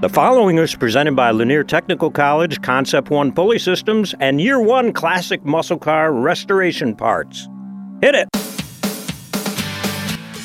The 0.00 0.08
following 0.08 0.56
is 0.56 0.74
presented 0.74 1.14
by 1.14 1.30
Lanier 1.30 1.62
Technical 1.62 2.10
College, 2.10 2.62
Concept 2.62 3.10
One 3.10 3.32
Pulley 3.32 3.58
Systems, 3.58 4.14
and 4.18 4.40
Year 4.40 4.58
One 4.58 4.94
Classic 4.94 5.44
Muscle 5.44 5.76
Car 5.76 6.10
Restoration 6.10 6.96
Parts. 6.96 7.46
Hit 8.00 8.14
it! 8.14 8.28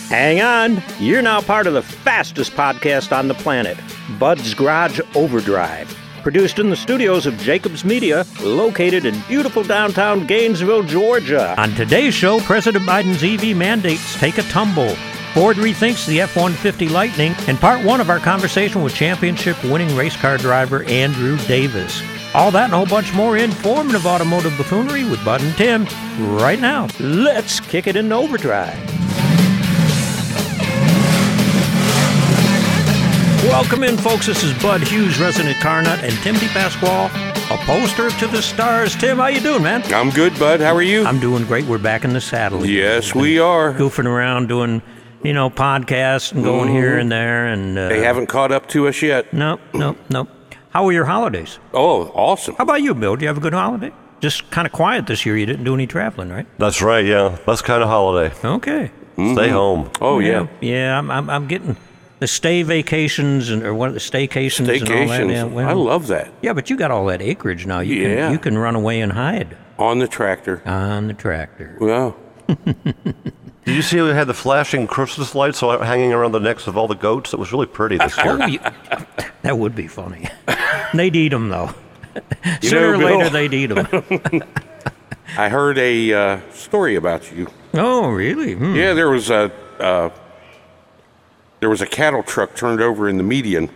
Hang 0.10 0.42
on, 0.42 0.84
you're 1.00 1.22
now 1.22 1.40
part 1.40 1.68
of 1.68 1.74
the 1.74 1.82
fastest 1.82 2.52
podcast 2.52 3.18
on 3.18 3.30
the 3.30 3.34
planet, 3.34 3.78
Bud's 4.20 4.54
Garage 4.54 5.00
Overdrive. 5.16 5.88
Produced 6.22 6.60
in 6.60 6.70
the 6.70 6.76
studios 6.76 7.26
of 7.26 7.38
Jacobs 7.38 7.86
Media, 7.86 8.26
located 8.42 9.06
in 9.06 9.18
beautiful 9.30 9.64
downtown 9.64 10.28
Gainesville, 10.28 10.84
Georgia. 10.84 11.56
On 11.58 11.74
today's 11.76 12.14
show, 12.14 12.42
President 12.42 12.84
Biden's 12.84 13.24
EV 13.24 13.56
mandates 13.56 14.20
take 14.20 14.38
a 14.38 14.44
tumble. 14.44 14.94
Ford 15.36 15.58
rethinks 15.58 16.08
the 16.08 16.22
F 16.22 16.38
150 16.38 16.88
Lightning, 16.88 17.36
and 17.50 17.60
part 17.60 17.84
one 17.84 18.00
of 18.00 18.10
our 18.10 18.20
conversation 18.20 18.82
with 18.82 18.96
championship 18.96 19.62
winning 19.66 19.94
race 19.94 20.16
car 20.16 20.38
driver 20.38 20.84
Andrew 20.86 21.36
Davis. 21.40 22.02
All 22.34 22.52
that 22.52 22.66
and 22.66 22.74
a 22.74 22.78
whole 22.78 22.86
bunch 22.86 23.14
more 23.14 23.36
informative 23.36 24.06
automotive 24.06 24.56
buffoonery 24.58 25.04
with 25.04 25.24
Bud 25.26 25.42
and 25.42 25.54
Tim 25.58 25.88
right 26.38 26.62
now. 26.62 26.88
Let's 27.02 27.60
kick 27.60 27.86
it 27.86 27.98
into 27.98 28.16
overdrive. 28.16 28.80
Welcome 33.44 33.84
in, 33.84 33.98
folks. 33.98 34.28
This 34.28 34.42
is 34.42 34.54
Bud 34.64 34.82
Hughes, 34.88 35.20
resident 35.20 35.58
car 35.58 35.82
nut, 35.82 36.00
and 36.02 36.14
Tim 36.20 36.36
DePasquale, 36.36 37.08
a 37.54 37.58
poster 37.66 38.10
to 38.10 38.28
the 38.28 38.42
stars. 38.42 38.96
Tim, 38.96 39.18
how 39.18 39.28
you 39.28 39.42
doing, 39.42 39.64
man? 39.64 39.84
I'm 39.94 40.12
good, 40.12 40.38
bud. 40.40 40.62
How 40.62 40.74
are 40.74 40.82
you? 40.82 41.04
I'm 41.06 41.20
doing 41.20 41.44
great. 41.44 41.66
We're 41.66 41.78
back 41.78 42.06
in 42.06 42.14
the 42.14 42.22
saddle. 42.22 42.66
yes, 42.66 43.14
we 43.14 43.38
are. 43.38 43.74
goofing 43.74 44.06
around 44.08 44.48
doing, 44.48 44.82
you 45.26 45.34
know, 45.34 45.50
podcasts 45.50 46.32
and 46.32 46.44
going 46.44 46.70
here 46.70 46.98
and 46.98 47.12
there, 47.12 47.48
and 47.48 47.78
uh, 47.78 47.82
Mm-hmm. 47.82 47.90
They 47.90 48.04
haven't 48.06 48.28
caught 48.28 48.52
up 48.52 48.68
to 48.70 48.88
us 48.88 49.02
yet. 49.02 49.34
Nope, 49.34 49.60
nope, 49.74 49.98
nope. 50.10 50.30
How 50.70 50.84
were 50.86 50.92
your 50.92 51.06
holidays? 51.06 51.60
Oh, 51.74 52.08
awesome. 52.14 52.56
How 52.56 52.64
about 52.64 52.82
you, 52.82 52.94
Bill? 52.94 53.16
Did 53.16 53.22
you 53.24 53.28
have 53.30 53.38
a 53.38 53.42
good 53.42 53.54
holiday? 53.54 53.92
Just 54.20 54.50
kind 54.52 54.66
of 54.66 54.72
quiet 54.74 55.08
this 55.08 55.26
year. 55.26 55.38
You 55.38 55.46
didn't 55.46 55.64
do 55.66 55.74
any 55.74 55.88
traveling, 55.88 56.30
right? 56.30 56.46
That's 56.58 56.82
right, 56.82 57.06
yeah. 57.06 57.38
Best 57.46 57.64
kind 57.64 57.82
of 57.84 57.90
holiday. 57.90 58.34
Okay. 58.44 58.92
Stay 59.16 59.50
home. 59.50 59.90
Oh, 60.02 60.20
yeah. 60.20 60.48
Yeah, 60.62 60.98
I'm, 60.98 61.10
I'm, 61.10 61.30
I'm 61.30 61.48
getting 61.48 61.78
the 62.20 62.28
stay 62.28 62.64
vacations 62.64 63.50
and 63.50 63.64
or 63.64 63.74
what 63.74 63.94
the 63.94 64.00
staycations 64.00 64.68
and 64.68 64.70
all 64.70 64.74
that. 65.08 65.22
Staycations. 65.22 65.32
Yeah, 65.32 65.44
well, 65.46 65.70
I 65.70 65.74
love 65.74 66.08
that. 66.08 66.34
Yeah, 66.42 66.52
but 66.54 66.70
you 66.70 66.76
got 66.78 66.92
all 66.92 67.06
that 67.06 67.22
acreage 67.22 67.66
now. 67.66 67.80
You 67.80 67.96
Yeah. 67.96 68.16
can 68.16 68.32
you 68.34 68.40
can 68.40 68.58
run 68.58 68.76
away 68.76 69.00
and 69.02 69.12
hide 69.14 69.56
On 69.80 70.00
the 70.00 70.08
tractor. 70.08 70.62
on 70.66 71.08
the 71.08 71.14
tractor. 71.14 71.78
Well, 71.80 72.18
Did 73.66 73.76
you 73.76 73.82
see 73.82 74.00
we 74.00 74.10
had 74.10 74.28
the 74.28 74.34
flashing 74.36 74.86
Christmas 74.86 75.34
lights 75.34 75.60
hanging 75.60 76.14
around 76.14 76.34
the 76.34 76.40
necks 76.40 76.68
of 76.68 76.78
all 76.78 76.88
the 76.88 76.96
goats? 76.96 77.34
It 77.34 77.40
was 77.40 77.52
really 77.52 77.66
pretty 77.66 77.98
this 77.98 78.16
year. 78.16 78.38
Oh, 78.40 79.16
that 79.42 79.58
would 79.58 79.76
be 79.76 79.88
funny. 79.88 80.30
they'd 80.94 81.16
eat 81.16 81.30
them 81.30 81.50
though. 81.50 81.72
You 82.62 82.70
Sooner 82.70 82.94
or 82.94 82.98
later 82.98 83.30
they'd 83.30 83.54
eat 83.54 83.68
them. 83.68 83.88
I 85.38 85.50
heard 85.50 85.80
a 85.80 86.14
uh, 86.14 86.52
story 86.52 86.96
about 86.96 87.32
you. 87.32 87.48
oh, 87.74 88.10
really? 88.10 88.54
Hmm. 88.54 88.76
Yeah, 88.76 88.94
there 88.94 89.10
was 89.10 89.32
a 89.32 89.52
uh, 89.80 90.12
there 91.60 91.70
was 91.70 91.82
a 91.82 91.88
cattle 91.88 92.22
truck 92.22 92.56
turned 92.56 92.82
over 92.82 93.10
in 93.10 93.18
the 93.18 93.24
median, 93.24 93.72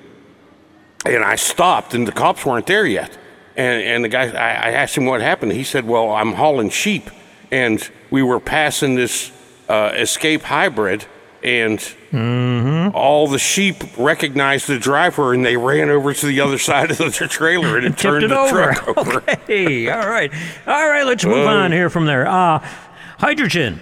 and 1.03 1.23
I 1.23 1.35
stopped, 1.35 1.95
and 1.95 2.07
the 2.07 2.11
cops 2.11 2.45
weren't 2.45 2.67
there 2.67 2.85
yet. 2.85 3.17
And 3.57 3.81
and 3.81 4.03
the 4.03 4.09
guy, 4.09 4.27
I, 4.27 4.69
I 4.69 4.71
asked 4.71 4.95
him 4.95 5.05
what 5.05 5.21
happened. 5.21 5.51
He 5.53 5.63
said, 5.63 5.87
"Well, 5.87 6.11
I'm 6.11 6.33
hauling 6.33 6.69
sheep, 6.69 7.09
and 7.51 7.89
we 8.11 8.21
were 8.21 8.39
passing 8.39 8.93
this 8.93 9.31
uh, 9.69 9.91
Escape 9.95 10.41
hybrid, 10.41 11.05
and 11.43 11.79
all 12.93 13.27
the 13.27 13.39
sheep 13.39 13.75
recognized 13.97 14.67
the 14.67 14.77
driver, 14.79 15.33
and 15.33 15.45
they 15.45 15.55
ran 15.55 15.89
over 15.89 16.13
to 16.13 16.25
the 16.25 16.41
other 16.41 16.57
side 16.69 16.91
of 16.91 16.97
the 16.97 17.27
trailer, 17.29 17.77
and 17.77 17.85
it 17.85 17.97
turned 17.97 18.25
it 18.25 18.29
the 18.29 18.37
over. 18.37 18.73
truck 18.73 18.97
over." 18.97 19.23
Okay, 19.29 19.89
all 19.89 20.09
right, 20.09 20.31
all 20.67 20.89
right. 20.89 21.05
Let's 21.05 21.23
move 21.25 21.47
on 21.47 21.71
here 21.71 21.89
from 21.89 22.05
there. 22.05 22.27
Uh, 22.27 22.59
hydrogen 23.19 23.79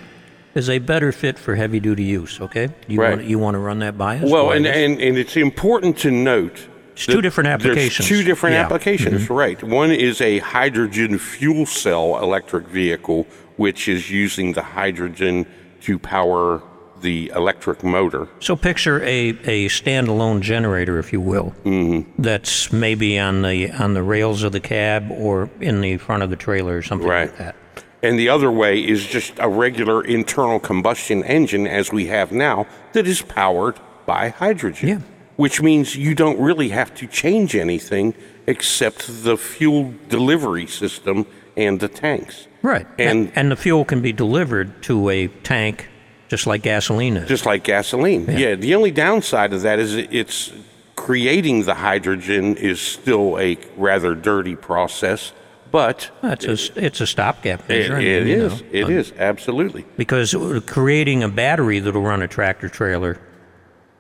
is 0.56 0.70
a 0.70 0.80
better 0.80 1.12
fit 1.12 1.38
for 1.40 1.56
heavy 1.56 1.80
duty 1.80 2.04
use. 2.04 2.40
Okay, 2.42 2.70
you 2.88 3.00
Right. 3.00 3.12
want 3.18 3.24
you 3.24 3.40
want 3.40 3.56
to 3.56 3.60
run 3.60 3.80
that 3.80 3.98
by 3.98 4.18
us? 4.18 4.30
Well, 4.30 4.52
and, 4.52 4.66
and, 4.68 5.00
and 5.02 5.18
it's 5.18 5.36
important 5.38 5.98
to 6.00 6.12
note. 6.12 6.68
It's 6.94 7.06
two 7.06 7.22
different 7.22 7.48
applications. 7.50 8.10
There's 8.10 8.22
two 8.22 8.26
different 8.26 8.56
Yeah. 8.56 8.64
Mm-hmm. 8.64 8.74
applications, 8.74 9.30
right? 9.30 9.62
One 9.64 9.92
is 9.92 10.20
a 10.20 10.40
hydrogen 10.40 11.20
fuel 11.20 11.68
cell 11.68 12.18
electric 12.24 12.66
vehicle, 12.68 13.28
which 13.56 13.88
is 13.88 14.10
using 14.10 14.54
the 14.54 14.64
hydrogen 14.64 15.46
to 15.88 15.98
power 15.98 16.62
the 17.02 17.32
electric 17.34 17.82
motor. 17.84 18.28
So 18.42 18.56
picture 18.58 19.02
a, 19.04 19.30
a 19.46 19.68
standalone 19.70 20.42
generator, 20.42 21.00
if 21.00 21.14
you 21.14 21.22
will, 21.22 21.54
Mm-hmm. 21.64 22.22
that's 22.22 22.74
maybe 22.74 23.18
on 23.20 23.42
the 23.44 23.72
on 23.72 23.94
the 23.94 24.04
rails 24.04 24.44
of 24.44 24.52
the 24.52 24.60
cab 24.60 25.10
or 25.12 25.50
in 25.62 25.80
the 25.82 25.96
front 25.98 26.24
of 26.24 26.30
the 26.30 26.36
trailer 26.36 26.76
or 26.78 26.82
something 26.82 27.08
Right. 27.08 27.30
like 27.30 27.38
that. 27.38 27.56
And 28.04 28.20
the 28.20 28.28
other 28.30 28.52
way 28.52 28.80
is 28.80 29.06
just 29.08 29.34
a 29.40 29.48
regular 29.48 30.04
internal 30.04 30.60
combustion 30.60 31.24
engine, 31.24 31.66
as 31.68 31.92
we 31.92 32.08
have 32.08 32.32
now, 32.32 32.66
that 32.94 33.08
is 33.08 33.22
powered 33.22 33.80
by 34.06 34.30
hydrogen. 34.30 34.90
Yeah. 34.90 35.00
Which 35.38 35.62
means 35.62 35.96
you 35.96 36.14
don't 36.16 36.40
really 36.40 36.70
have 36.70 36.94
to 36.96 37.08
change 37.08 37.56
anything 37.56 38.14
except 38.48 39.24
the 39.24 39.38
fuel 39.38 39.94
delivery 40.10 40.68
system 40.68 41.26
and 41.58 41.80
the 41.82 41.88
tanks. 41.90 42.48
Right. 42.62 42.88
And- 42.98 43.32
and 43.36 43.52
the 43.52 43.56
fuel 43.58 43.84
can 43.84 44.02
be 44.02 44.14
delivered 44.14 44.82
to 44.84 45.10
a 45.10 45.28
tank, 45.44 45.88
just 46.30 46.48
like 46.48 46.62
gasoline 46.62 47.18
is. 47.18 47.28
just 47.28 47.46
like 47.46 47.64
gasoline. 47.64 48.26
Yeah. 48.30 48.56
the 48.56 48.76
only 48.76 48.92
downside 48.92 49.52
of 49.54 49.64
that 49.64 49.80
is 49.80 49.96
it's 49.96 50.54
creating 50.96 51.64
the 51.64 51.74
hydrogen 51.76 52.56
is 52.56 52.80
still 52.82 53.38
a 53.40 53.58
rather 53.78 54.14
dirty 54.16 54.56
process, 54.56 55.32
but 55.72 56.10
It's 56.24 56.46
a 56.46 56.86
it's 56.86 57.02
a 57.02 57.08
stopgap 57.08 57.68
measure. 57.70 57.98
it 57.98 58.28
you 58.28 58.46
is. 58.46 58.62
know. 58.62 58.68
It 58.72 58.90
is 58.90 59.14
absolutely. 59.18 59.86
because 59.98 60.36
creating 60.66 61.24
a 61.24 61.30
battery 61.30 61.80
that'll 61.80 62.02
run 62.02 62.22
a 62.22 62.28
tractor 62.28 62.70
trailer 62.70 63.20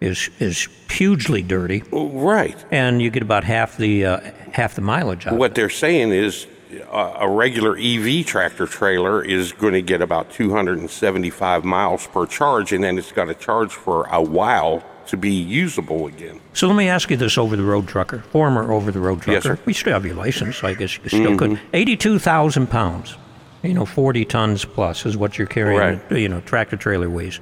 is 0.02 0.30
is 0.40 0.68
hugely 0.92 1.42
dirty, 1.42 1.84
Right. 1.92 2.58
and 2.72 3.02
you 3.02 3.10
get 3.10 3.24
about 3.24 3.44
half 3.44 3.78
the 3.78 4.06
uh, 4.06 4.20
half 4.52 4.76
the 4.76 4.82
mileage 4.82 5.26
out. 5.28 5.36
What 5.38 5.56
they're 5.56 5.70
saying 5.70 6.12
is 6.12 6.46
uh, 6.46 6.50
a 6.92 7.30
regular 7.30 7.78
EV 7.78 8.26
tractor 8.26 8.66
trailer 8.66 9.24
is 9.24 9.54
going 9.54 9.74
to 9.74 9.82
get 9.82 10.02
about 10.02 10.32
275 10.32 11.64
miles 11.64 12.08
per 12.08 12.26
charge, 12.26 12.74
and 12.74 12.84
then 12.84 12.98
it's 12.98 13.12
got 13.12 13.26
to 13.26 13.34
charge 13.34 13.72
for 13.72 14.06
a 14.08 14.22
while 14.22 14.84
to 15.08 15.18
be 15.18 15.32
usable 15.32 16.08
again. 16.08 16.42
So 16.54 16.68
let 16.68 16.76
me 16.76 16.90
ask 16.90 17.10
you 17.10 17.18
this: 17.18 17.38
over 17.38 17.56
the 17.56 17.64
road 17.64 17.88
trucker, 17.88 18.20
former 18.20 18.72
over 18.72 18.92
the 18.92 19.00
road 19.00 19.22
trucker, 19.22 19.32
Yes, 19.32 19.44
sir. 19.44 19.60
we 19.66 19.74
still 19.74 19.94
have 19.94 20.06
your 20.06 20.16
license, 20.16 20.58
so 20.58 20.68
I 20.68 20.74
guess 20.74 20.98
you 20.98 21.10
still 21.10 21.38
could. 21.38 21.52
Mm-hmm. 21.52 21.70
Eighty-two 21.74 22.20
thousand 22.20 22.68
pounds, 22.68 23.16
you 23.64 23.74
know, 23.74 23.86
forty 23.86 24.26
tons 24.26 24.66
plus 24.66 25.06
is 25.06 25.16
what 25.16 25.38
you're 25.38 25.48
carrying. 25.48 26.00
Right. 26.10 26.20
You 26.20 26.28
know, 26.28 26.42
tractor 26.42 26.76
trailer 26.76 27.10
weighs, 27.10 27.40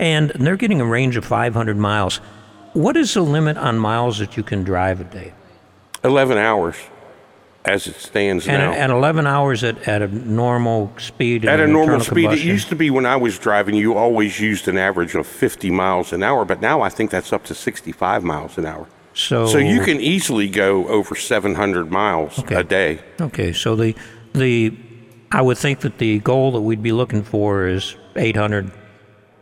and 0.00 0.30
they're 0.30 0.56
getting 0.56 0.80
a 0.80 0.86
range 0.86 1.16
of 1.16 1.24
five 1.24 1.54
hundred 1.54 1.76
miles. 1.76 2.20
What 2.72 2.96
is 2.96 3.14
the 3.14 3.22
limit 3.22 3.56
on 3.56 3.78
miles 3.78 4.18
that 4.18 4.36
you 4.36 4.42
can 4.42 4.62
drive 4.62 5.00
a 5.00 5.04
day? 5.04 5.32
11 6.04 6.36
hours 6.36 6.76
as 7.66 7.86
it 7.86 7.96
stands 7.96 8.46
And 8.46 8.58
now. 8.62 8.72
at 8.72 8.90
11 8.90 9.26
hours 9.26 9.64
at, 9.64 9.86
at 9.88 10.00
a 10.02 10.08
normal 10.08 10.92
speed. 10.98 11.44
At 11.44 11.60
a 11.60 11.66
normal 11.66 12.00
speed, 12.00 12.30
it 12.30 12.38
used 12.40 12.68
to 12.68 12.76
be 12.76 12.90
when 12.90 13.04
I 13.06 13.16
was 13.16 13.38
driving, 13.38 13.74
you 13.74 13.94
always 13.96 14.38
used 14.40 14.68
an 14.68 14.78
average 14.78 15.14
of 15.14 15.26
50 15.26 15.70
miles 15.70 16.12
an 16.12 16.22
hour, 16.22 16.44
but 16.44 16.60
now 16.60 16.80
I 16.80 16.88
think 16.88 17.10
that's 17.10 17.32
up 17.32 17.44
to 17.44 17.54
65 17.54 18.22
miles 18.22 18.56
an 18.56 18.66
hour. 18.66 18.86
So, 19.14 19.46
So 19.46 19.58
you 19.58 19.80
can 19.80 20.00
easily 20.00 20.48
go 20.48 20.86
over 20.88 21.14
700 21.14 21.90
miles 21.90 22.38
Okay. 22.38 22.54
a 22.54 22.62
day. 22.64 23.00
Okay, 23.20 23.52
so 23.52 23.74
the 23.74 23.94
the 24.34 24.76
I 25.32 25.40
would 25.42 25.58
think 25.58 25.80
that 25.80 25.98
the 25.98 26.18
goal 26.20 26.52
that 26.52 26.60
we'd 26.60 26.82
be 26.82 26.92
looking 26.92 27.22
for 27.24 27.66
is 27.66 27.96
800 28.14 28.70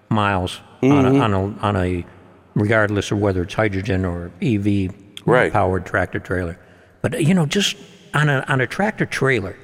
miles 0.09 0.61
on, 0.83 0.89
Mm-hmm. 0.91 1.17
a, 1.17 1.21
on 1.25 1.35
a 1.35 1.59
on 1.61 1.77
a 1.77 2.07
regardless 2.55 3.11
of 3.11 3.19
whether 3.19 3.43
it's 3.43 3.55
hydrogen 3.55 4.05
or 4.05 4.31
EV 4.41 4.93
Right. 5.27 5.53
powered 5.53 5.85
tractor 5.87 6.21
trailer. 6.21 6.59
But 7.03 7.23
you 7.25 7.35
know, 7.35 7.45
just 7.47 7.77
on 8.15 8.29
a 8.29 8.45
on 8.49 8.61
a 8.61 8.67
tractor 8.67 9.05
trailer, 9.07 9.57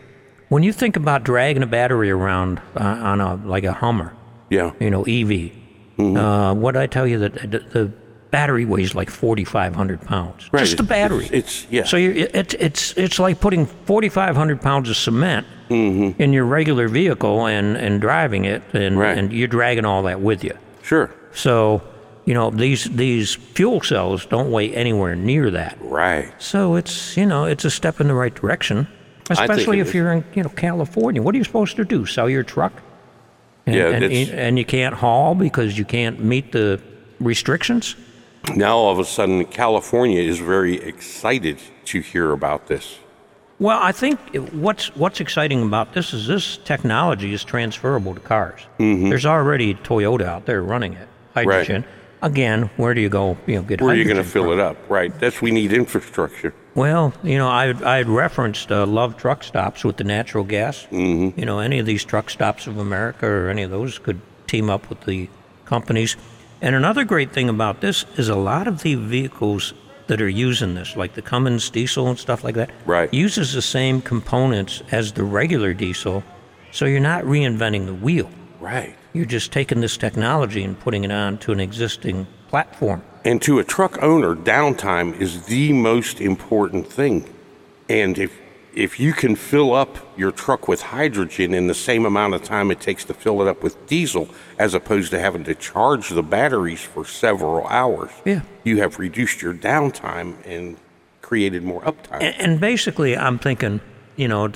when 0.48 0.62
you 0.62 0.72
think 0.72 0.96
about 0.96 1.24
dragging 1.24 1.62
a 1.62 1.66
battery 1.66 2.10
around 2.10 2.60
uh, 2.76 2.82
on 2.82 3.20
a 3.20 3.36
like 3.36 3.64
a 3.64 3.72
Hummer, 3.72 4.12
Yeah. 4.50 4.72
you 4.80 4.90
know, 4.90 5.02
EV. 5.02 5.52
Mm-hmm. 5.96 6.16
Uh, 6.16 6.54
what 6.54 6.72
did 6.72 6.82
I 6.82 6.86
tell 6.86 7.06
you 7.06 7.18
that 7.20 7.34
the, 7.34 7.58
the 7.58 7.92
battery 8.30 8.64
weighs 8.64 8.94
like 8.94 9.10
4,500 9.10 10.00
pounds? 10.02 10.48
Right, 10.52 10.60
Just 10.60 10.76
the 10.76 10.82
battery. 10.82 11.26
it's- 11.26 11.66
yeah. 11.70 11.84
So 11.84 11.96
you 11.96 12.28
it's 12.32 12.54
it's 12.54 12.92
it's 12.96 13.18
like 13.18 13.40
putting 13.40 13.66
4,500 13.66 14.60
pounds 14.60 14.88
of 14.90 14.96
cement 14.96 15.46
in 15.68 16.32
your 16.32 16.44
regular 16.46 16.88
vehicle 16.88 17.46
and 17.46 17.76
and 17.76 18.00
driving 18.00 18.44
it, 18.44 18.62
and 18.72 18.94
Mm-hmm. 18.94 18.98
Right. 18.98 19.18
and 19.18 19.32
you're 19.32 19.48
dragging 19.48 19.84
all 19.84 20.02
that 20.04 20.20
with 20.20 20.42
you. 20.42 20.56
Sure. 20.82 21.10
So, 21.32 21.80
you 22.30 22.34
know, 22.34 22.48
these 22.48 22.84
these 22.84 23.34
fuel 23.34 23.80
cells 23.80 24.24
don't 24.24 24.52
weigh 24.52 24.72
anywhere 24.72 25.16
near 25.16 25.50
that. 25.50 25.76
Right. 25.80 26.32
So 26.38 26.76
it's 26.76 27.16
you 27.16 27.26
know 27.26 27.44
it's 27.44 27.64
a 27.64 27.72
step 27.72 28.00
in 28.00 28.06
the 28.06 28.14
right 28.14 28.32
direction, 28.32 28.86
especially 29.30 29.80
if 29.80 29.88
is. 29.88 29.94
you're 29.94 30.12
in 30.12 30.24
you 30.36 30.44
know 30.44 30.48
California. 30.50 31.20
What 31.20 31.34
are 31.34 31.38
you 31.38 31.42
supposed 31.42 31.74
to 31.74 31.84
do? 31.84 32.06
Sell 32.06 32.30
your 32.30 32.44
truck? 32.44 32.72
And, 33.66 33.74
Yeah, 33.74 33.88
and, 33.88 34.30
and 34.30 34.58
you 34.60 34.64
can't 34.64 34.94
haul 34.94 35.34
because 35.34 35.76
you 35.76 35.84
can't 35.84 36.20
meet 36.20 36.52
the 36.52 36.80
restrictions. 37.18 37.96
Now 38.54 38.76
all 38.76 38.92
of 38.92 39.00
a 39.00 39.04
sudden, 39.04 39.44
California 39.46 40.22
is 40.22 40.38
very 40.38 40.76
excited 40.80 41.58
to 41.86 42.00
hear 42.00 42.30
about 42.30 42.68
this. 42.68 43.00
Well, 43.58 43.80
I 43.82 43.90
think 43.90 44.20
what's 44.52 44.94
what's 44.94 45.20
exciting 45.20 45.64
about 45.64 45.94
this 45.94 46.14
is 46.14 46.28
this 46.28 46.58
technology 46.58 47.34
is 47.34 47.42
transferable 47.42 48.14
to 48.14 48.20
cars. 48.20 48.60
Mm-hmm. 48.78 49.08
There's 49.08 49.26
already 49.26 49.74
Toyota 49.74 50.26
out 50.26 50.46
there 50.46 50.62
running 50.62 50.92
it, 50.92 51.08
hydrogen. 51.34 51.84
Again, 52.22 52.68
where 52.76 52.92
do 52.94 53.00
you 53.00 53.08
go? 53.08 53.36
You 53.46 53.56
know, 53.56 53.62
get 53.62 53.80
Where 53.80 53.92
are 53.92 53.96
you 53.96 54.04
going 54.04 54.16
to 54.18 54.24
fill 54.24 54.44
from? 54.44 54.52
it 54.54 54.60
up? 54.60 54.76
Right. 54.90 55.16
That's 55.18 55.40
we 55.40 55.50
need 55.50 55.72
infrastructure. 55.72 56.52
Well, 56.74 57.12
you 57.22 57.38
know, 57.38 57.48
I 57.48 57.74
I 57.84 57.96
had 57.96 58.08
referenced 58.08 58.70
uh, 58.70 58.84
Love 58.86 59.16
Truck 59.16 59.42
Stops 59.42 59.84
with 59.84 59.96
the 59.96 60.04
natural 60.04 60.44
gas. 60.44 60.86
Mm-hmm. 60.90 61.38
You 61.40 61.46
know, 61.46 61.58
any 61.60 61.78
of 61.78 61.86
these 61.86 62.04
truck 62.04 62.28
stops 62.30 62.66
of 62.66 62.76
America 62.78 63.26
or 63.26 63.48
any 63.48 63.62
of 63.62 63.70
those 63.70 63.98
could 63.98 64.20
team 64.46 64.68
up 64.70 64.88
with 64.90 65.00
the 65.02 65.28
companies. 65.64 66.16
And 66.62 66.74
another 66.74 67.04
great 67.04 67.32
thing 67.32 67.48
about 67.48 67.80
this 67.80 68.04
is 68.16 68.28
a 68.28 68.36
lot 68.36 68.68
of 68.68 68.82
the 68.82 68.96
vehicles 68.96 69.72
that 70.08 70.20
are 70.20 70.28
using 70.28 70.74
this, 70.74 70.96
like 70.96 71.14
the 71.14 71.22
Cummins 71.22 71.70
diesel 71.70 72.08
and 72.08 72.18
stuff 72.18 72.44
like 72.44 72.56
that, 72.56 72.70
Right. 72.84 73.12
uses 73.14 73.54
the 73.54 73.62
same 73.62 74.02
components 74.02 74.82
as 74.90 75.12
the 75.12 75.22
regular 75.24 75.72
diesel. 75.72 76.22
So 76.72 76.84
you're 76.84 77.00
not 77.00 77.24
reinventing 77.24 77.86
the 77.86 77.94
wheel. 77.94 78.28
Right. 78.60 78.94
You're 79.12 79.24
just 79.24 79.52
taking 79.52 79.80
this 79.80 79.96
technology 79.96 80.62
and 80.62 80.78
putting 80.78 81.04
it 81.04 81.10
on 81.10 81.38
to 81.38 81.52
an 81.52 81.60
existing 81.60 82.26
platform. 82.48 83.02
And 83.24 83.42
to 83.42 83.58
a 83.58 83.64
truck 83.64 84.02
owner, 84.02 84.34
downtime 84.34 85.18
is 85.20 85.46
the 85.46 85.72
most 85.72 86.20
important 86.20 86.86
thing. 86.86 87.28
And 87.88 88.18
if 88.18 88.32
if 88.72 89.00
you 89.00 89.12
can 89.12 89.34
fill 89.34 89.74
up 89.74 89.98
your 90.16 90.30
truck 90.30 90.68
with 90.68 90.80
hydrogen 90.80 91.54
in 91.54 91.66
the 91.66 91.74
same 91.74 92.06
amount 92.06 92.34
of 92.34 92.44
time 92.44 92.70
it 92.70 92.80
takes 92.80 93.04
to 93.04 93.12
fill 93.14 93.42
it 93.42 93.48
up 93.48 93.64
with 93.64 93.84
diesel, 93.88 94.28
as 94.60 94.74
opposed 94.74 95.10
to 95.10 95.18
having 95.18 95.42
to 95.42 95.56
charge 95.56 96.10
the 96.10 96.22
batteries 96.22 96.80
for 96.80 97.04
several 97.04 97.66
hours, 97.66 98.10
Yeah. 98.24 98.42
you 98.62 98.78
have 98.78 99.00
reduced 99.00 99.42
your 99.42 99.54
downtime 99.54 100.34
and 100.46 100.76
created 101.20 101.64
more 101.64 101.80
uptime. 101.82 102.20
And, 102.22 102.34
and 102.40 102.60
basically, 102.60 103.16
I'm 103.16 103.40
thinking, 103.40 103.80
you 104.14 104.28
know, 104.28 104.52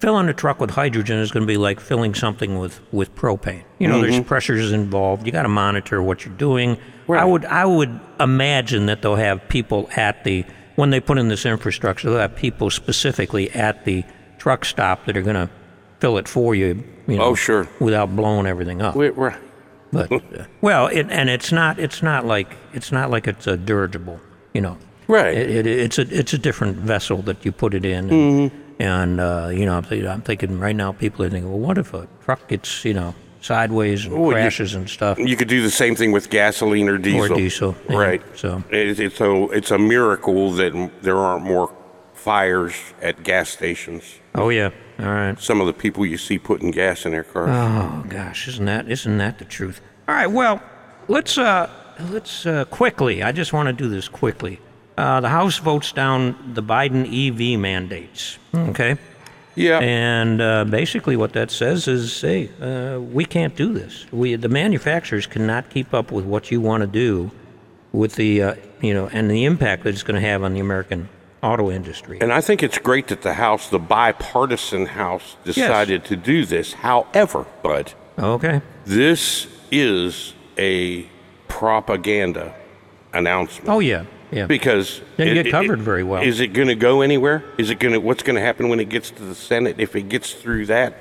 filling 0.00 0.28
a 0.28 0.34
truck 0.34 0.60
with 0.60 0.70
hydrogen 0.70 1.18
is 1.18 1.30
going 1.30 1.42
to 1.42 1.46
be 1.46 1.56
like 1.56 1.78
filling 1.78 2.14
something 2.14 2.58
with, 2.58 2.80
with 2.92 3.14
propane. 3.14 3.62
You 3.78 3.86
know, 3.88 4.00
there's 4.00 4.20
pressures 4.20 4.72
involved. 4.72 5.26
You 5.26 5.32
got 5.32 5.42
to 5.42 5.48
monitor 5.48 6.02
what 6.02 6.24
you're 6.24 6.34
doing. 6.34 6.76
I 7.08 7.24
would 7.24 7.44
I 7.44 7.64
would 7.64 7.98
imagine 8.20 8.86
that 8.86 9.02
they'll 9.02 9.16
have 9.16 9.48
people 9.48 9.88
at 9.96 10.24
the 10.24 10.44
when 10.76 10.90
they 10.90 11.00
put 11.00 11.18
in 11.18 11.28
this 11.28 11.44
infrastructure, 11.44 12.08
they'll 12.08 12.20
have 12.20 12.36
people 12.36 12.70
specifically 12.70 13.50
at 13.50 13.84
the 13.84 14.04
truck 14.38 14.64
stop 14.64 15.04
that 15.06 15.16
are 15.16 15.22
going 15.22 15.36
to 15.36 15.50
fill 15.98 16.16
it 16.18 16.26
for 16.28 16.54
you. 16.54 16.82
you 17.06 17.16
know, 17.18 17.24
Oh, 17.24 17.34
sure. 17.34 17.68
Without 17.80 18.14
blowing 18.16 18.46
everything 18.46 18.80
up. 18.80 18.94
We- 18.96 19.10
we're- 19.10 19.34
But 19.92 20.10
uh, 20.12 20.18
well, 20.60 20.86
it, 20.86 21.08
and 21.10 21.28
it's 21.28 21.50
not 21.52 21.78
it's 21.80 22.00
not 22.02 22.24
like 22.24 22.56
it's 22.72 22.92
not 22.92 23.10
like 23.10 23.26
it's 23.26 23.46
a 23.48 23.56
dirigible, 23.56 24.20
you 24.54 24.60
know. 24.60 24.78
Right. 25.08 25.36
It, 25.36 25.50
it, 25.50 25.66
it's 25.66 25.98
a 25.98 26.02
it's 26.16 26.32
a 26.32 26.38
different 26.38 26.76
vessel 26.76 27.22
that 27.22 27.44
you 27.44 27.50
put 27.52 27.74
it 27.74 27.84
in, 27.84 28.08
and, 28.08 28.50
Mm-hmm. 28.50 28.69
And 28.80 29.20
uh, 29.20 29.48
you 29.52 29.64
know 29.66 29.76
I'm 29.76 29.82
thinking, 29.84 30.08
I'm 30.08 30.22
thinking 30.22 30.58
right 30.58 30.74
now 30.76 30.92
people 30.92 31.24
are 31.24 31.30
thinking, 31.30 31.50
well, 31.50 31.60
what 31.60 31.78
if 31.78 31.92
a 31.94 32.08
truck 32.24 32.48
gets 32.48 32.84
you 32.84 32.94
know 32.94 33.14
sideways 33.42 34.04
and 34.06 34.14
Well, 34.14 34.26
you- 34.30 34.32
crashes 34.34 34.74
and 34.74 34.88
stuff, 34.88 35.18
You 35.18 35.36
could 35.36 35.48
do 35.48 35.62
the 35.62 35.70
same 35.70 35.94
thing 35.96 36.12
with 36.12 36.28
gasoline 36.30 36.88
or 36.88 36.98
diesel. 36.98 37.32
or 37.32 37.36
diesel, 37.36 37.74
yeah, 37.88 37.96
Right. 37.96 38.22
So 38.34 38.62
It, 38.70 38.98
it's 39.00 39.20
a 39.20 39.44
it's 39.50 39.70
a 39.70 39.78
miracle 39.78 40.52
that 40.52 40.90
there 41.02 41.16
aren't 41.16 41.44
more 41.44 41.72
fires 42.14 42.74
at 43.00 43.22
gas 43.22 43.48
stations. 43.48 44.02
oh 44.34 44.48
yeah, 44.50 44.70
all 44.98 45.06
right. 45.06 45.38
Some 45.40 45.60
of 45.60 45.66
the 45.66 45.72
people 45.72 46.04
you 46.04 46.18
see 46.18 46.38
putting 46.38 46.70
gas 46.70 47.06
in 47.06 47.12
their 47.12 47.24
cars. 47.24 47.48
Oh 47.50 48.04
gosh, 48.08 48.48
isn't 48.48 48.66
that 48.66 48.90
isn't 48.90 49.18
that 49.18 49.38
the 49.38 49.44
truth? 49.46 49.80
All 50.08 50.14
right, 50.14 50.26
well, 50.30 50.60
let's 51.08 51.38
uh, 51.38 51.70
let's 52.10 52.44
uh, 52.46 52.64
quickly. 52.66 53.22
I 53.22 53.32
just 53.32 53.52
want 53.52 53.68
to 53.68 53.72
do 53.72 53.88
this 53.88 54.08
quickly. 54.08 54.58
Uh, 55.00 55.20
the 55.20 55.28
House 55.30 55.58
votes 55.58 55.92
down 55.92 56.36
the 56.54 56.62
Biden 56.62 57.02
EV 57.08 57.58
mandates. 57.58 58.38
Okay. 58.54 58.96
yeah. 59.54 59.78
And 59.80 60.40
uh, 60.42 60.64
basically, 60.66 61.16
what 61.16 61.32
that 61.32 61.50
says 61.50 61.88
is, 61.88 62.20
hey, 62.20 62.50
uh, 62.60 63.00
we 63.00 63.24
can't 63.24 63.56
do 63.56 63.72
this. 63.72 64.04
We, 64.12 64.36
the 64.36 64.48
manufacturers, 64.50 65.26
cannot 65.26 65.70
keep 65.70 65.94
up 65.94 66.12
with 66.12 66.24
what 66.26 66.50
you 66.50 66.60
want 66.60 66.82
to 66.82 66.86
do, 66.86 67.30
with 67.92 68.16
the, 68.16 68.42
uh, 68.42 68.54
you 68.82 68.92
know, 68.92 69.08
and 69.12 69.30
the 69.30 69.44
impact 69.46 69.84
that 69.84 69.90
it's 69.94 70.02
going 70.02 70.20
to 70.20 70.26
have 70.28 70.42
on 70.42 70.52
the 70.52 70.60
American 70.60 71.08
auto 71.42 71.70
industry. 71.70 72.18
and 72.20 72.30
I 72.32 72.42
think 72.42 72.62
it's 72.62 72.76
great 72.78 73.08
that 73.08 73.22
the 73.22 73.32
House, 73.34 73.70
the 73.70 73.78
bipartisan 73.78 74.84
House, 74.84 75.36
decided 75.44 76.04
to 76.04 76.16
do 76.16 76.44
this. 76.44 76.74
However, 76.74 77.46
Bud, 77.62 77.94
Okay. 78.18 78.60
this 78.84 79.46
is 79.70 80.34
a 80.58 81.06
propaganda 81.48 82.54
announcement. 83.14 83.68
Oh 83.70 83.78
yeah, 83.80 84.04
yeah. 84.30 84.46
Because 84.46 85.00
Didn't 85.16 85.32
it- 85.32 85.34
get 85.34 85.46
it- 85.46 85.50
covered 85.50 85.80
very 85.80 86.02
well. 86.04 86.22
Is 86.22 86.40
it 86.40 86.52
going 86.52 86.68
to 86.68 86.74
go 86.74 87.00
anywhere? 87.02 87.42
Is 87.58 87.70
it 87.70 87.78
going 87.78 87.92
to? 87.94 88.00
What's 88.00 88.22
going 88.22 88.36
to 88.36 88.42
happen 88.42 88.68
when 88.68 88.80
it 88.80 88.88
gets 88.88 89.10
to 89.10 89.22
the 89.22 89.34
Senate? 89.34 89.76
If 89.78 89.96
it 89.96 90.08
gets 90.08 90.32
through 90.34 90.66
that, 90.66 90.94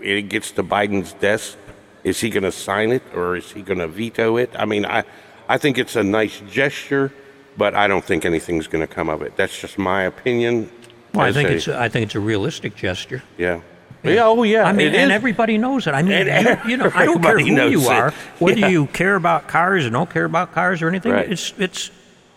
it 0.00 0.28
gets 0.28 0.50
to 0.52 0.62
Biden's 0.62 1.12
desk. 1.14 1.56
Is 2.04 2.20
he 2.20 2.30
going 2.30 2.44
to 2.44 2.52
sign 2.52 2.90
it 2.92 3.02
or 3.14 3.36
is 3.36 3.50
he 3.52 3.62
going 3.62 3.78
to 3.80 3.88
veto 3.88 4.36
it? 4.36 4.50
I 4.58 4.64
mean, 4.64 4.86
I, 4.86 5.04
I 5.48 5.58
think 5.58 5.78
it's 5.78 5.96
a 5.96 6.04
nice 6.04 6.40
gesture, 6.50 7.12
but 7.56 7.74
I 7.74 7.88
don't 7.88 8.04
think 8.04 8.24
anything's 8.24 8.66
going 8.68 8.86
to 8.86 8.92
come 8.92 9.08
of 9.08 9.20
it. 9.22 9.36
That's 9.36 9.58
just 9.60 9.78
my 9.78 10.02
opinion. 10.04 10.70
well, 11.12 11.26
I 11.26 11.32
think 11.32 11.48
a- 11.50 11.54
it's 11.56 11.68
I 11.68 11.88
think 11.88 12.04
it's 12.06 12.14
a 12.14 12.20
realistic 12.20 12.76
gesture. 12.76 13.22
yeah. 13.36 13.60
Yeah. 14.04 14.26
Oh 14.26 14.44
yeah. 14.44 14.62
I 14.62 14.72
mean, 14.72 14.88
it 14.88 14.94
and 14.94 15.10
is. 15.10 15.14
everybody 15.16 15.58
knows 15.58 15.88
it. 15.88 15.90
I 15.92 16.02
mean, 16.02 16.12
And 16.28 16.70
you, 16.70 16.76
know, 16.76 16.90
I 16.94 17.04
don't 17.04 17.20
care 17.20 17.36
who 17.40 17.46
you 17.46 17.80
it. 17.80 17.88
are, 17.88 18.10
whether 18.38 18.60
Yeah. 18.60 18.68
you 18.68 18.86
care 18.86 19.16
about 19.16 19.48
cars 19.48 19.84
or 19.84 19.90
don't 19.90 20.08
care 20.08 20.24
about 20.24 20.54
cars 20.54 20.82
or 20.82 20.88
anything. 20.88 21.10
Right. 21.12 21.30
It's 21.32 21.52
it's, 21.58 21.90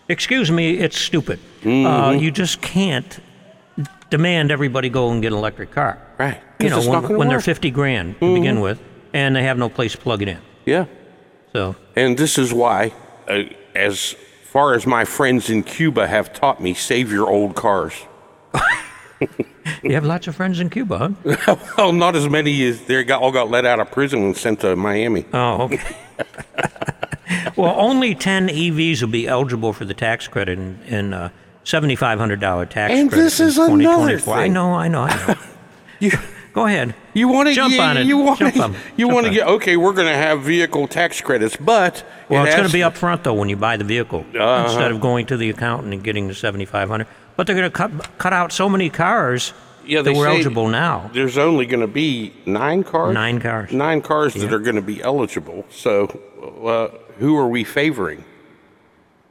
excuse 0.08 0.50
me, 0.50 0.78
it's 0.78 0.98
stupid. 0.98 1.38
Uh, 1.62 1.66
Mm-hmm. 1.66 2.18
you 2.24 2.30
just 2.30 2.60
can't 2.60 3.20
demand 4.10 4.50
everybody 4.50 4.88
go 4.90 5.10
and 5.10 5.22
get 5.22 5.32
an 5.32 5.38
electric 5.38 5.70
car. 5.70 5.98
Right. 6.18 6.40
You 6.60 6.70
know, 6.70 6.80
when, 6.82 7.16
when 7.16 7.28
they're 7.28 7.40
50 7.40 7.70
grand 7.70 8.18
to 8.20 8.34
begin 8.34 8.60
with, 8.60 8.80
and 9.14 9.34
they 9.36 9.42
have 9.44 9.58
no 9.58 9.68
place 9.68 9.92
to 9.92 9.98
plug 9.98 10.22
it 10.22 10.28
in. 10.28 10.38
yeah. 10.66 10.86
So, 11.52 11.76
And 11.96 12.16
this 12.16 12.38
is 12.38 12.52
why, 12.52 12.92
uh, 13.28 13.42
as 13.74 14.16
far 14.44 14.72
as 14.74 14.86
my 14.86 15.04
friends 15.04 15.50
in 15.50 15.62
Cuba 15.62 16.06
have 16.06 16.32
taught 16.32 16.60
me, 16.62 16.72
save 16.72 17.12
your 17.12 17.28
old 17.28 17.54
cars. 17.54 17.92
you 19.82 19.92
have 19.94 20.04
lots 20.04 20.26
of 20.28 20.34
friends 20.34 20.60
in 20.60 20.70
Cuba, 20.70 21.14
huh? 21.24 21.56
Well, 21.76 21.92
not 21.92 22.16
as 22.16 22.26
many 22.28 22.62
as 22.66 22.80
they 22.86 23.04
got 23.04 23.20
all 23.22 23.32
got 23.32 23.50
let 23.50 23.66
out 23.66 23.80
of 23.80 23.90
prison 23.90 24.22
and 24.24 24.36
sent 24.36 24.60
to 24.60 24.74
Miami. 24.76 25.26
Oh, 25.34 25.62
okay. 25.64 25.80
well, 27.56 27.74
only 27.78 28.14
10 28.14 28.48
EVs 28.48 29.00
will 29.02 29.08
be 29.08 29.26
eligible 29.28 29.72
for 29.72 29.84
the 29.84 29.94
tax 29.94 30.28
credit 30.28 30.58
in, 30.58 30.80
in 30.86 31.12
uh, 31.14 31.28
$7,500 31.64 32.68
tax 32.68 32.92
And 32.92 33.08
credit 33.08 33.22
this 33.24 33.40
in 33.40 33.46
is 33.48 33.58
another 33.58 34.18
2024. 34.18 34.34
I 34.34 34.42
thing. 34.42 34.52
know, 34.52 34.72
I 34.74 34.88
know, 34.88 35.02
I 35.02 35.26
know. 35.26 35.34
You, 36.00 36.10
Go 36.52 36.66
ahead. 36.66 36.96
you 37.14 37.28
want 37.28 37.48
to 37.48 37.54
Jump 37.54 37.72
you, 37.74 37.80
on 37.80 37.96
it. 37.96 38.06
You 38.06 38.18
want 38.18 38.40
to 38.40 38.74
you 38.96 39.06
want 39.08 39.26
to 39.26 39.32
get 39.32 39.46
okay. 39.46 39.76
We're 39.76 39.92
going 39.92 40.08
to 40.08 40.16
have 40.16 40.42
vehicle 40.42 40.88
tax 40.88 41.20
credits, 41.20 41.56
but 41.56 42.04
Well, 42.28 42.42
it 42.44 42.48
it's 42.48 42.56
going 42.56 42.66
to 42.66 42.72
be 42.72 42.82
up 42.82 42.96
front 42.96 43.22
though 43.22 43.34
when 43.34 43.48
you 43.48 43.56
buy 43.56 43.76
the 43.76 43.84
vehicle 43.84 44.26
Uh-huh. 44.34 44.64
instead 44.66 44.90
of 44.90 45.00
going 45.00 45.26
to 45.26 45.36
the 45.36 45.48
accountant 45.48 45.94
and 45.94 46.02
getting 46.02 46.26
the 46.26 46.34
7,500. 46.34 47.06
But 47.36 47.46
they're 47.46 47.54
going 47.54 47.70
to 47.70 47.76
cut 47.76 48.18
cut 48.18 48.32
out 48.32 48.50
so 48.50 48.68
many 48.68 48.90
cars 48.90 49.54
Yeah, 49.86 50.02
that 50.02 50.12
they 50.12 50.18
were 50.18 50.26
eligible 50.26 50.66
now. 50.66 51.08
There's 51.14 51.38
only 51.38 51.66
going 51.66 51.82
to 51.82 51.86
be 51.86 52.32
nine 52.46 52.82
cars. 52.82 53.14
Nine 53.14 53.38
cars. 53.40 53.72
Nine 53.72 54.02
cars 54.02 54.34
that 54.34 54.52
are 54.52 54.58
going 54.58 54.74
to 54.76 54.82
be 54.82 55.00
eligible. 55.00 55.64
So, 55.70 56.06
uh, 56.66 56.88
who 57.22 57.36
are 57.36 57.48
we 57.48 57.64
favoring? 57.64 58.24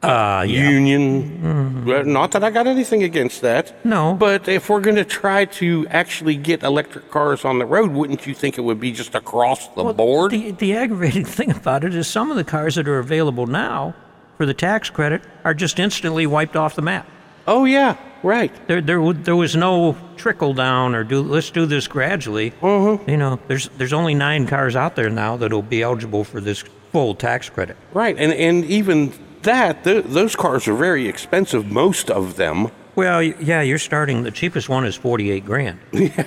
Uh, 0.04 0.44
yeah. 0.48 0.68
Union. 0.70 1.86
Well, 1.86 2.04
not 2.06 2.32
that 2.32 2.44
I 2.44 2.50
got 2.50 2.66
anything 2.66 3.04
against 3.04 3.42
that. 3.42 3.86
No. 3.86 4.16
But 4.16 4.48
if 4.48 4.68
we're 4.68 4.82
going 4.82 4.96
to 4.96 5.06
try 5.06 5.46
to 5.62 5.86
actually 5.90 6.36
get 6.38 6.64
electric 6.64 7.12
cars 7.12 7.46
on 7.46 7.60
the 7.60 7.68
road, 7.68 7.92
wouldn't 7.92 8.26
you 8.26 8.34
think 8.34 8.58
it 8.58 8.62
would 8.62 8.80
be 8.80 8.92
just 8.92 9.14
across 9.14 9.68
the 9.76 9.84
Well, 9.84 9.94
board? 9.94 10.32
The, 10.32 10.52
the 10.52 10.76
aggravating 10.76 11.26
thing 11.38 11.52
about 11.52 11.84
it 11.84 11.94
is 11.94 12.08
some 12.08 12.32
of 12.32 12.38
the 12.38 12.44
cars 12.44 12.76
that 12.76 12.88
are 12.88 12.98
available 12.98 13.46
now 13.46 13.94
for 14.38 14.48
the 14.48 14.56
tax 14.56 14.90
credit 14.90 15.22
are 15.44 15.54
just 15.54 15.78
instantly 15.78 16.26
wiped 16.26 16.56
off 16.56 16.76
the 16.76 16.82
map. 16.82 17.06
oh 17.48 17.66
yeah, 17.66 17.96
right. 18.24 18.52
There, 18.68 18.82
there, 18.82 19.14
there 19.14 19.36
was 19.36 19.56
no 19.56 19.96
trickle 20.18 20.56
down 20.56 20.96
or 20.96 21.04
do 21.04 21.22
let's 21.22 21.52
do 21.52 21.68
this 21.68 21.88
gradually. 21.88 22.50
Mm-hmm. 22.62 23.08
You 23.08 23.18
know, 23.18 23.40
there's 23.48 23.70
there's 23.78 23.94
only 23.94 24.16
nine 24.16 24.48
cars 24.48 24.76
out 24.76 24.96
there 24.96 25.12
now 25.12 25.38
that'll 25.38 25.62
be 25.62 25.84
eligible 25.84 26.24
for 26.24 26.42
this 26.42 26.64
full 26.92 27.16
tax 27.16 27.50
credit. 27.50 27.78
Right, 27.94 28.16
and 28.18 28.32
and 28.34 28.66
even 28.66 29.14
that, 29.44 29.84
th- 29.84 30.06
those 30.06 30.36
cars 30.36 30.68
are 30.68 30.76
very 30.76 31.08
expensive. 31.08 31.72
Most 31.72 32.10
of 32.12 32.36
them. 32.36 32.70
Well, 32.96 33.22
yeah, 33.24 33.62
you're 33.62 33.80
starting. 33.80 34.24
The 34.24 34.32
cheapest 34.32 34.70
one 34.70 34.86
is 34.86 34.96
forty-eight 34.96 35.46
grand. 35.46 35.80
Yeah. 35.94 36.26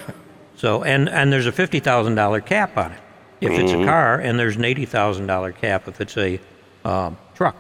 So, 0.57 0.83
and 0.85 1.09
and 1.09 1.33
there's 1.33 1.47
a 1.47 1.53
fifty 1.53 1.81
thousand 1.81 2.15
dollar 2.15 2.41
cap 2.41 2.77
on 2.79 2.93
it 2.93 2.99
if 3.41 3.51
it's 3.51 3.73
Mm-hmm. 3.73 3.83
a 3.83 3.87
car, 3.87 4.19
and 4.21 4.39
there's 4.39 4.57
an 4.57 4.65
eighty 4.65 4.87
thousand 4.87 5.27
dollar 5.27 5.53
cap 5.53 5.89
if 5.89 6.01
it's 6.01 6.17
a 6.17 6.41
um, 6.85 7.17
truck. 7.35 7.57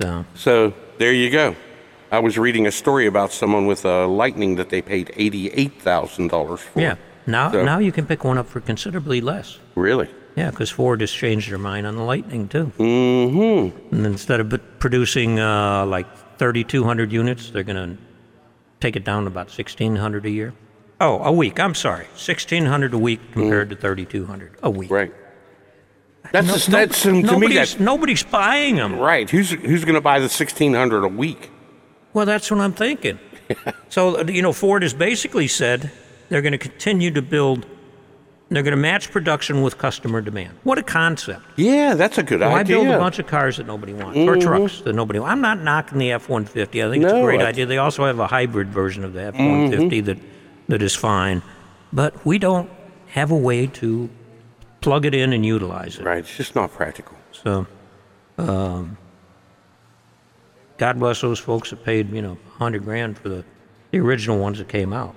So, 0.00 0.24
So 0.34 0.72
there 0.98 1.12
you 1.12 1.30
go. 1.30 1.54
I 2.10 2.18
was 2.18 2.36
reading 2.38 2.66
a 2.66 2.72
story 2.72 3.06
about 3.06 3.30
someone 3.32 3.66
with 3.66 3.84
a 3.84 4.06
Lightning 4.06 4.56
that 4.56 4.70
they 4.70 4.82
paid 4.82 5.12
eighty-eight 5.16 5.80
thousand 5.80 6.28
dollars 6.28 6.60
for. 6.60 6.80
yeah. 6.80 6.96
Now, 7.26 7.52
So- 7.52 7.64
now 7.64 7.78
you 7.78 7.92
can 7.92 8.06
pick 8.06 8.24
one 8.24 8.38
up 8.38 8.46
for 8.48 8.60
considerably 8.60 9.20
less. 9.20 9.58
Really? 9.76 10.08
Yeah, 10.40 10.50
because 10.50 10.70
Ford 10.70 11.02
has 11.02 11.12
changed 11.12 11.50
their 11.50 11.58
mind 11.58 11.86
on 11.86 11.96
the 11.96 12.02
Lightning 12.02 12.48
too. 12.48 12.72
Mm-hmm. 12.78 13.94
And 13.94 14.06
instead 14.06 14.40
of 14.40 14.58
producing 14.78 15.38
uh, 15.38 15.84
like 15.84 16.06
3,200 16.38 17.12
units, 17.12 17.50
they're 17.50 17.62
going 17.62 17.96
to 17.96 18.02
take 18.80 18.96
it 18.96 19.04
down 19.04 19.24
to 19.24 19.28
about 19.28 19.48
1,600 19.48 20.24
a 20.24 20.30
year. 20.30 20.54
Oh, 20.98 21.22
a 21.22 21.30
week. 21.30 21.60
I'm 21.60 21.74
sorry, 21.74 22.06
1,600 22.06 22.94
a 22.94 22.98
week 22.98 23.20
compared 23.32 23.68
to 23.68 23.76
3,200 23.76 24.56
a 24.62 24.70
week. 24.70 24.90
Right. 24.90 25.12
That's 26.32 26.46
No- 26.46 26.52
just, 26.54 26.68
no- 26.70 26.78
that's 26.78 27.02
to 27.02 27.12
me 27.12 27.20
nobody's, 27.22 27.56
that's 27.56 27.78
nobody's 27.78 28.22
buying 28.22 28.76
them. 28.76 28.98
right. 28.98 29.28
Who's 29.28 29.50
who's 29.50 29.84
going 29.84 29.94
to 29.94 30.00
buy 30.00 30.20
the 30.20 30.28
sixteen 30.30 30.72
hundred 30.72 31.04
a 31.04 31.08
week? 31.08 31.50
Well, 32.14 32.24
that's 32.24 32.50
what 32.50 32.60
I'm 32.60 32.72
thinking. 32.72 33.18
so, 33.90 34.16
uh, 34.20 34.24
you 34.24 34.40
know, 34.40 34.52
Ford 34.54 34.82
has 34.82 34.94
basically 34.94 35.48
said 35.48 35.90
they're 36.30 36.42
going 36.42 36.52
to 36.52 36.58
continue 36.58 37.10
to 37.10 37.22
build, 37.22 37.66
they're 38.50 38.64
going 38.64 38.72
to 38.72 38.76
match 38.76 39.10
production 39.12 39.62
with 39.62 39.78
customer 39.78 40.20
demand. 40.20 40.58
What 40.64 40.76
a 40.76 40.82
concept. 40.82 41.42
Yeah, 41.56 41.94
that's 41.94 42.18
a 42.18 42.22
good 42.22 42.40
Why 42.40 42.60
idea. 42.60 42.78
Why 42.78 42.84
build 42.84 42.94
a 42.96 42.98
bunch 42.98 43.18
of 43.20 43.26
cars 43.26 43.58
that 43.58 43.66
nobody 43.66 43.92
wants 43.92 44.18
or 44.18 44.36
trucks 44.36 44.80
that 44.80 44.92
nobody 44.92 45.20
wants? 45.20 45.32
I'm 45.32 45.40
not 45.40 45.60
knocking 45.60 45.98
the 45.98 46.12
F 46.12 46.28
150. 46.28 46.82
I 46.82 46.90
think 46.90 47.04
it's 47.04 47.12
a 47.12 47.22
great 47.22 47.40
idea. 47.40 47.66
They 47.66 47.78
also 47.78 48.04
have 48.04 48.18
a 48.18 48.26
hybrid 48.26 48.68
version 48.68 49.04
of 49.04 49.12
the 49.12 49.22
F 49.22 49.34
150 49.34 50.00
that, 50.02 50.18
that 50.68 50.82
is 50.82 50.94
fine. 50.96 51.42
But 51.92 52.24
we 52.26 52.38
don't 52.38 52.68
have 53.08 53.30
a 53.30 53.36
way 53.36 53.66
to 53.66 54.10
plug 54.80 55.06
it 55.06 55.14
in 55.14 55.32
and 55.32 55.46
utilize 55.46 55.98
it. 55.98 56.04
right. 56.04 56.18
It's 56.18 56.36
just 56.36 56.54
not 56.54 56.72
practical. 56.72 57.16
So, 57.32 57.66
um, 58.38 58.96
God 60.78 60.98
bless 60.98 61.20
those 61.20 61.38
folks 61.38 61.70
that 61.70 61.84
paid, 61.84 62.10
you 62.10 62.22
know, 62.22 62.34
100 62.56 62.82
grand 62.84 63.18
for 63.18 63.28
the, 63.28 63.44
the 63.90 63.98
original 63.98 64.38
ones 64.38 64.58
that 64.58 64.68
came 64.68 64.92
out. 64.92 65.14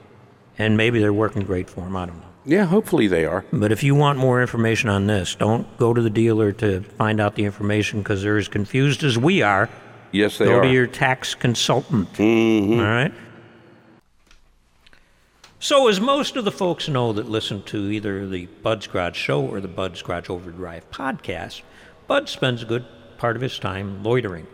And 0.57 0.77
maybe 0.77 0.99
they're 0.99 1.13
working 1.13 1.43
great 1.43 1.69
for 1.69 1.81
them. 1.81 1.95
I 1.95 2.05
don't 2.05 2.19
know. 2.19 2.32
Yeah, 2.45 2.65
hopefully 2.65 3.07
they 3.07 3.25
are. 3.25 3.45
But 3.53 3.71
if 3.71 3.83
you 3.83 3.95
want 3.95 4.19
more 4.19 4.41
information 4.41 4.89
on 4.89 5.07
this, 5.07 5.35
don't 5.35 5.65
go 5.77 5.93
to 5.93 6.01
the 6.01 6.09
dealer 6.09 6.51
to 6.53 6.81
find 6.81 7.21
out 7.21 7.35
the 7.35 7.45
information 7.45 7.99
because 7.99 8.21
they're 8.21 8.37
as 8.37 8.47
confused 8.47 9.03
as 9.03 9.17
we 9.17 9.41
are. 9.41 9.69
Yes, 10.11 10.37
they 10.37 10.45
go 10.45 10.59
are. 10.59 10.61
to 10.63 10.71
your 10.71 10.87
tax 10.87 11.35
consultant. 11.35 12.11
Mm-hmm. 12.13 12.79
All 12.79 12.85
right? 12.85 13.13
So, 15.59 15.87
as 15.87 16.01
most 16.01 16.35
of 16.35 16.43
the 16.43 16.51
folks 16.51 16.89
know 16.89 17.13
that 17.13 17.29
listen 17.29 17.63
to 17.63 17.89
either 17.89 18.27
the 18.27 18.47
Bud's 18.61 18.85
Garage 18.85 19.15
Show 19.15 19.41
or 19.41 19.61
the 19.61 19.69
Bud's 19.69 20.01
Garage 20.01 20.29
Overdrive 20.29 20.89
podcast, 20.91 21.61
Bud 22.05 22.27
spends 22.27 22.61
a 22.63 22.65
good 22.65 22.85
part 23.17 23.37
of 23.37 23.41
his 23.41 23.57
time 23.57 24.03
loitering. 24.03 24.45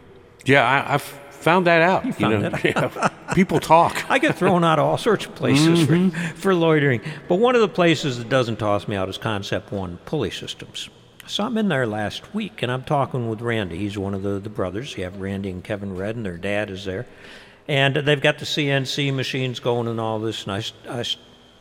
yeah, 0.45 0.63
I, 0.63 0.93
I've 0.93 1.19
found 1.39 1.67
that 1.67 1.81
out. 1.81 2.05
You, 2.05 2.13
found 2.13 2.41
know, 2.41 2.51
Yeah, 2.63 3.09
people 3.33 3.59
talk. 3.59 4.05
I 4.09 4.19
get 4.19 4.35
thrown 4.35 4.63
out 4.63 4.79
of 4.79 4.85
all 4.85 4.97
sorts 4.97 5.25
of 5.25 5.35
places 5.35 5.85
for, 5.85 5.93
mm-hmm. 5.93 6.35
for 6.35 6.53
loitering. 6.53 7.01
But 7.27 7.35
one 7.35 7.55
of 7.55 7.61
the 7.61 7.67
places 7.67 8.17
that 8.17 8.29
doesn't 8.29 8.57
toss 8.57 8.87
me 8.87 8.95
out 8.95 9.09
is 9.09 9.17
Concept 9.17 9.71
One 9.71 9.97
Pulley 10.05 10.31
Systems. 10.31 10.89
So 11.27 11.43
I'm 11.43 11.57
in 11.57 11.67
there 11.67 11.85
last 11.85 12.33
week 12.33 12.63
and 12.63 12.71
I'm 12.71 12.83
talking 12.83 13.29
with 13.29 13.41
Randy. 13.41 13.77
He's 13.77 13.97
one 13.97 14.15
of 14.15 14.23
the, 14.23 14.39
the 14.39 14.49
brothers. 14.49 14.97
You 14.97 15.03
have 15.03 15.17
Randy 15.17 15.51
and 15.51 15.63
Kevin 15.63 15.95
Red, 15.95 16.15
and 16.15 16.25
their 16.25 16.37
dad 16.37 16.69
is 16.71 16.85
there. 16.85 17.05
And 17.67 17.95
they've 17.95 18.19
got 18.19 18.39
the 18.39 18.45
CNC 18.45 19.13
machines 19.13 19.59
going 19.59 19.87
and 19.87 19.99
all 19.99 20.17
this. 20.17 20.47
And 20.47 20.53
I, 20.53 20.63
I 20.89 21.03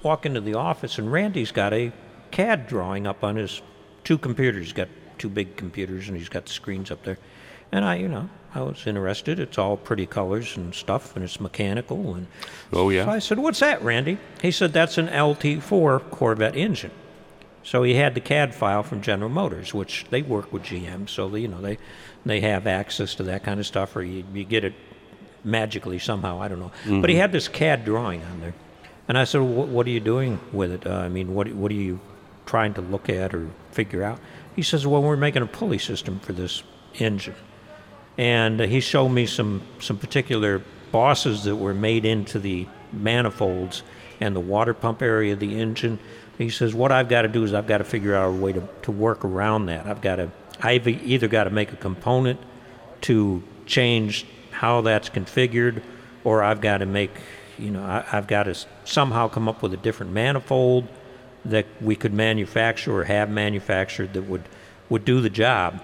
walk 0.02 0.24
into 0.24 0.40
the 0.40 0.54
office, 0.54 0.98
and 0.98 1.12
Randy's 1.12 1.52
got 1.52 1.74
a 1.74 1.92
CAD 2.30 2.66
drawing 2.66 3.06
up 3.06 3.22
on 3.22 3.36
his 3.36 3.60
two 4.04 4.16
computers. 4.16 4.64
He's 4.64 4.72
got 4.72 4.88
two 5.18 5.28
big 5.28 5.56
computers, 5.56 6.08
and 6.08 6.16
he's 6.16 6.30
got 6.30 6.46
the 6.46 6.52
screens 6.52 6.90
up 6.90 7.02
there. 7.02 7.18
And 7.70 7.84
I, 7.84 7.96
you 7.96 8.08
know, 8.08 8.30
I 8.54 8.62
was 8.62 8.86
interested. 8.86 9.38
It's 9.38 9.58
all 9.58 9.76
pretty 9.76 10.06
colors 10.06 10.56
and 10.56 10.74
stuff, 10.74 11.14
and 11.14 11.24
it's 11.24 11.38
mechanical. 11.40 12.14
And 12.14 12.26
Oh, 12.72 12.88
yeah? 12.88 13.04
So 13.04 13.10
I 13.10 13.18
said, 13.18 13.38
"What's 13.38 13.60
that, 13.60 13.82
Randy?" 13.82 14.18
He 14.40 14.50
said, 14.50 14.72
"That's 14.72 14.96
an 14.98 15.08
LT4 15.08 16.10
Corvette 16.10 16.56
engine." 16.56 16.90
So 17.62 17.82
he 17.82 17.94
had 17.94 18.14
the 18.14 18.20
CAD 18.20 18.54
file 18.54 18.82
from 18.82 19.02
General 19.02 19.28
Motors, 19.28 19.74
which 19.74 20.06
they 20.10 20.22
work 20.22 20.52
with 20.52 20.62
GM, 20.62 21.06
so 21.08 21.28
they, 21.28 21.40
you 21.40 21.48
know 21.48 21.60
they 21.60 21.76
they 22.24 22.40
have 22.40 22.66
access 22.66 23.14
to 23.16 23.22
that 23.24 23.44
kind 23.44 23.60
of 23.60 23.66
stuff, 23.66 23.94
or 23.94 24.02
you, 24.02 24.24
you 24.32 24.44
get 24.44 24.64
it 24.64 24.72
magically 25.44 25.98
somehow. 25.98 26.40
I 26.40 26.48
don't 26.48 26.60
know. 26.60 26.72
But 27.00 27.10
he 27.10 27.16
had 27.16 27.32
this 27.32 27.48
CAD 27.48 27.84
drawing 27.84 28.22
on 28.24 28.40
there, 28.40 28.54
and 29.08 29.18
I 29.18 29.24
said, 29.24 29.42
"What, 29.42 29.68
what 29.68 29.86
are 29.86 29.90
you 29.90 30.00
doing 30.00 30.40
with 30.52 30.72
it? 30.72 30.86
Uh, 30.86 30.94
I 30.94 31.08
mean, 31.08 31.34
what 31.34 31.52
what 31.52 31.70
are 31.70 31.74
you 31.74 32.00
trying 32.46 32.72
to 32.74 32.80
look 32.80 33.10
at 33.10 33.34
or 33.34 33.48
figure 33.72 34.02
out?" 34.02 34.18
He 34.56 34.62
says, 34.62 34.86
"Well, 34.86 35.02
we're 35.02 35.16
making 35.16 35.42
a 35.42 35.46
pulley 35.46 35.78
system 35.78 36.18
for 36.20 36.32
this 36.32 36.62
engine." 36.98 37.34
And 38.18 38.58
he 38.58 38.80
showed 38.80 39.08
me 39.10 39.24
some 39.24 39.62
some 39.78 39.96
particular 39.96 40.60
bosses 40.90 41.44
that 41.44 41.56
were 41.56 41.72
made 41.72 42.04
into 42.04 42.38
the 42.38 42.66
manifolds 42.92 43.82
and 44.20 44.34
the 44.34 44.40
water 44.40 44.74
pump 44.74 45.00
area 45.00 45.32
of 45.32 45.38
the 45.38 45.58
engine. 45.58 45.98
He 46.36 46.50
says, 46.50 46.74
"What 46.74 46.92
I've 46.92 47.08
got 47.08 47.22
to 47.22 47.28
do 47.28 47.44
is 47.44 47.54
I've 47.54 47.68
got 47.68 47.78
to 47.78 47.84
figure 47.84 48.14
out 48.14 48.28
a 48.28 48.32
way 48.32 48.52
to, 48.52 48.68
to 48.82 48.92
work 48.92 49.24
around 49.24 49.66
that. 49.66 49.86
I've 49.86 50.00
got 50.00 50.16
to 50.16 50.30
I've 50.60 50.86
either 50.88 51.28
got 51.28 51.44
to 51.44 51.50
make 51.50 51.72
a 51.72 51.76
component 51.76 52.40
to 53.02 53.42
change 53.64 54.26
how 54.50 54.80
that's 54.80 55.08
configured, 55.08 55.82
or 56.24 56.42
I've 56.42 56.60
got 56.60 56.78
to 56.78 56.86
make 56.86 57.12
you 57.56 57.70
know 57.70 57.82
I, 57.82 58.04
I've 58.12 58.26
got 58.26 58.44
to 58.44 58.56
somehow 58.84 59.28
come 59.28 59.48
up 59.48 59.62
with 59.62 59.72
a 59.72 59.76
different 59.76 60.12
manifold 60.12 60.88
that 61.44 61.66
we 61.80 61.94
could 61.94 62.12
manufacture 62.12 62.92
or 62.92 63.04
have 63.04 63.30
manufactured 63.30 64.12
that 64.14 64.22
would 64.22 64.42
would 64.88 65.04
do 65.04 65.20
the 65.20 65.30
job." 65.30 65.80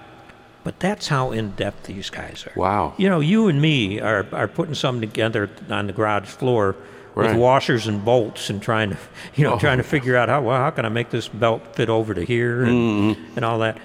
But 0.65 0.79
that's 0.79 1.07
how 1.07 1.31
in 1.31 1.51
depth 1.51 1.83
these 1.83 2.09
guys 2.09 2.43
are. 2.47 2.59
Wow. 2.59 2.95
You 2.97 3.07
know, 3.07 3.19
you 3.19 3.47
and 3.47 3.61
me 3.61 4.01
are, 4.01 4.25
are 4.33 4.47
putting 4.47 4.73
something 4.73 5.07
together 5.07 5.47
on 5.69 5.87
the 5.87 5.93
garage 5.93 6.27
floor 6.27 6.75
Right. 7.13 7.31
with 7.31 7.39
washers 7.39 7.87
and 7.87 8.03
bolts 8.03 8.49
and 8.49 8.61
trying 8.61 8.89
to, 8.89 8.97
you 9.35 9.45
know, 9.45 9.53
oh. 9.53 9.57
trying 9.57 9.77
to 9.77 9.85
figure 9.85 10.17
out 10.17 10.27
how 10.27 10.41
well 10.41 10.57
how 10.57 10.69
can 10.71 10.83
I 10.83 10.89
make 10.89 11.11
this 11.11 11.29
belt 11.29 11.73
fit 11.73 11.87
over 11.87 12.13
to 12.13 12.25
here 12.25 12.65
and, 12.65 13.15
mm-hmm. 13.15 13.37
and 13.37 13.45
all 13.45 13.59
that. 13.59 13.77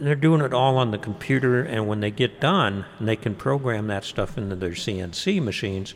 They're 0.00 0.16
doing 0.16 0.40
it 0.40 0.52
all 0.52 0.76
on 0.76 0.90
the 0.90 0.98
computer, 0.98 1.62
and 1.62 1.86
when 1.86 2.00
they 2.00 2.10
get 2.10 2.40
done, 2.40 2.86
and 2.98 3.06
they 3.06 3.14
can 3.14 3.36
program 3.36 3.86
that 3.86 4.02
stuff 4.02 4.36
into 4.36 4.56
their 4.56 4.70
CNC 4.70 5.40
machines, 5.40 5.94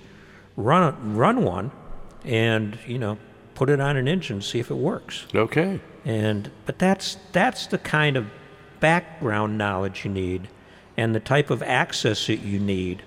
run 0.56 1.16
run 1.16 1.42
one, 1.42 1.72
and 2.24 2.78
you 2.86 2.98
know, 2.98 3.18
put 3.56 3.68
it 3.68 3.80
on 3.80 3.96
an 3.96 4.06
engine, 4.06 4.40
see 4.40 4.60
if 4.60 4.70
it 4.70 4.76
works. 4.76 5.26
Okay. 5.34 5.80
And 6.04 6.52
but 6.66 6.78
that's 6.78 7.18
that's 7.32 7.66
the 7.66 7.78
kind 7.78 8.16
of 8.16 8.26
background 8.80 9.58
knowledge 9.58 10.04
you 10.04 10.10
need 10.10 10.48
and 10.96 11.14
the 11.14 11.20
type 11.20 11.50
of 11.50 11.62
access 11.62 12.26
that 12.26 12.40
you 12.40 12.58
need 12.58 13.02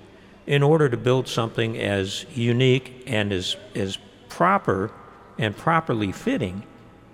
in 0.46 0.64
order 0.64 0.90
to 0.90 0.98
build 0.98 1.28
something 1.28 1.78
as 1.78 2.26
unique 2.34 3.04
and 3.06 3.32
as 3.32 3.56
as 3.76 3.98
proper 4.30 4.92
and 5.38 5.56
properly 5.56 6.12
fitting 6.12 6.64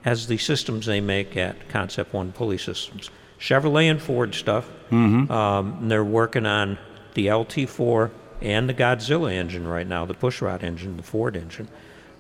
as 0.05 0.27
the 0.27 0.37
systems 0.37 0.85
they 0.85 1.01
make 1.01 1.37
at 1.37 1.69
Concept 1.69 2.13
One 2.13 2.31
Pulley 2.31 2.57
Systems. 2.57 3.09
Chevrolet 3.39 3.89
and 3.89 4.01
Ford 4.01 4.35
stuff. 4.35 4.69
Mm-hmm. 4.89 5.31
Um, 5.31 5.77
and 5.81 5.91
they're 5.91 6.03
working 6.03 6.45
on 6.45 6.77
the 7.13 7.27
LT4 7.27 8.11
and 8.41 8.67
the 8.67 8.73
Godzilla 8.73 9.31
engine 9.31 9.67
right 9.67 9.87
now, 9.87 10.05
the 10.05 10.13
pushrod 10.13 10.63
engine, 10.63 10.97
the 10.97 11.03
Ford 11.03 11.35
engine, 11.35 11.67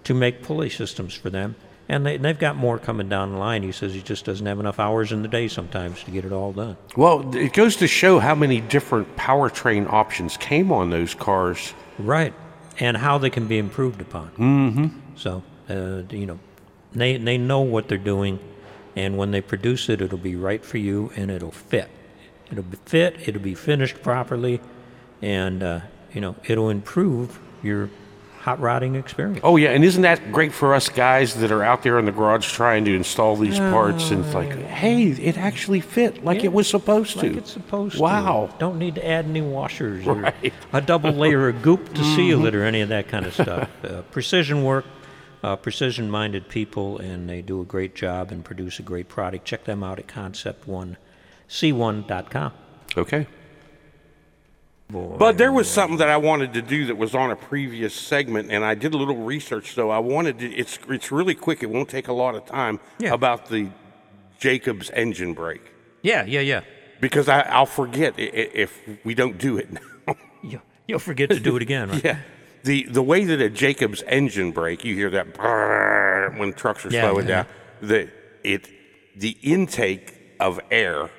to 0.05 0.13
make 0.13 0.41
pulley 0.41 0.69
systems 0.69 1.13
for 1.13 1.29
them. 1.29 1.55
And 1.89 2.05
they, 2.05 2.17
they've 2.17 2.39
got 2.39 2.55
more 2.55 2.79
coming 2.79 3.09
down 3.09 3.33
the 3.33 3.37
line. 3.37 3.63
He 3.63 3.71
says 3.71 3.93
he 3.93 4.01
just 4.01 4.25
doesn't 4.25 4.45
have 4.45 4.59
enough 4.59 4.79
hours 4.79 5.11
in 5.11 5.21
the 5.21 5.27
day 5.27 5.47
sometimes 5.47 6.03
to 6.03 6.11
get 6.11 6.23
it 6.23 6.31
all 6.31 6.53
done. 6.53 6.77
Well, 6.95 7.35
it 7.35 7.53
goes 7.53 7.75
to 7.77 7.87
show 7.87 8.19
how 8.19 8.35
many 8.35 8.61
different 8.61 9.15
powertrain 9.17 9.91
options 9.91 10.37
came 10.37 10.71
on 10.71 10.89
those 10.89 11.13
cars. 11.13 11.73
Right. 11.99 12.33
And 12.79 12.95
how 12.97 13.17
they 13.17 13.29
can 13.29 13.47
be 13.47 13.57
improved 13.57 14.01
upon. 14.01 14.31
Mm-hmm. 14.31 14.87
So, 15.15 15.43
uh, 15.69 16.03
you 16.09 16.25
know, 16.25 16.39
they, 16.93 17.17
they 17.17 17.37
know 17.37 17.61
what 17.61 17.89
they're 17.89 17.97
doing. 17.97 18.39
And 18.95 19.17
when 19.17 19.31
they 19.31 19.41
produce 19.41 19.89
it, 19.89 20.01
it'll 20.01 20.17
be 20.17 20.35
right 20.35 20.63
for 20.63 20.77
you 20.77 21.11
and 21.15 21.29
it'll 21.29 21.51
fit. 21.51 21.89
It'll 22.51 22.63
be 22.63 22.77
fit, 22.85 23.27
it'll 23.27 23.41
be 23.41 23.55
finished 23.55 24.03
properly, 24.03 24.61
and, 25.23 25.63
uh, 25.63 25.79
you 26.13 26.21
know, 26.21 26.35
it'll 26.45 26.69
improve 26.69 27.39
your 27.63 27.89
hot 28.43 28.59
rodding 28.59 28.95
experience. 28.95 29.39
Oh 29.41 29.55
yeah, 29.55 29.69
and 29.69 29.85
isn't 29.85 30.01
that 30.01 30.33
great 30.33 30.51
for 30.51 30.73
us 30.75 30.89
guys 30.89 31.35
that 31.35 31.49
are 31.51 31.63
out 31.63 31.81
there 31.83 31.97
in 31.97 32.03
the 32.05 32.11
garage 32.11 32.45
trying 32.51 32.83
to 32.85 32.93
install 32.93 33.37
these 33.37 33.57
parts? 33.57 34.11
And 34.11 34.25
it's 34.25 34.33
like, 34.33 34.51
hey, 34.65 35.05
it 35.07 35.37
actually 35.37 35.79
fit 35.79 36.25
like 36.25 36.39
Yeah, 36.39 36.45
it 36.45 36.53
was 36.53 36.67
supposed 36.67 37.19
to. 37.19 37.27
Like 37.27 37.37
it's 37.37 37.51
supposed 37.51 37.97
Wow. 37.99 38.49
to. 38.51 38.57
Don't 38.59 38.77
need 38.77 38.95
to 38.95 39.07
add 39.07 39.25
any 39.25 39.41
washers 39.41 40.05
Right. 40.05 40.53
or 40.73 40.77
a 40.77 40.81
double 40.81 41.11
layer 41.11 41.47
of 41.49 41.61
goop 41.61 41.93
to 41.93 42.03
seal 42.15 42.45
it 42.45 42.53
or 42.53 42.65
any 42.65 42.81
of 42.81 42.89
that 42.89 43.07
kind 43.07 43.25
of 43.25 43.33
stuff. 43.33 43.69
Uh, 43.83 44.01
precision 44.11 44.63
work, 44.63 44.83
uh, 45.41 45.55
precision 45.55 46.09
minded 46.11 46.49
people, 46.49 46.97
and 46.99 47.29
they 47.29 47.41
do 47.41 47.61
a 47.61 47.65
great 47.65 47.95
job 47.95 48.29
and 48.31 48.43
produce 48.43 48.77
a 48.77 48.83
great 48.83 49.07
product. 49.07 49.45
Check 49.45 49.63
them 49.63 49.83
out 49.83 49.99
at 49.99 50.07
concept1c1.com. 50.07 52.51
Okay. 52.97 53.25
But 54.89 55.37
there 55.39 55.51
was 55.51 55.67
something 55.69 55.97
that 55.97 56.09
I 56.09 56.17
wanted 56.17 56.53
to 56.53 56.61
do 56.61 56.85
that 56.85 56.97
was 56.97 57.15
on 57.15 57.31
a 57.31 57.35
previous 57.35 57.95
segment, 57.95 58.51
and 58.51 58.63
I 58.63 58.75
did 58.75 58.93
a 58.93 58.97
little 58.97 59.17
research. 59.17 59.73
So 59.73 59.89
I 59.89 59.97
wanted 59.99 60.39
to. 60.39 60.51
It's 60.53 60.77
it's 60.87 61.11
really 61.11 61.33
quick. 61.35 61.63
It 61.63 61.69
won't 61.69 61.89
take 61.89 62.07
a 62.09 62.13
lot 62.13 62.35
of 62.35 62.45
time. 62.45 62.79
Yeah. 62.99 63.13
About 63.13 63.47
the 63.49 63.69
Jacobs 64.39 64.89
engine 64.91 65.33
brake 65.33 65.61
Yeah, 66.01 66.25
yeah, 66.25 66.41
yeah. 66.41 66.61
because 66.99 67.29
I, 67.29 67.41
I'll 67.41 67.65
forget 67.65 68.13
if 68.17 68.77
we 69.05 69.13
don't 69.15 69.37
do 69.37 69.57
it 69.57 69.71
now. 69.71 69.81
You, 70.43 70.61
you'll 70.87 70.99
forget 70.99 71.29
to 71.29 71.39
do 71.39 71.55
it 71.55 71.61
again, 71.61 71.89
right? 71.89 72.03
yeah. 72.03 72.17
The 72.63 72.83
the 72.83 73.01
way 73.01 73.23
that 73.23 73.39
a 73.39 73.49
Jacobs 73.49 74.03
engine 74.07 74.51
brake, 74.51 74.83
you 74.83 74.93
hear 74.95 75.09
that 75.11 75.25
when 76.37 76.51
trucks 76.53 76.85
are 76.85 76.89
Yeah, 76.91 77.01
slowing 77.09 77.27
yeah, 77.29 77.43
down. 77.43 77.47
The 77.81 78.09
it 78.43 78.69
the 79.15 79.37
intake 79.41 80.35
of 80.41 80.59
air 80.69 81.09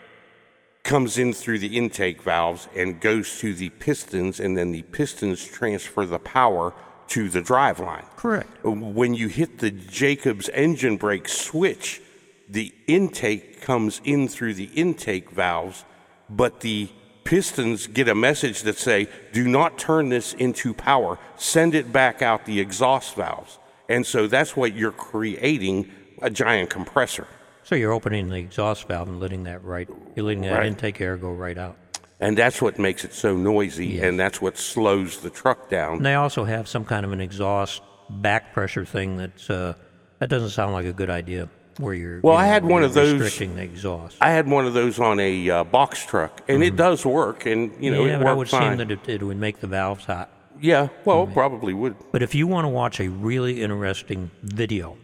comes 0.84 1.18
in 1.18 1.32
through 1.32 1.58
the 1.58 1.76
intake 1.76 2.22
valves 2.22 2.68
and 2.76 3.00
goes 3.00 3.38
to 3.40 3.54
the 3.54 3.70
pistons, 3.70 4.38
and 4.38 4.56
then 4.56 4.70
the 4.70 4.82
pistons 4.82 5.44
transfer 5.44 6.06
the 6.06 6.18
power 6.18 6.72
to 7.08 7.28
the 7.28 7.40
drive 7.40 7.80
line. 7.80 8.04
Correct. 8.16 8.48
When 8.64 9.14
you 9.14 9.28
hit 9.28 9.58
the 9.58 9.70
Jacobs 9.70 10.48
engine 10.50 10.96
brake 10.96 11.28
switch, 11.28 12.00
the 12.48 12.72
intake 12.86 13.62
comes 13.62 14.00
in 14.04 14.28
through 14.28 14.54
the 14.54 14.70
intake 14.74 15.30
valves, 15.30 15.84
but 16.28 16.60
the 16.60 16.90
pistons 17.24 17.86
get 17.86 18.06
a 18.06 18.14
message 18.14 18.62
that 18.62 18.78
say, 18.78 19.08
"Do 19.32 19.48
not 19.48 19.78
turn 19.78 20.10
this 20.10 20.34
into 20.34 20.74
power. 20.74 21.18
Send 21.36 21.74
it 21.74 21.92
back 21.92 22.20
out 22.20 22.44
the 22.44 22.60
exhaust 22.60 23.16
valves." 23.16 23.58
And 23.88 24.06
so 24.06 24.26
that's 24.26 24.56
what 24.56 24.74
you're 24.74 24.92
creating 24.92 25.90
a 26.20 26.28
giant 26.30 26.68
compressor. 26.68 27.26
So 27.64 27.74
you're 27.74 27.92
opening 27.92 28.28
the 28.28 28.36
exhaust 28.36 28.86
valve 28.88 29.08
and 29.08 29.20
letting 29.20 29.44
that 29.44 29.64
right, 29.64 29.88
you're 30.14 30.24
letting 30.26 30.42
that 30.42 30.52
Right. 30.58 30.66
intake 30.66 31.00
air 31.00 31.16
go 31.16 31.32
right 31.32 31.56
out. 31.58 31.76
And 32.20 32.36
that's 32.38 32.62
what 32.62 32.78
makes 32.78 33.04
it 33.04 33.12
so 33.12 33.36
noisy, 33.36 34.00
and 34.00 34.18
that's 34.20 34.40
what 34.40 34.56
slows 34.56 35.20
the 35.20 35.30
truck 35.30 35.68
down. 35.68 35.96
And 35.96 36.06
they 36.06 36.14
also 36.14 36.44
have 36.44 36.68
some 36.68 36.84
kind 36.84 37.04
of 37.04 37.12
an 37.12 37.20
exhaust 37.20 37.82
back 38.08 38.52
pressure 38.52 38.84
thing 38.84 39.16
that's 39.16 39.50
uh, 39.50 39.74
that 40.20 40.28
doesn't 40.30 40.50
sound 40.50 40.72
like 40.74 40.86
a 40.86 40.92
good 40.92 41.10
idea. 41.10 41.48
Where 41.78 41.92
you're 41.92 42.20
Well, 42.22 42.34
you 42.34 42.38
I 42.40 42.46
had 42.46 42.62
where 42.62 42.72
one 42.72 42.82
you're 42.82 42.88
of 42.88 42.94
those- 42.94 43.14
restricting 43.20 43.56
the 43.56 43.62
exhaust. 43.62 44.16
I 44.20 44.30
had 44.30 44.46
one 44.48 44.64
of 44.64 44.74
those 44.74 45.00
on 45.00 45.18
a 45.18 45.50
uh, 45.50 45.64
box 45.64 46.06
truck, 46.06 46.40
and 46.48 46.62
it 46.62 46.76
does 46.76 47.04
work, 47.04 47.46
and 47.46 47.72
you 47.82 47.90
know 47.90 47.98
Mm-hmm. 48.02 48.08
yeah, 48.08 48.14
it 48.14 48.18
but 48.18 48.26
I 48.26 48.30
worked 48.30 48.38
would 48.38 48.48
fine. 48.50 48.78
seem 48.78 48.78
that 48.88 48.90
it, 48.92 49.08
it 49.08 49.22
would 49.24 49.38
make 49.38 49.58
the 49.58 49.66
valves 49.66 50.04
hot. 50.04 50.30
yeah, 50.60 50.88
well, 51.04 51.26
probably 51.26 51.74
would. 51.74 51.96
But 52.12 52.22
if 52.22 52.32
you 52.34 52.46
want 52.46 52.64
to 52.66 52.68
watch 52.68 53.00
a 53.00 53.08
really 53.08 53.60
interesting 53.60 54.30
video, 54.44 54.96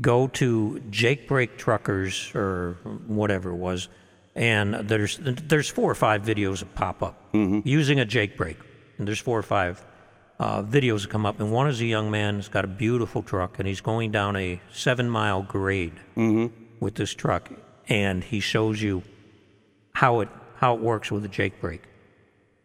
go 0.00 0.28
to 0.28 0.80
Jake 0.90 1.28
Brake 1.28 1.56
Truckers 1.56 2.32
or 2.34 2.76
whatever 3.06 3.50
it 3.50 3.56
was, 3.56 3.88
and 4.34 4.74
there's 4.74 5.18
there's 5.20 5.68
four 5.68 5.90
or 5.90 5.94
five 5.94 6.22
videos 6.22 6.60
that 6.60 6.74
pop 6.74 7.02
up 7.02 7.16
using 7.64 8.00
a 8.00 8.04
Jake 8.04 8.36
Brake, 8.36 8.58
and 8.98 9.06
there's 9.06 9.20
four 9.20 9.38
or 9.38 9.42
five 9.42 9.84
uh, 10.40 10.62
videos 10.62 11.02
that 11.02 11.10
come 11.10 11.24
up, 11.26 11.38
and 11.40 11.52
one 11.52 11.68
is 11.68 11.80
a 11.80 11.86
young 11.86 12.10
man 12.10 12.36
who's 12.36 12.48
got 12.48 12.64
a 12.64 12.68
beautiful 12.68 13.22
truck, 13.22 13.58
and 13.58 13.68
he's 13.68 13.80
going 13.80 14.10
down 14.10 14.36
a 14.36 14.60
seven 14.72 15.08
mile 15.08 15.42
grade 15.42 15.94
with 16.80 16.94
this 16.96 17.14
truck, 17.14 17.50
and 17.88 18.24
he 18.24 18.40
shows 18.40 18.82
you 18.82 19.02
how 19.92 20.20
it 20.20 20.28
how 20.56 20.74
it 20.74 20.80
works 20.80 21.10
with 21.10 21.24
a 21.24 21.28
Jake 21.28 21.60
Brake. 21.60 21.82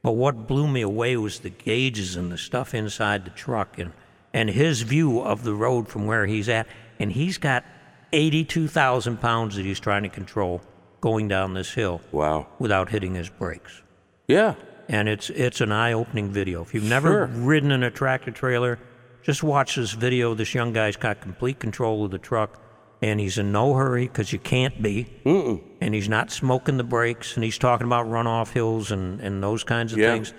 But 0.02 0.14
what 0.14 0.48
blew 0.48 0.68
me 0.68 0.82
away 0.82 1.18
was 1.18 1.40
the 1.40 1.50
gauges 1.50 2.16
and 2.16 2.32
the 2.32 2.38
stuff 2.38 2.74
inside 2.74 3.26
the 3.26 3.32
truck 3.32 3.78
and, 3.78 3.92
and 4.34 4.50
his 4.50 4.82
view 4.84 5.20
of 5.20 5.44
the 5.44 5.54
road 5.54 5.90
from 5.90 6.06
where 6.06 6.26
he's 6.26 6.48
at. 6.48 6.68
And 7.00 7.12
he's 7.12 7.38
got 7.38 7.64
82,000 8.12 9.18
pounds 9.22 9.56
that 9.56 9.66
he's 9.66 9.80
trying 9.80 10.04
to 10.04 10.10
control 10.10 10.62
going 11.02 11.28
down 11.28 11.54
this 11.54 11.74
hill 11.74 12.02
Wow. 12.12 12.48
without 12.60 12.90
hitting 12.90 13.16
his 13.16 13.30
brakes. 13.30 13.82
Yeah. 14.28 14.56
And 14.90 15.08
it's, 15.08 15.30
it's 15.30 15.62
an 15.62 15.72
eye 15.72 15.94
opening 15.94 16.30
video. 16.32 16.62
If 16.62 16.74
you've 16.74 16.84
never 16.84 17.10
Sure. 17.10 17.26
ridden 17.28 17.72
in 17.72 17.84
a 17.84 17.92
tractor 17.92 18.32
trailer, 18.32 18.80
just 19.24 19.44
watch 19.44 19.76
this 19.76 19.94
video. 19.94 20.34
This 20.34 20.54
young 20.54 20.74
guy's 20.74 20.98
got 20.98 21.22
complete 21.22 21.60
control 21.60 22.04
of 22.06 22.12
the 22.12 22.18
truck 22.18 22.60
and 23.02 23.20
he's 23.20 23.38
in 23.38 23.52
no 23.54 23.76
hurry 23.76 24.08
because 24.08 24.34
you 24.34 24.40
can't 24.40 24.82
be. 24.82 25.08
Mm-mm. 25.26 25.62
And 25.80 25.94
he's 25.94 26.10
not 26.10 26.32
smoking 26.32 26.78
the 26.78 26.84
brakes 26.84 27.36
and 27.36 27.44
he's 27.44 27.58
talking 27.58 27.88
about 27.88 28.08
runoff 28.08 28.52
hills 28.52 28.92
and, 28.92 29.22
and 29.22 29.42
those 29.42 29.64
kinds 29.64 29.94
of 29.94 30.00
Yeah. 30.00 30.14
things. 30.14 30.34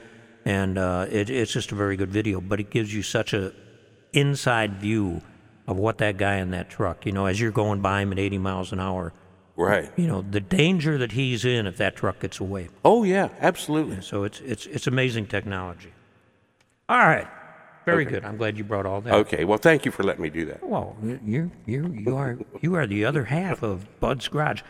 And 0.45 0.77
uh, 0.79 1.07
it, 1.11 1.31
it's 1.31 1.53
just 1.53 1.73
a 1.73 1.75
very 1.75 1.97
good 1.97 2.11
video, 2.11 2.41
but 2.41 2.61
it 2.61 2.71
gives 2.71 2.93
you 2.93 3.03
such 3.03 3.33
a 3.33 3.53
inside 4.13 4.75
view 4.75 5.23
of 5.71 5.79
what 5.79 5.99
that 5.99 6.17
guy 6.17 6.37
in 6.37 6.51
that 6.51 6.69
truck, 6.69 7.07
you 7.07 7.13
know, 7.13 7.27
as 7.27 7.41
you're 7.41 7.53
going 7.53 7.81
by 7.81 8.03
him 8.03 8.13
at 8.13 8.19
80 8.19 8.39
miles 8.39 8.73
an 8.73 8.81
hour, 8.81 9.13
Right. 9.57 9.91
you 9.97 10.07
know, 10.07 10.23
the 10.23 10.41
danger 10.41 10.99
that 10.99 11.13
he's 11.13 11.45
in 11.45 11.67
if 11.67 11.77
that 11.77 11.95
truck 11.95 12.21
gets 12.21 12.41
away. 12.41 12.69
Oh 12.85 13.05
yeah, 13.05 13.29
absolutely. 13.41 14.01
So 14.01 14.25
it's 14.25 14.41
it's 14.41 14.67
it's 14.67 14.87
amazing 14.87 15.27
technology. 15.27 15.93
All 16.89 16.99
right, 16.99 17.29
very 17.85 18.05
good. 18.05 18.25
I'm 18.25 18.37
glad 18.37 18.57
you 18.57 18.65
brought 18.65 18.87
all 18.87 19.01
that. 19.03 19.13
Okay. 19.15 19.45
Well, 19.45 19.59
thank 19.59 19.85
you 19.85 19.93
for 19.93 20.03
letting 20.03 20.23
me 20.23 20.31
do 20.31 20.47
that. 20.47 20.67
Well, 20.67 20.97
you 21.03 21.51
you 21.67 21.93
you 21.93 22.17
are 22.17 22.39
you 22.61 22.75
are 22.75 22.87
the 22.87 23.05
other 23.05 23.25
half 23.25 23.63
of 23.63 24.01
Bud's 24.01 24.29
Garage. 24.29 24.63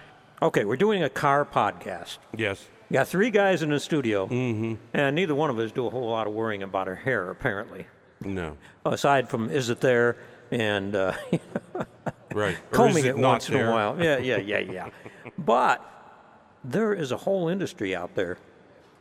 Okay, 0.42 0.64
we're 0.64 0.77
doing 0.77 1.03
a 1.03 1.09
car 1.09 1.44
podcast. 1.44 2.18
Yes. 2.37 2.66
We 2.90 2.94
got 2.94 3.07
three 3.07 3.31
guys 3.31 3.62
in 3.62 3.70
the 3.70 3.79
studio, 3.79 4.27
mm-hmm. 4.27 4.74
and 4.92 5.14
neither 5.14 5.35
one 5.35 5.51
of 5.51 5.59
us 5.61 5.70
do 5.70 5.87
a 5.87 5.90
whole 5.90 6.11
lot 6.11 6.27
of 6.27 6.33
worrying 6.33 6.64
about 6.64 6.88
our 6.88 6.96
hair, 6.96 7.31
apparently. 7.31 7.87
No. 8.22 8.57
Aside 8.85 9.29
from 9.29 9.51
is 9.51 9.70
it 9.70 9.81
there 9.81 10.16
and 10.50 10.94
uh, 10.94 11.12
Right. 12.34 12.56
Combing 12.70 13.06
it, 13.06 13.16
not 13.16 13.28
once 13.28 13.48
in 13.48 13.56
a 13.56 13.70
while. 13.70 14.02
Yeah, 14.02 14.18
yeah, 14.18 14.38
yeah, 14.38 14.58
yeah. 14.58 14.88
but 15.38 15.84
there 16.62 16.92
is 16.92 17.12
a 17.12 17.16
whole 17.16 17.48
industry 17.48 17.94
out 17.94 18.14
there 18.14 18.38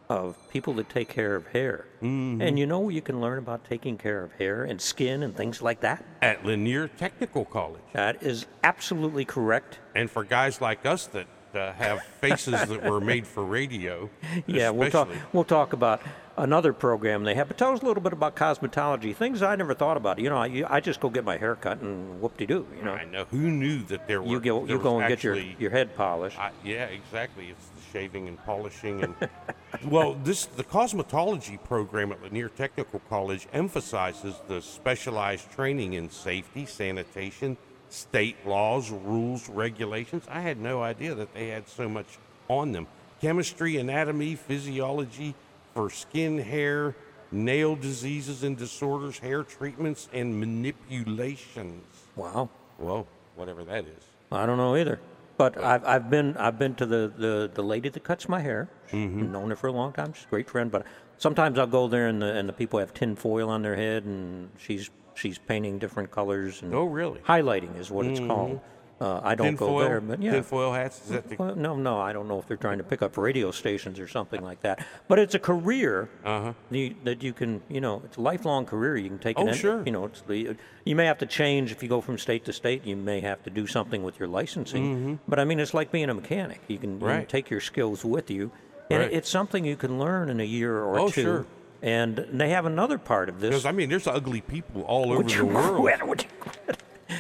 of 0.10 0.36
people 0.50 0.74
that 0.74 0.90
take 0.90 1.08
care 1.08 1.36
of 1.36 1.46
hair. 1.48 1.86
Mm-hmm. 2.02 2.42
And 2.42 2.58
you 2.58 2.66
know 2.66 2.90
you 2.90 3.02
can 3.02 3.22
learn 3.22 3.38
about 3.38 3.64
taking 3.66 3.98
care 3.98 4.24
of 4.24 4.32
hair 4.34 4.64
and 4.64 4.82
skin 4.82 5.22
and 5.22 5.36
things 5.36 5.62
like 5.62 5.82
that? 5.82 6.04
At 6.22 6.44
Lanier 6.44 6.88
Technical 6.88 7.46
College. 7.46 7.82
That 7.94 8.24
is 8.24 8.48
absolutely 8.64 9.26
correct. 9.26 9.80
And 9.94 10.10
for 10.10 10.24
guys 10.24 10.62
like 10.62 10.86
us 10.86 11.06
that 11.08 11.28
uh, 11.54 11.74
have 11.74 12.04
faces 12.04 12.54
that 12.68 12.84
were 12.84 13.02
made 13.02 13.28
for 13.28 13.44
radio. 13.44 14.10
Yeah, 14.48 14.70
we'll 14.72 14.90
talk. 14.90 15.10
We'll 15.34 15.44
talk 15.44 15.74
about 15.74 16.02
another 16.40 16.74
program 16.74 17.24
they 17.24 17.36
have. 17.36 17.48
But 17.48 17.58
tell 17.58 17.74
us 17.74 17.82
a 17.82 17.86
little 17.86 18.02
bit 18.02 18.14
about 18.14 18.36
cosmetology, 18.36 19.16
things 19.16 19.42
I 19.42 19.56
never 19.56 19.74
thought 19.74 19.98
about. 19.98 20.20
You 20.20 20.30
know, 20.30 20.38
I, 20.38 20.64
I 20.68 20.80
just 20.80 21.00
go 21.00 21.10
get 21.10 21.24
my 21.24 21.38
hair 21.38 21.56
cut 21.56 21.82
and 21.82 22.20
whoop-de-doo. 22.22 22.66
You 22.78 22.84
know, 22.84 22.94
I 22.94 23.06
know. 23.06 23.26
Who 23.26 23.52
knew 23.52 23.84
that 23.84 24.08
there 24.08 24.22
were. 24.22 24.30
you 24.30 24.40
go 24.40 24.66
you 24.66 24.80
go 24.80 25.00
and 25.00 25.08
get 25.08 25.24
your 25.24 25.36
your 25.36 25.72
head 25.72 25.96
polished. 25.96 26.40
I, 26.40 26.52
yeah, 26.64 26.86
exactly. 26.86 27.50
It's 27.50 27.68
the 27.68 27.92
shaving 27.92 28.28
and 28.28 28.44
polishing 28.46 29.04
and 29.04 29.16
well, 29.86 30.16
this 30.24 30.46
the 30.46 30.64
cosmetology 30.64 31.62
program 31.64 32.12
at 32.12 32.24
Lanier 32.24 32.50
Technical 32.50 33.02
College 33.10 33.48
emphasizes 33.54 34.36
the 34.48 34.62
specialized 34.62 35.52
training 35.52 35.94
in 35.94 36.10
safety, 36.10 36.66
sanitation, 36.66 37.58
state 37.90 38.38
laws, 38.46 38.90
rules, 38.90 39.50
regulations. 39.50 40.24
I 40.30 40.42
had 40.42 40.60
no 40.60 40.82
idea 40.82 41.16
that 41.16 41.34
they 41.34 41.50
had 41.50 41.68
so 41.68 41.90
much 41.90 42.18
on 42.48 42.72
them. 42.72 42.88
Chemistry, 43.22 43.76
anatomy, 43.76 44.36
physiology 44.36 45.36
for 45.74 45.90
skin, 45.90 46.38
hair, 46.40 46.96
nail 47.32 47.76
diseases 47.76 48.44
and 48.44 48.58
disorders, 48.58 49.20
hair 49.20 49.44
treatments, 49.44 50.10
and 50.14 50.40
manipulations. 50.40 51.84
wow. 52.16 52.50
Well, 52.78 53.08
whatever 53.36 53.64
that 53.66 53.86
is. 53.86 54.04
I 54.32 54.46
don't 54.46 54.58
know 54.58 54.76
either. 54.76 55.00
But 55.38 55.58
I've, 55.58 55.84
I've 55.86 56.10
been 56.10 56.36
I've 56.38 56.58
been 56.60 56.76
to 56.76 56.86
the, 56.86 57.12
the, 57.18 57.50
the 57.54 57.62
lady 57.64 57.90
that 57.90 58.04
cuts 58.04 58.28
my 58.30 58.40
hair. 58.42 58.70
Mm-hmm. 58.92 59.32
Known 59.32 59.50
her 59.50 59.56
for 59.56 59.68
a 59.68 59.72
long 59.72 59.92
time. 59.94 60.14
She's 60.14 60.26
a 60.26 60.30
great 60.30 60.50
friend. 60.50 60.70
But 60.72 60.86
sometimes 61.18 61.58
I'll 61.60 61.68
go 61.68 61.88
there 61.88 62.08
and 62.08 62.22
the 62.22 62.34
and 62.36 62.48
the 62.48 62.54
people 62.54 62.80
have 62.80 62.94
tin 62.94 63.16
foil 63.16 63.50
on 63.50 63.62
their 63.62 63.76
head 63.76 64.04
and 64.06 64.50
she's 64.58 64.90
she's 65.16 65.38
painting 65.38 65.78
different 65.80 66.12
colors 66.12 66.62
and 66.62 66.74
Oh, 66.74 66.86
really? 66.86 67.20
highlighting 67.22 67.78
is 67.80 67.90
what 67.92 68.06
it's 68.06 68.20
called. 68.20 68.60
Uh, 69.02 69.22
I 69.24 69.34
don't 69.36 69.56
go 69.56 69.68
Tinfoil? 69.68 69.80
there, 69.80 70.02
but 70.02 70.22
yeah. 70.22 70.32
Tinfoil 70.32 70.74
hats? 70.74 71.02
Is 71.04 71.10
that 71.12 71.30
the 71.30 71.36
Well, 71.38 71.56
no, 71.56 71.76
no, 71.78 72.00
I 72.00 72.12
don't 72.12 72.28
know 72.28 72.38
if 72.40 72.48
they're 72.48 72.58
trying 72.58 72.80
to 72.80 72.84
pick 72.84 73.02
up 73.02 73.18
radio 73.18 73.50
stations 73.52 73.98
or 74.00 74.08
something 74.08 74.42
like 74.44 74.62
that. 74.64 74.86
But 75.08 75.20
it's 75.20 75.36
a 75.36 75.40
career 75.40 76.10
Uh-huh. 76.26 76.52
the, 76.70 76.96
that 77.06 77.24
you 77.24 77.32
can, 77.32 77.62
you 77.70 77.80
know, 77.80 78.02
it's 78.04 78.18
a 78.18 78.22
lifelong 78.22 78.66
career. 78.66 78.98
You 78.98 79.08
can 79.08 79.20
take 79.20 79.40
it. 79.40 79.42
Oh, 79.42 79.48
in- 79.48 79.54
sure. 79.56 79.84
You 79.86 79.94
know, 79.94 80.06
it's 80.06 80.22
the, 80.22 80.58
you 80.84 80.96
may 80.98 81.06
have 81.06 81.18
to 81.20 81.26
change 81.26 81.72
if 81.72 81.82
you 81.82 81.88
go 81.88 82.02
from 82.02 82.18
state 82.18 82.44
to 82.46 82.54
state. 82.54 82.86
You 82.86 82.98
may 82.98 83.22
have 83.22 83.42
to 83.44 83.50
do 83.50 83.68
something 83.68 84.04
with 84.04 84.20
your 84.20 84.28
licensing. 84.28 85.20
But 85.28 85.40
I 85.40 85.46
mean, 85.46 85.60
it's 85.62 85.74
like 85.74 85.92
being 85.92 86.10
a 86.10 86.14
mechanic. 86.14 86.60
You 86.68 86.78
can, 86.78 86.90
you 86.94 86.98
can 86.98 87.00
Mm-hmm. 87.00 87.06
Right. 87.06 87.30
take 87.30 87.50
your 87.50 87.62
skills 87.62 88.04
with 88.04 88.30
you, 88.30 88.52
and 88.90 89.00
Right. 89.04 89.14
it's 89.14 89.30
something 89.30 89.64
you 89.64 89.78
can 89.78 89.98
learn 90.00 90.30
in 90.30 90.40
a 90.42 90.44
year 90.44 90.78
or 90.84 91.00
Oh, 91.00 91.10
two. 91.10 91.22
sure. 91.22 91.46
And 91.82 92.26
they 92.34 92.50
have 92.50 92.66
another 92.66 92.98
part 92.98 93.30
of 93.30 93.40
this. 93.40 93.52
Because 93.52 93.66
I 93.66 93.72
mean, 93.72 93.88
there's 93.90 94.06
ugly 94.08 94.42
people 94.42 94.82
all 94.82 95.06
over 95.12 95.20
Would 95.20 95.30
the 95.30 95.34
you 95.36 95.46
world. 95.46 95.78
quit? 95.80 96.06
Would 96.06 96.24
you? 96.24 96.30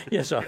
yes, 0.12 0.32
uh, 0.32 0.44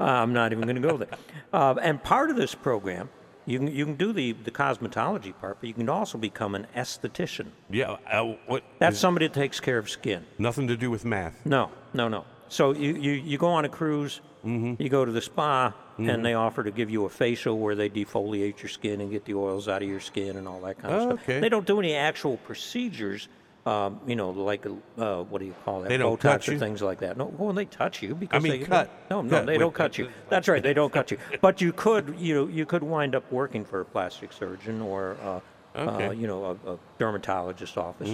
I'm 0.00 0.32
not 0.32 0.52
even 0.52 0.64
going 0.64 0.80
to 0.80 0.88
go 0.88 0.96
there. 0.96 1.08
Uh, 1.52 1.74
and 1.82 2.02
part 2.02 2.30
of 2.30 2.36
this 2.36 2.54
program, 2.54 3.08
you 3.46 3.58
can 3.58 3.68
you 3.68 3.84
can 3.84 3.94
do 3.96 4.12
the 4.12 4.32
the 4.32 4.50
cosmetology 4.50 5.32
part, 5.38 5.58
but 5.60 5.66
you 5.68 5.74
can 5.74 5.88
also 5.88 6.18
become 6.18 6.54
an 6.54 6.66
esthetician. 6.76 7.46
Yeah, 7.70 7.96
uh, 8.10 8.34
what? 8.46 8.62
That's 8.78 8.98
somebody 8.98 9.26
that 9.28 9.34
takes 9.34 9.60
care 9.60 9.78
of 9.78 9.88
skin. 9.88 10.24
nothing 10.38 10.66
to 10.68 10.76
do 10.76 10.90
with 10.90 11.04
math. 11.04 11.34
No, 11.44 11.70
no, 11.94 12.08
no. 12.08 12.24
So 12.48 12.72
you, 12.72 12.94
you, 12.94 13.12
you 13.12 13.38
go 13.38 13.48
on 13.48 13.64
a 13.64 13.68
cruise, 13.68 14.20
Mm-hmm. 14.44 14.80
you 14.80 14.88
go 14.88 15.04
to 15.04 15.10
the 15.10 15.20
spa, 15.20 15.72
and 15.98 16.24
they 16.24 16.34
offer 16.34 16.62
to 16.62 16.70
give 16.70 16.88
you 16.88 17.04
a 17.06 17.08
facial 17.08 17.58
where 17.58 17.74
they 17.74 17.90
defoliate 17.90 18.62
your 18.62 18.68
skin 18.68 19.00
and 19.00 19.10
get 19.10 19.24
the 19.24 19.34
oils 19.34 19.66
out 19.66 19.82
of 19.82 19.88
your 19.88 19.98
skin 19.98 20.36
and 20.36 20.46
all 20.46 20.60
that 20.60 20.78
kind 20.78 20.94
of 20.94 21.00
Oh, 21.00 21.04
stuff. 21.16 21.22
okay. 21.24 21.40
They 21.40 21.48
don't 21.48 21.66
do 21.66 21.80
any 21.80 21.94
actual 21.96 22.36
procedures, 22.36 23.28
um, 23.66 24.00
you 24.06 24.14
know, 24.14 24.30
like, 24.30 24.64
uh, 24.98 25.22
what 25.24 25.40
do 25.40 25.44
you 25.44 25.54
call 25.64 25.82
that? 25.82 25.88
They 25.88 25.96
don't 25.96 26.18
Botox 26.18 26.22
cut 26.22 26.48
or 26.48 26.52
you? 26.52 26.58
things 26.58 26.82
like 26.82 27.00
that. 27.00 27.16
No, 27.16 27.26
well, 27.36 27.52
they 27.52 27.64
touch 27.64 28.00
you 28.00 28.14
because 28.14 28.36
I 28.36 28.48
mean, 28.48 28.60
they 28.60 28.66
cut. 28.66 28.90
No, 29.10 29.22
no, 29.22 29.30
Cut 29.38 29.46
they 29.46 29.58
don't 29.58 29.74
cut 29.74 29.98
you. 29.98 30.08
That's 30.28 30.46
right, 30.48 30.62
they 30.62 30.72
don't 30.72 30.92
cut 30.92 31.10
you. 31.10 31.18
But 31.40 31.60
you 31.60 31.72
could, 31.72 32.14
you 32.18 32.34
know, 32.34 32.46
you 32.46 32.64
could 32.64 32.84
wind 32.84 33.14
up 33.16 33.30
working 33.32 33.64
for 33.64 33.80
a 33.80 33.84
plastic 33.84 34.32
surgeon 34.32 34.80
or, 34.80 35.16
uh, 35.22 35.26
uh, 35.26 35.40
Okay. 35.78 36.08
Mm-hmm. 36.08 36.20
you 36.20 36.26
know, 36.26 36.58
a, 36.64 36.72
a 36.72 36.78
dermatologist 36.98 37.76
office, 37.76 38.08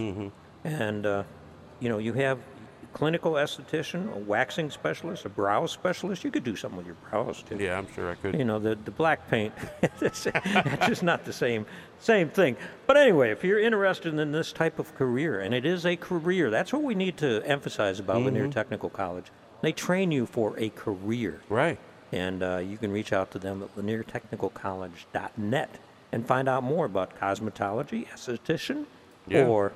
and 0.65 1.07
uh, 1.07 1.23
you 1.81 1.89
know, 1.89 1.99
you 1.99 2.13
have 2.15 2.39
clinical 2.93 3.33
esthetician, 3.33 4.13
a 4.15 4.19
waxing 4.19 4.71
specialist, 4.71 5.25
a 5.25 5.29
brow 5.29 5.67
specialist. 5.67 6.25
You 6.25 6.31
could 6.31 6.45
do 6.45 6.57
something 6.57 6.77
with 6.77 6.87
your 6.87 6.97
brows 7.11 7.43
too. 7.43 7.57
Yeah, 7.59 7.79
I'm 7.79 7.93
sure 7.95 8.11
I 8.11 8.15
could. 8.15 8.35
You 8.37 8.45
know, 8.45 8.59
the, 8.59 8.75
the 8.85 8.91
black 8.91 9.29
paint, 9.31 9.53
it's 10.01 10.25
just 10.25 11.03
not 11.03 11.25
the 11.25 11.33
same 11.33 11.67
same 11.99 12.29
thing. 12.29 12.57
But 12.87 12.97
anyway, 12.97 13.31
if 13.31 13.45
you're 13.45 13.61
interested 13.61 14.15
in 14.19 14.33
this 14.33 14.53
type 14.53 14.79
of 14.79 14.95
career, 14.95 15.41
and 15.41 15.55
it 15.55 15.65
is 15.65 15.87
a 15.87 15.97
career, 15.97 16.51
that's 16.51 16.73
what 16.73 16.83
we 16.83 16.95
need 16.95 17.17
to 17.19 17.43
emphasize 17.47 18.01
about 18.01 18.23
Lanier 18.23 18.49
Technical 18.49 18.91
College. 18.91 19.27
They 19.61 19.73
train 19.73 20.11
you 20.11 20.27
for 20.27 20.59
a 20.59 20.71
career. 20.71 21.41
Right. 21.49 21.79
And 22.11 22.43
uh, 22.43 22.59
you 22.59 22.77
can 22.77 22.91
reach 22.91 23.13
out 23.13 23.31
to 23.31 23.39
them 23.39 23.63
at 23.63 23.75
laniertechnicalcollege.net 23.77 25.71
and 26.13 26.27
find 26.27 26.49
out 26.49 26.63
more 26.63 26.85
about 26.87 27.19
cosmetology, 27.19 28.07
esthetician, 28.09 28.85
Yeah. 29.27 29.47
or 29.47 29.73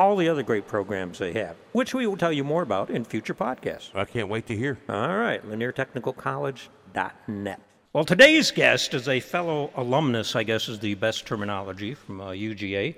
all 0.00 0.16
the 0.16 0.28
other 0.30 0.42
great 0.42 0.66
programs 0.66 1.18
they 1.18 1.34
have, 1.34 1.54
which 1.72 1.92
we 1.92 2.06
will 2.06 2.16
tell 2.16 2.32
you 2.32 2.42
more 2.42 2.62
about 2.62 2.88
in 2.88 3.04
future 3.04 3.34
podcasts. 3.34 3.90
I 3.94 4.06
can't 4.06 4.30
wait 4.30 4.46
to 4.46 4.56
hear. 4.56 4.78
All 4.88 5.18
right, 5.18 5.46
laniertechnicalcollege.net. 5.46 7.60
Well, 7.92 8.04
today's 8.04 8.50
guest 8.50 8.94
is 8.94 9.08
a 9.08 9.20
fellow 9.20 9.70
alumnus, 9.76 10.34
I 10.34 10.44
guess 10.44 10.70
is 10.70 10.78
the 10.78 10.94
best 10.94 11.26
terminology 11.26 11.92
from 11.92 12.22
uh, 12.22 12.30
UGA, 12.30 12.94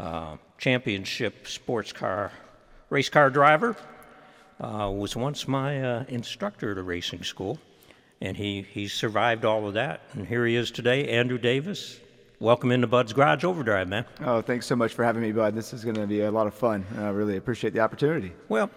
uh, 0.00 0.38
championship 0.58 1.46
sports 1.46 1.92
car, 1.92 2.32
race 2.88 3.08
car 3.08 3.30
driver. 3.30 3.76
Uh, 4.60 4.90
was 4.90 5.14
once 5.14 5.46
my 5.46 5.80
uh, 5.82 6.04
instructor 6.08 6.72
at 6.72 6.78
a 6.78 6.82
racing 6.82 7.22
school, 7.22 7.60
and 8.20 8.36
he, 8.36 8.62
he 8.62 8.88
survived 8.88 9.44
all 9.44 9.68
of 9.68 9.74
that. 9.74 10.00
And 10.14 10.26
here 10.26 10.44
he 10.44 10.56
is 10.56 10.72
today, 10.72 11.10
Andrew 11.10 11.38
Davis. 11.38 12.00
Welcome 12.42 12.72
into 12.72 12.86
Bud's 12.86 13.12
Garage 13.12 13.44
Overdrive, 13.44 13.86
man. 13.86 14.06
Oh, 14.24 14.40
thanks 14.40 14.64
so 14.64 14.74
much 14.74 14.94
for 14.94 15.04
having 15.04 15.20
me, 15.20 15.30
Bud. 15.30 15.54
This 15.54 15.74
is 15.74 15.84
going 15.84 15.96
to 15.96 16.06
be 16.06 16.22
a 16.22 16.30
lot 16.30 16.46
of 16.46 16.54
fun. 16.54 16.86
I 16.96 17.10
really 17.10 17.36
appreciate 17.36 17.74
the 17.74 17.80
opportunity. 17.80 18.32
Well, 18.48 18.70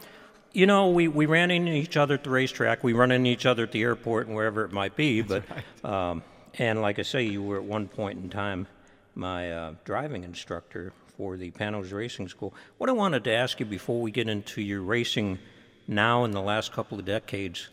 you 0.52 0.66
know, 0.66 0.90
we, 0.90 1.08
we 1.08 1.28
ran 1.28 1.50
into 1.50 1.72
each 1.72 1.96
other 1.96 2.16
at 2.16 2.26
the 2.26 2.30
racetrack. 2.30 2.84
We 2.84 2.92
run 2.92 3.10
into 3.10 3.30
each 3.30 3.46
other 3.46 3.64
at 3.64 3.72
the 3.72 3.82
airport 3.82 4.28
and 4.28 4.36
wherever 4.36 4.66
it 4.66 4.74
might 4.74 4.98
be. 4.98 5.22
But 5.22 5.46
um, 5.86 6.24
and 6.56 6.82
like 6.82 7.00
I 7.00 7.04
say, 7.04 7.24
you 7.24 7.42
were 7.42 7.56
at 7.56 7.64
one 7.64 7.88
point 7.88 8.22
in 8.22 8.30
time 8.30 8.68
my 9.16 9.50
uh, 9.50 9.74
driving 9.86 10.26
instructor 10.26 10.92
for 11.16 11.38
the 11.38 11.52
Panoz 11.52 11.94
Racing 11.94 12.28
School. 12.28 12.54
What 12.80 12.90
I 12.90 12.94
wanted 12.94 13.24
to 13.24 13.34
ask 13.34 13.62
you 13.62 13.66
before 13.66 14.02
we 14.02 14.12
get 14.12 14.28
into 14.28 14.62
your 14.62 14.82
racing 14.82 15.40
now 15.88 16.26
in 16.26 16.32
the 16.32 16.42
last 16.42 16.74
couple 16.74 17.00
of 17.00 17.06
decades, 17.06 17.70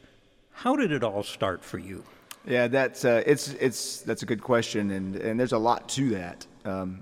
how 0.53 0.77
did 0.77 0.93
it 0.93 1.03
all 1.03 1.25
start 1.25 1.65
for 1.65 1.79
you? 1.79 2.05
Yeah, 2.47 2.69
that's 2.69 3.05
uh, 3.05 3.23
it's 3.27 3.49
it's 3.55 4.01
that's 4.03 4.23
a 4.23 4.27
good 4.27 4.43
question, 4.43 4.91
and 4.91 5.17
and 5.17 5.39
there's 5.39 5.53
a 5.53 5.59
lot 5.59 5.89
to 5.91 6.11
that. 6.11 6.47
Um, 6.65 7.01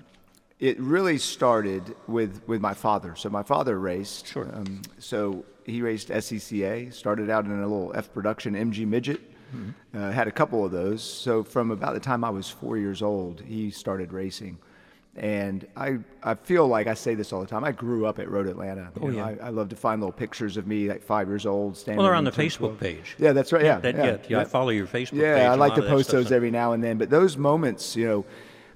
it 0.59 0.79
really 0.81 1.19
started 1.19 1.95
with 2.07 2.43
with 2.49 2.61
my 2.61 2.75
father. 2.75 3.15
So 3.17 3.31
my 3.31 3.43
father 3.43 3.79
raced. 3.79 4.27
Sure. 4.27 4.51
Um, 4.53 4.83
so 4.99 5.45
he 5.65 5.83
raced 5.83 6.09
SCCA. 6.09 6.93
Started 6.93 7.31
out 7.31 7.45
in 7.45 7.53
a 7.53 7.67
little 7.67 7.93
F 7.95 8.13
production 8.13 8.55
MG 8.55 8.87
midget. 8.87 9.21
Uh, 9.95 10.11
had 10.11 10.29
a 10.29 10.31
couple 10.31 10.65
of 10.65 10.73
those. 10.73 11.03
So 11.03 11.43
from 11.43 11.71
about 11.71 11.95
the 11.95 12.01
time 12.01 12.23
I 12.23 12.31
was 12.31 12.51
four 12.51 12.77
years 12.77 13.01
old, 13.01 13.41
he 13.41 13.71
started 13.71 14.13
racing. 14.13 14.59
And 15.17 15.67
I, 15.77 15.99
I 16.23 16.35
feel 16.35 16.69
like 16.69 16.87
I 16.87 16.95
say 16.95 17.17
this 17.17 17.33
all 17.33 17.41
the 17.41 17.47
time. 17.47 17.65
I 17.65 17.73
grew 17.73 18.07
up 18.07 18.21
at 18.21 18.31
Road 18.31 18.47
Atlanta. 18.47 18.93
You 18.97 19.03
Oh, 19.03 19.07
know, 19.09 19.17
yeah. 19.17 19.37
I, 19.43 19.47
I 19.47 19.49
love 19.49 19.69
to 19.71 19.77
find 19.77 20.01
little 20.01 20.13
pictures 20.13 20.57
of 20.57 20.67
me, 20.69 20.89
like 20.89 21.03
five 21.03 21.27
years 21.27 21.45
old, 21.45 21.77
standing. 21.77 21.99
Well, 21.99 22.07
they're 22.07 22.15
on 22.15 22.23
the 22.25 22.31
Facebook 22.31 22.59
12. 22.79 22.81
page. 22.81 23.17
Yeah, 23.19 23.33
that's 23.33 23.53
right. 23.53 23.65
Yeah, 23.65 23.81
That, 23.81 23.97
yeah, 23.97 24.05
yeah, 24.05 24.17
yeah, 24.29 24.41
I 24.41 24.45
follow 24.45 24.69
your 24.71 24.87
Facebook 24.87 25.11
page. 25.11 25.21
Yeah, 25.23 25.51
I 25.51 25.57
like 25.57 25.75
to 25.75 25.83
post 25.83 26.11
those 26.11 26.31
every 26.31 26.53
now 26.53 26.73
and 26.73 26.85
then. 26.85 26.99
But 26.99 27.11
those 27.11 27.37
moments, 27.37 27.97
you 27.97 28.07
know, 28.07 28.25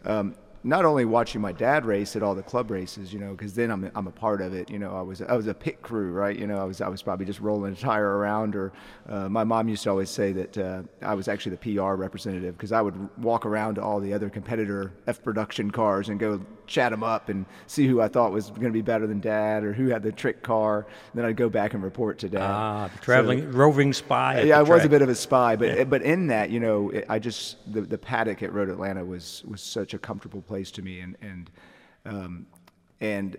um, 0.04 0.34
not 0.64 0.84
only 0.84 1.04
watching 1.04 1.40
my 1.40 1.52
dad 1.52 1.84
race 1.84 2.14
at 2.14 2.22
all 2.22 2.34
the 2.34 2.42
club 2.42 2.70
races, 2.70 3.12
you 3.12 3.18
know, 3.18 3.32
because 3.32 3.54
then 3.54 3.70
I'm, 3.70 3.90
I'm 3.94 4.06
a 4.06 4.12
part 4.12 4.40
of 4.40 4.54
it. 4.54 4.70
You 4.70 4.78
know, 4.78 4.94
I 4.94 5.02
was 5.02 5.20
I 5.20 5.34
was 5.34 5.46
a 5.48 5.54
pit 5.54 5.82
crew, 5.82 6.12
right? 6.12 6.38
You 6.38 6.46
know, 6.46 6.58
I 6.58 6.64
was 6.64 6.80
I 6.80 6.88
was 6.88 7.02
probably 7.02 7.26
just 7.26 7.40
rolling 7.40 7.72
a 7.72 7.76
tire 7.76 8.18
around. 8.18 8.54
Or 8.54 8.72
uh, 9.08 9.28
my 9.28 9.44
mom 9.44 9.68
used 9.68 9.82
to 9.84 9.90
always 9.90 10.10
say 10.10 10.32
that 10.32 10.58
uh, 10.58 10.82
I 11.00 11.14
was 11.14 11.28
actually 11.28 11.56
the 11.56 11.74
PR 11.76 11.94
representative 11.94 12.56
because 12.56 12.72
I 12.72 12.80
would 12.80 13.08
walk 13.18 13.44
around 13.44 13.76
to 13.76 13.82
all 13.82 13.98
the 13.98 14.12
other 14.14 14.30
competitor 14.30 14.92
F 15.06 15.22
production 15.22 15.70
cars 15.70 16.08
and 16.08 16.20
go 16.20 16.40
chat 16.66 16.90
them 16.90 17.02
up 17.02 17.28
and 17.28 17.44
see 17.66 17.86
who 17.86 18.00
I 18.00 18.08
thought 18.08 18.32
was 18.32 18.50
going 18.50 18.62
to 18.64 18.70
be 18.70 18.82
better 18.82 19.06
than 19.06 19.20
dad 19.20 19.64
or 19.64 19.72
who 19.72 19.88
had 19.88 20.02
the 20.02 20.12
trick 20.12 20.42
car. 20.42 20.78
And 20.78 20.86
then 21.14 21.24
I'd 21.24 21.36
go 21.36 21.48
back 21.48 21.74
and 21.74 21.82
report 21.82 22.18
to 22.20 22.28
dad. 22.28 22.40
Ah, 22.42 22.88
the 22.88 22.98
So- 22.98 23.02
traveling 23.04 23.52
roving 23.52 23.92
spy. 23.92 24.42
yeah, 24.42 24.58
I 24.58 24.62
was 24.62 24.84
a 24.84 24.88
bit 24.88 25.02
of 25.02 25.08
a 25.08 25.14
spy, 25.14 25.56
but 25.56 25.88
but 25.90 26.02
in 26.02 26.28
that, 26.28 26.50
you 26.50 26.60
know, 26.60 26.90
it, 26.90 27.04
I 27.08 27.18
just 27.18 27.72
the, 27.72 27.82
the 27.82 27.98
paddock 27.98 28.42
at 28.42 28.52
Road 28.52 28.68
Atlanta 28.68 29.04
was 29.04 29.42
was 29.46 29.60
such 29.62 29.94
a 29.94 29.98
comfortable 29.98 30.42
place 30.42 30.70
to 30.72 30.82
me, 30.82 31.00
and 31.00 31.16
and 31.22 31.50
um, 32.04 32.46
and 33.00 33.36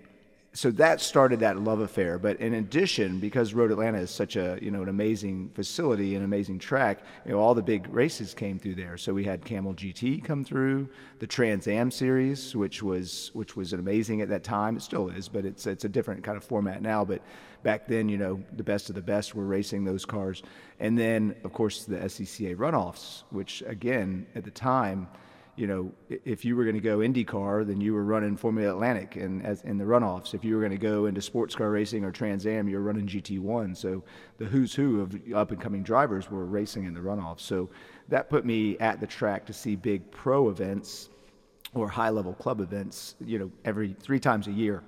so 0.56 0.70
that 0.70 1.02
started 1.02 1.40
that 1.40 1.58
love 1.60 1.80
affair. 1.80 2.20
But 2.20 2.40
in 2.40 2.54
addition, 2.54 3.20
because 3.20 3.56
Road 3.56 3.72
Atlanta 3.72 3.98
is 3.98 4.12
such 4.12 4.36
a 4.36 4.60
you 4.62 4.70
know 4.70 4.84
an 4.84 4.90
amazing 4.90 5.50
facility, 5.56 6.16
an 6.16 6.24
amazing 6.24 6.60
track, 6.60 7.00
you 7.26 7.32
know, 7.32 7.40
all 7.40 7.56
the 7.56 7.64
big 7.64 7.92
races 7.92 8.36
came 8.36 8.60
through 8.60 8.76
there. 8.76 8.96
So 8.96 9.14
we 9.14 9.24
had 9.24 9.44
Camel 9.44 9.74
GT 9.74 10.24
come 10.24 10.44
through, 10.44 10.88
the 11.18 11.26
Trans 11.26 11.68
Am 11.68 11.90
series, 11.90 12.56
which 12.56 12.84
was 12.84 13.32
which 13.34 13.56
was 13.56 13.74
amazing 13.74 14.22
at 14.22 14.30
that 14.30 14.44
time. 14.44 14.78
It 14.78 14.84
still 14.84 15.10
is, 15.10 15.28
but 15.28 15.44
it's 15.44 15.66
it's 15.66 15.86
a 15.86 15.90
different 15.90 16.24
kind 16.24 16.38
of 16.38 16.44
format 16.44 16.84
now. 16.84 17.04
But 17.04 17.24
back 17.64 17.88
then, 17.88 18.08
you 18.08 18.20
know, 18.20 18.44
the 18.56 18.64
best 18.64 18.90
of 18.90 18.96
the 18.96 19.02
best 19.02 19.34
were 19.34 19.46
racing 19.46 19.86
those 19.86 20.06
cars. 20.06 20.44
And 20.80 20.98
then, 20.98 21.36
of 21.44 21.52
course, 21.52 21.86
the 21.86 21.98
SCCA 21.98 22.56
runoffs, 22.58 23.24
which 23.32 23.64
again 23.66 24.28
at 24.36 24.44
the 24.44 24.52
time 24.52 25.08
you 25.56 25.68
know, 25.68 25.92
if 26.10 26.44
you 26.44 26.56
were 26.56 26.64
going 26.64 26.76
to 26.76 26.82
go 26.82 27.00
IndyCar, 27.00 27.66
then 27.66 27.80
you 27.80 27.94
were 27.94 28.04
running 28.04 28.36
Formula 28.36 28.74
Atlantic 28.74 29.16
and 29.18 29.46
as 29.46 29.62
in 29.62 29.78
the 29.78 29.84
runoffs. 29.84 30.34
If 30.34 30.44
you 30.44 30.56
were 30.56 30.62
going 30.62 30.72
to 30.72 30.78
go 30.78 31.06
into 31.06 31.22
sports 31.22 31.56
car 31.56 31.70
racing 31.70 32.04
or 32.04 32.12
Trans 32.12 32.48
Am, 32.48 32.68
you 32.68 32.78
were 32.78 32.84
running 32.84 33.06
GT1. 33.06 33.78
So 33.78 34.04
the 34.40 34.46
who's 34.46 34.74
who 34.74 35.02
of 35.02 35.16
up 35.34 35.52
and 35.52 35.62
coming 35.62 35.84
drivers 35.84 36.32
were 36.32 36.46
racing 36.46 36.86
in 36.86 36.94
the 36.94 37.00
runoffs. 37.00 37.42
So 37.42 37.70
that 38.10 38.30
put 38.30 38.46
me 38.46 38.78
at 38.80 39.00
the 39.00 39.06
track 39.06 39.46
to 39.46 39.54
see 39.54 39.76
big 39.76 40.10
pro 40.10 40.50
events 40.50 41.10
or 41.76 41.88
high 41.88 42.10
level 42.10 42.34
club 42.34 42.60
events, 42.60 43.16
you 43.24 43.38
know, 43.38 43.52
every 43.64 43.96
three 44.00 44.20
times 44.20 44.48
a 44.48 44.52
year. 44.52 44.84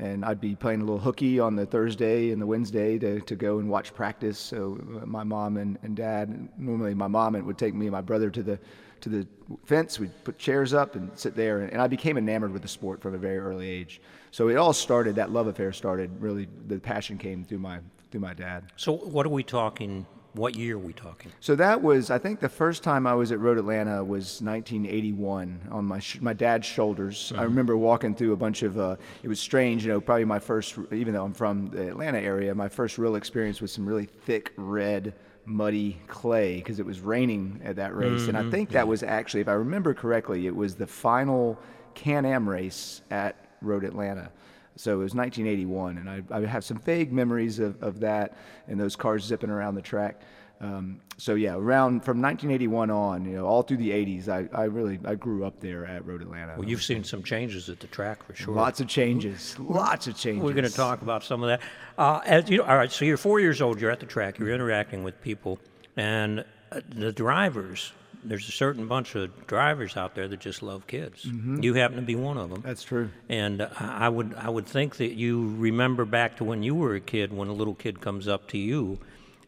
And 0.00 0.24
I'd 0.24 0.40
be 0.40 0.54
playing 0.54 0.80
a 0.80 0.84
little 0.84 1.00
hooky 1.00 1.40
on 1.40 1.56
the 1.56 1.66
Thursday 1.66 2.30
and 2.30 2.40
the 2.40 2.46
Wednesday 2.46 2.98
to, 3.00 3.20
to 3.20 3.34
go 3.34 3.58
and 3.58 3.68
watch 3.68 3.92
practice. 3.92 4.38
So 4.38 4.80
my 5.04 5.24
mom 5.24 5.56
and, 5.56 5.76
and 5.82 5.96
dad, 5.96 6.48
normally 6.56 6.94
my 6.94 7.08
mom 7.08 7.32
would 7.44 7.58
take 7.58 7.74
me 7.74 7.86
and 7.86 7.92
my 7.92 8.00
brother 8.00 8.30
to 8.30 8.42
the 8.42 8.60
to 9.02 9.08
the 9.08 9.26
fence. 9.64 9.98
We'd 9.98 10.12
put 10.24 10.38
chairs 10.38 10.74
up 10.74 10.96
and 10.96 11.10
sit 11.14 11.34
there. 11.34 11.60
And 11.60 11.80
I 11.80 11.86
became 11.86 12.16
enamored 12.16 12.52
with 12.52 12.62
the 12.62 12.68
sport 12.68 13.00
from 13.00 13.14
a 13.14 13.18
very 13.18 13.38
early 13.38 13.68
age. 13.68 14.00
So 14.30 14.48
it 14.48 14.56
all 14.56 14.72
started. 14.72 15.16
That 15.16 15.30
love 15.30 15.46
affair 15.46 15.72
started. 15.72 16.10
Really, 16.20 16.48
the 16.66 16.78
passion 16.78 17.18
came 17.18 17.44
through 17.44 17.58
my 17.58 17.80
through 18.10 18.20
my 18.20 18.34
dad. 18.34 18.72
So, 18.76 18.92
what 18.92 19.26
are 19.26 19.30
we 19.30 19.42
talking? 19.42 20.06
What 20.34 20.54
year 20.56 20.76
are 20.76 20.78
we 20.78 20.92
talking? 20.92 21.32
So 21.40 21.56
that 21.56 21.82
was, 21.82 22.10
I 22.10 22.18
think, 22.18 22.38
the 22.38 22.50
first 22.50 22.82
time 22.84 23.06
I 23.06 23.14
was 23.14 23.32
at 23.32 23.40
Road 23.40 23.58
Atlanta 23.58 24.04
was 24.04 24.40
1981 24.42 25.68
on 25.70 25.84
my 25.84 25.98
sh- 25.98 26.20
my 26.20 26.32
dad's 26.32 26.66
shoulders. 26.66 27.32
I 27.36 27.42
remember 27.42 27.76
walking 27.76 28.14
through 28.14 28.32
a 28.34 28.36
bunch 28.36 28.62
of. 28.62 28.78
Uh, 28.78 28.96
it 29.22 29.28
was 29.28 29.40
strange, 29.40 29.84
you 29.84 29.92
know. 29.92 30.00
Probably 30.00 30.24
my 30.24 30.38
first, 30.38 30.78
even 30.92 31.14
though 31.14 31.24
I'm 31.24 31.32
from 31.32 31.70
the 31.70 31.88
Atlanta 31.88 32.20
area, 32.20 32.54
my 32.54 32.68
first 32.68 32.98
real 32.98 33.16
experience 33.16 33.60
was 33.60 33.72
some 33.72 33.86
really 33.86 34.04
thick 34.04 34.52
red. 34.56 35.14
Muddy 35.48 35.98
clay 36.06 36.56
because 36.56 36.78
it 36.78 36.86
was 36.86 37.00
raining 37.00 37.60
at 37.64 37.76
that 37.76 37.96
race, 37.96 38.28
and 38.28 38.36
I 38.36 38.48
think 38.50 38.70
that 38.70 38.86
was 38.86 39.02
actually, 39.02 39.40
if 39.40 39.48
I 39.48 39.54
remember 39.54 39.94
correctly, 39.94 40.46
it 40.46 40.54
was 40.54 40.74
the 40.74 40.86
final 40.86 41.58
Can-Am 41.94 42.48
race 42.48 43.02
at 43.10 43.36
Road 43.62 43.84
Atlanta. 43.84 44.30
So 44.76 44.92
it 44.92 45.02
was 45.02 45.14
1981, 45.14 45.98
and 45.98 46.08
I, 46.08 46.22
I 46.30 46.46
have 46.46 46.64
some 46.64 46.78
vague 46.78 47.12
memories 47.12 47.58
of, 47.58 47.82
of 47.82 47.98
that 48.00 48.36
and 48.68 48.78
those 48.78 48.94
cars 48.94 49.24
zipping 49.24 49.50
around 49.50 49.74
the 49.74 49.82
track. 49.82 50.20
Um, 50.60 51.00
so 51.18 51.34
yeah, 51.34 51.54
around 51.54 52.04
from 52.04 52.22
1981 52.22 52.90
on, 52.92 53.24
you 53.24 53.32
know, 53.32 53.44
all 53.44 53.62
through 53.62 53.78
the 53.78 53.90
80s, 53.90 54.28
I, 54.28 54.48
I 54.56 54.64
really 54.64 55.00
I 55.04 55.16
grew 55.16 55.44
up 55.44 55.58
there 55.58 55.84
at 55.84 56.06
Road 56.06 56.22
Atlanta. 56.22 56.54
Well, 56.56 56.68
you've 56.68 56.82
seen 56.82 57.02
some 57.02 57.24
changes 57.24 57.68
at 57.68 57.80
the 57.80 57.88
track 57.88 58.22
for 58.22 58.36
sure. 58.36 58.54
lots 58.54 58.78
of 58.80 58.86
changes, 58.86 59.58
lots 59.58 60.06
of 60.06 60.16
changes. 60.16 60.44
We're 60.44 60.52
going 60.52 60.64
to 60.64 60.72
talk 60.72 61.02
about 61.02 61.24
some 61.24 61.42
of 61.42 61.48
that. 61.48 61.60
Uh, 61.98 62.20
as 62.24 62.48
you, 62.48 62.62
all 62.62 62.76
right, 62.76 62.90
so 62.90 63.04
you're 63.04 63.16
four 63.16 63.40
years 63.40 63.60
old. 63.60 63.80
You're 63.80 63.90
at 63.90 63.98
the 63.98 64.06
track. 64.06 64.38
You're 64.38 64.54
interacting 64.54 65.02
with 65.02 65.20
people, 65.20 65.58
and 65.96 66.44
uh, 66.70 66.80
the 66.88 67.12
drivers. 67.12 67.92
There's 68.24 68.48
a 68.48 68.52
certain 68.52 68.88
bunch 68.88 69.14
of 69.14 69.46
drivers 69.46 69.96
out 69.96 70.16
there 70.16 70.26
that 70.26 70.40
just 70.40 70.60
love 70.60 70.88
kids. 70.88 71.24
You 71.24 71.74
happen 71.74 71.96
to 71.96 72.02
be 72.02 72.16
one 72.16 72.36
of 72.36 72.50
them. 72.50 72.62
That's 72.62 72.82
true. 72.82 73.10
And 73.28 73.62
uh, 73.62 73.68
I 73.78 74.08
would 74.08 74.34
I 74.34 74.48
would 74.50 74.66
think 74.66 74.96
that 74.96 75.14
you 75.14 75.54
remember 75.56 76.04
back 76.04 76.36
to 76.38 76.44
when 76.44 76.62
you 76.62 76.74
were 76.74 76.94
a 76.94 77.00
kid, 77.00 77.32
when 77.32 77.48
a 77.48 77.52
little 77.52 77.74
kid 77.74 78.00
comes 78.00 78.26
up 78.26 78.48
to 78.48 78.58
you, 78.58 78.98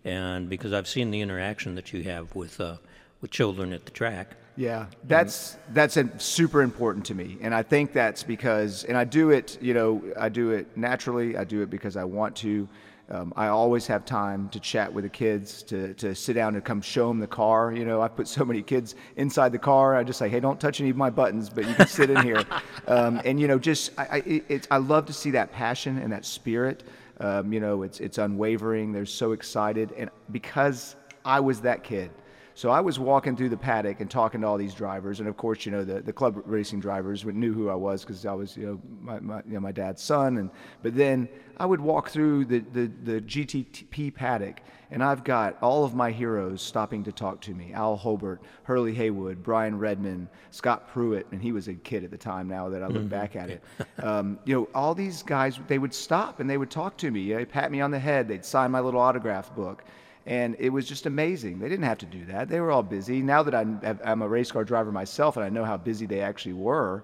and 0.04 0.48
because 0.48 0.72
I've 0.72 0.88
seen 0.88 1.10
the 1.10 1.20
interaction 1.20 1.74
that 1.74 1.92
you 1.92 2.02
have 2.04 2.34
with 2.34 2.60
uh, 2.60 2.76
with 3.20 3.30
children 3.30 3.72
at 3.72 3.84
the 3.84 3.90
track. 3.90 4.36
Yeah, 4.56 4.86
that's 5.04 5.56
that's 5.72 5.96
a, 5.96 6.10
super 6.18 6.62
important 6.62 7.06
to 7.06 7.14
me, 7.14 7.38
and 7.40 7.54
I 7.54 7.62
think 7.62 7.92
that's 7.92 8.22
because, 8.22 8.84
and 8.84 8.96
I 8.96 9.04
do 9.04 9.30
it, 9.30 9.58
you 9.60 9.74
know, 9.74 10.02
I 10.18 10.28
do 10.28 10.50
it 10.50 10.76
naturally. 10.76 11.36
I 11.36 11.44
do 11.44 11.62
it 11.62 11.70
because 11.70 11.96
I 11.96 12.04
want 12.04 12.36
to. 12.36 12.68
Um, 13.10 13.32
I 13.34 13.48
always 13.48 13.88
have 13.88 14.04
time 14.04 14.48
to 14.50 14.60
chat 14.60 14.92
with 14.92 15.02
the 15.02 15.10
kids, 15.10 15.64
to, 15.64 15.94
to 15.94 16.14
sit 16.14 16.34
down 16.34 16.54
and 16.54 16.64
come 16.64 16.80
show 16.80 17.08
them 17.08 17.18
the 17.18 17.26
car. 17.26 17.72
You 17.72 17.84
know, 17.84 18.00
I 18.00 18.06
put 18.06 18.28
so 18.28 18.44
many 18.44 18.62
kids 18.62 18.94
inside 19.16 19.50
the 19.50 19.58
car. 19.58 19.96
I 19.96 20.04
just 20.04 20.16
say, 20.16 20.28
hey, 20.28 20.38
don't 20.38 20.60
touch 20.60 20.80
any 20.80 20.90
of 20.90 20.96
my 20.96 21.10
buttons, 21.10 21.50
but 21.50 21.66
you 21.66 21.74
can 21.74 21.88
sit 21.88 22.10
in 22.10 22.22
here. 22.22 22.44
Um, 22.86 23.20
and 23.24 23.38
you 23.38 23.46
know, 23.46 23.58
just 23.58 23.92
I, 23.98 24.02
I, 24.02 24.42
it, 24.48 24.66
I 24.68 24.78
love 24.78 25.06
to 25.06 25.12
see 25.12 25.30
that 25.32 25.52
passion 25.52 25.98
and 25.98 26.12
that 26.12 26.24
spirit. 26.24 26.82
Um, 27.20 27.52
you 27.52 27.60
know, 27.60 27.82
it's 27.82 28.00
it's 28.00 28.18
unwavering. 28.18 28.92
They're 28.92 29.06
so 29.06 29.32
excited, 29.32 29.92
and 29.96 30.10
because 30.32 30.96
I 31.24 31.40
was 31.40 31.60
that 31.60 31.84
kid. 31.84 32.10
So 32.54 32.68
I 32.68 32.80
was 32.80 32.98
walking 32.98 33.36
through 33.36 33.48
the 33.48 33.56
paddock 33.56 34.00
and 34.00 34.10
talking 34.10 34.42
to 34.42 34.46
all 34.46 34.58
these 34.58 34.74
drivers, 34.74 35.20
and 35.20 35.28
of 35.28 35.36
course, 35.36 35.64
you 35.64 35.72
know, 35.72 35.84
the, 35.84 36.00
the 36.00 36.12
club 36.12 36.42
racing 36.44 36.80
drivers 36.80 37.24
knew 37.24 37.54
who 37.54 37.70
I 37.70 37.74
was 37.74 38.02
because 38.02 38.26
I 38.26 38.34
was, 38.34 38.56
you 38.56 38.66
know, 38.66 38.80
my, 39.00 39.20
my, 39.20 39.36
you 39.46 39.54
know, 39.54 39.60
my 39.60 39.72
dad's 39.72 40.02
son. 40.02 40.36
And 40.36 40.50
but 40.82 40.94
then 40.94 41.28
I 41.58 41.64
would 41.64 41.80
walk 41.80 42.10
through 42.10 42.46
the, 42.46 42.58
the, 42.58 42.90
the 43.04 43.20
GTP 43.20 44.12
paddock, 44.12 44.60
and 44.90 45.02
I've 45.02 45.24
got 45.24 45.56
all 45.62 45.84
of 45.84 45.94
my 45.94 46.10
heroes 46.10 46.62
stopping 46.62 47.04
to 47.04 47.12
talk 47.12 47.40
to 47.42 47.54
me: 47.54 47.72
Al 47.72 47.96
Holbert, 47.96 48.38
Hurley 48.64 48.94
Haywood, 48.94 49.42
Brian 49.42 49.78
Redman, 49.78 50.28
Scott 50.50 50.92
Pruett, 50.92 51.24
and 51.32 51.42
he 51.42 51.52
was 51.52 51.68
a 51.68 51.74
kid 51.74 52.04
at 52.04 52.10
the 52.10 52.18
time. 52.18 52.48
Now 52.48 52.68
that 52.68 52.82
I 52.82 52.88
look 52.88 53.08
back 53.08 53.36
at 53.36 53.50
it, 53.50 53.62
um, 54.02 54.38
you 54.44 54.54
know, 54.54 54.68
all 54.74 54.94
these 54.94 55.22
guys 55.22 55.58
they 55.68 55.78
would 55.78 55.94
stop 55.94 56.40
and 56.40 56.48
they 56.48 56.58
would 56.58 56.70
talk 56.70 56.96
to 56.98 57.10
me. 57.10 57.32
they'd 57.32 57.48
pat 57.48 57.70
me 57.70 57.80
on 57.80 57.90
the 57.90 57.98
head. 57.98 58.28
They'd 58.28 58.44
sign 58.44 58.70
my 58.70 58.80
little 58.80 59.00
autograph 59.00 59.54
book 59.54 59.84
and 60.26 60.54
it 60.58 60.68
was 60.70 60.86
just 60.86 61.06
amazing. 61.06 61.58
They 61.58 61.68
didn't 61.68 61.84
have 61.84 61.98
to 61.98 62.06
do 62.06 62.24
that. 62.26 62.48
They 62.48 62.60
were 62.60 62.70
all 62.70 62.82
busy. 62.82 63.22
Now 63.22 63.42
that 63.42 63.54
I'm, 63.54 63.80
I'm 64.04 64.22
a 64.22 64.28
race 64.28 64.52
car 64.52 64.64
driver 64.64 64.92
myself 64.92 65.36
and 65.36 65.44
I 65.44 65.48
know 65.48 65.64
how 65.64 65.76
busy 65.76 66.06
they 66.06 66.20
actually 66.20 66.52
were 66.52 67.02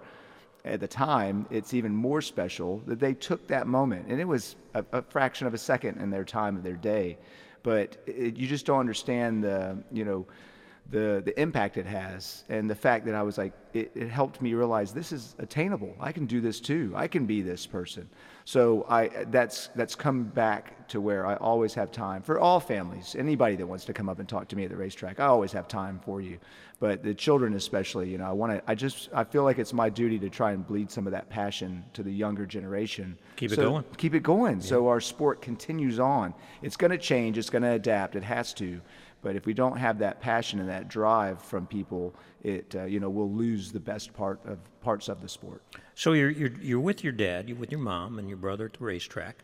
at 0.64 0.80
the 0.80 0.88
time, 0.88 1.46
it's 1.50 1.74
even 1.74 1.94
more 1.94 2.20
special 2.20 2.82
that 2.86 2.98
they 2.98 3.14
took 3.14 3.46
that 3.46 3.66
moment. 3.66 4.06
And 4.08 4.20
it 4.20 4.26
was 4.26 4.56
a, 4.74 4.84
a 4.92 5.02
fraction 5.02 5.46
of 5.46 5.54
a 5.54 5.58
second 5.58 6.00
in 6.00 6.10
their 6.10 6.24
time 6.24 6.56
of 6.56 6.62
their 6.62 6.74
day. 6.74 7.18
But 7.66 7.96
it, 8.06 8.36
you 8.36 8.46
just 8.46 8.64
don't 8.64 8.78
understand 8.78 9.42
the, 9.42 9.76
you 9.90 10.04
know, 10.04 10.24
the, 10.88 11.20
the 11.24 11.34
impact 11.40 11.78
it 11.78 11.86
has 11.86 12.44
and 12.48 12.70
the 12.70 12.76
fact 12.76 13.04
that 13.06 13.16
I 13.16 13.24
was 13.24 13.38
like, 13.38 13.52
it, 13.74 13.90
it 13.96 14.08
helped 14.08 14.40
me 14.40 14.54
realize 14.54 14.92
this 14.92 15.10
is 15.10 15.34
attainable. 15.40 15.92
I 15.98 16.12
can 16.12 16.26
do 16.26 16.40
this 16.40 16.60
too. 16.60 16.92
I 16.94 17.08
can 17.08 17.26
be 17.26 17.42
this 17.42 17.66
person. 17.66 18.08
So 18.46 18.86
I, 18.88 19.08
that's, 19.32 19.70
that's 19.74 19.96
come 19.96 20.22
back 20.22 20.86
to 20.86 21.00
where 21.00 21.26
I 21.26 21.34
always 21.34 21.74
have 21.74 21.90
time 21.90 22.22
for 22.22 22.38
all 22.38 22.60
families. 22.60 23.16
Anybody 23.18 23.56
that 23.56 23.66
wants 23.66 23.84
to 23.86 23.92
come 23.92 24.08
up 24.08 24.20
and 24.20 24.28
talk 24.28 24.46
to 24.48 24.56
me 24.56 24.62
at 24.62 24.70
the 24.70 24.76
racetrack, 24.76 25.18
I 25.18 25.26
always 25.26 25.50
have 25.50 25.66
time 25.66 25.98
for 26.04 26.20
you. 26.20 26.38
But 26.78 27.02
the 27.02 27.12
children 27.12 27.54
especially, 27.54 28.08
you 28.08 28.18
know, 28.18 28.24
I 28.26 28.30
want 28.30 28.52
to, 28.52 28.62
I 28.70 28.76
just, 28.76 29.08
I 29.12 29.24
feel 29.24 29.42
like 29.42 29.58
it's 29.58 29.72
my 29.72 29.90
duty 29.90 30.16
to 30.20 30.30
try 30.30 30.52
and 30.52 30.64
bleed 30.64 30.92
some 30.92 31.08
of 31.08 31.10
that 31.10 31.28
passion 31.28 31.84
to 31.94 32.04
the 32.04 32.12
younger 32.12 32.46
generation. 32.46 33.18
Keep 33.34 33.50
it 33.50 33.56
going. 33.56 33.84
Keep 33.96 34.14
it 34.14 34.22
going. 34.22 34.60
So 34.60 34.86
our 34.86 35.00
sport 35.00 35.42
continues 35.42 35.98
on. 35.98 36.32
It's 36.62 36.76
going 36.76 36.92
to 36.92 36.98
change. 36.98 37.38
It's 37.38 37.50
going 37.50 37.62
to 37.62 37.72
adapt. 37.72 38.14
It 38.14 38.22
has 38.22 38.54
to. 38.54 38.80
But 39.22 39.34
if 39.34 39.44
we 39.44 39.54
don't 39.54 39.76
have 39.76 39.98
that 39.98 40.20
passion 40.20 40.60
and 40.60 40.68
that 40.68 40.86
drive 40.86 41.42
from 41.42 41.66
people, 41.66 42.14
it 42.44 42.72
uh, 42.76 42.84
you 42.84 43.00
know 43.00 43.10
we'll 43.10 43.32
lose 43.32 43.72
the 43.72 43.80
best 43.80 44.12
part 44.12 44.38
of 44.44 44.58
parts 44.82 45.08
of 45.08 45.20
the 45.20 45.28
sport. 45.28 45.62
So 45.96 46.12
you're, 46.12 46.30
you're, 46.30 46.52
you're 46.60 46.80
with 46.80 47.02
your 47.02 47.14
dad, 47.14 47.48
you're 47.48 47.56
with 47.56 47.72
your 47.72 47.80
mom 47.80 48.18
and 48.18 48.28
your 48.28 48.36
brother 48.36 48.66
at 48.66 48.74
the 48.74 48.84
racetrack. 48.84 49.36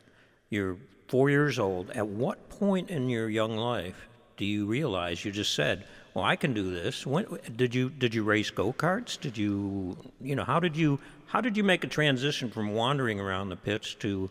You're 0.50 0.76
four 1.08 1.30
years 1.30 1.58
old. 1.58 1.90
At 1.92 2.06
what 2.06 2.50
point 2.50 2.90
in 2.90 3.08
your 3.08 3.30
young 3.30 3.56
life 3.56 4.06
do 4.36 4.44
you 4.44 4.66
realize 4.66 5.24
you 5.24 5.32
just 5.32 5.54
said, 5.54 5.86
"Well, 6.12 6.24
I 6.24 6.36
can 6.36 6.52
do 6.52 6.70
this"? 6.70 7.06
When 7.06 7.24
did 7.56 7.74
you 7.74 7.88
did 7.88 8.14
you 8.14 8.22
race 8.22 8.50
go 8.50 8.70
karts? 8.70 9.18
Did 9.18 9.38
you 9.38 9.96
you 10.20 10.36
know 10.36 10.44
how 10.44 10.60
did 10.60 10.76
you 10.76 11.00
how 11.26 11.40
did 11.40 11.56
you 11.56 11.64
make 11.64 11.84
a 11.84 11.86
transition 11.86 12.50
from 12.50 12.74
wandering 12.74 13.18
around 13.18 13.48
the 13.48 13.56
pits 13.56 13.94
to 14.00 14.28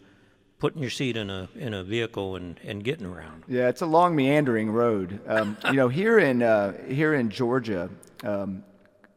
putting 0.60 0.81
your 0.81 0.91
seat 0.91 1.17
in 1.17 1.31
a 1.31 1.49
in 1.55 1.73
a 1.73 1.84
vehicle 1.84 2.36
and, 2.36 2.60
and 2.63 2.84
getting 2.84 3.07
around? 3.07 3.45
Yeah, 3.47 3.67
it's 3.67 3.81
a 3.81 3.88
long 3.88 4.15
meandering 4.15 4.69
road. 4.69 5.19
Um, 5.27 5.57
you 5.65 5.73
know, 5.73 5.88
here 5.88 6.19
in 6.19 6.43
uh, 6.43 6.73
here 6.88 7.15
in 7.15 7.31
Georgia, 7.31 7.89
um, 8.23 8.63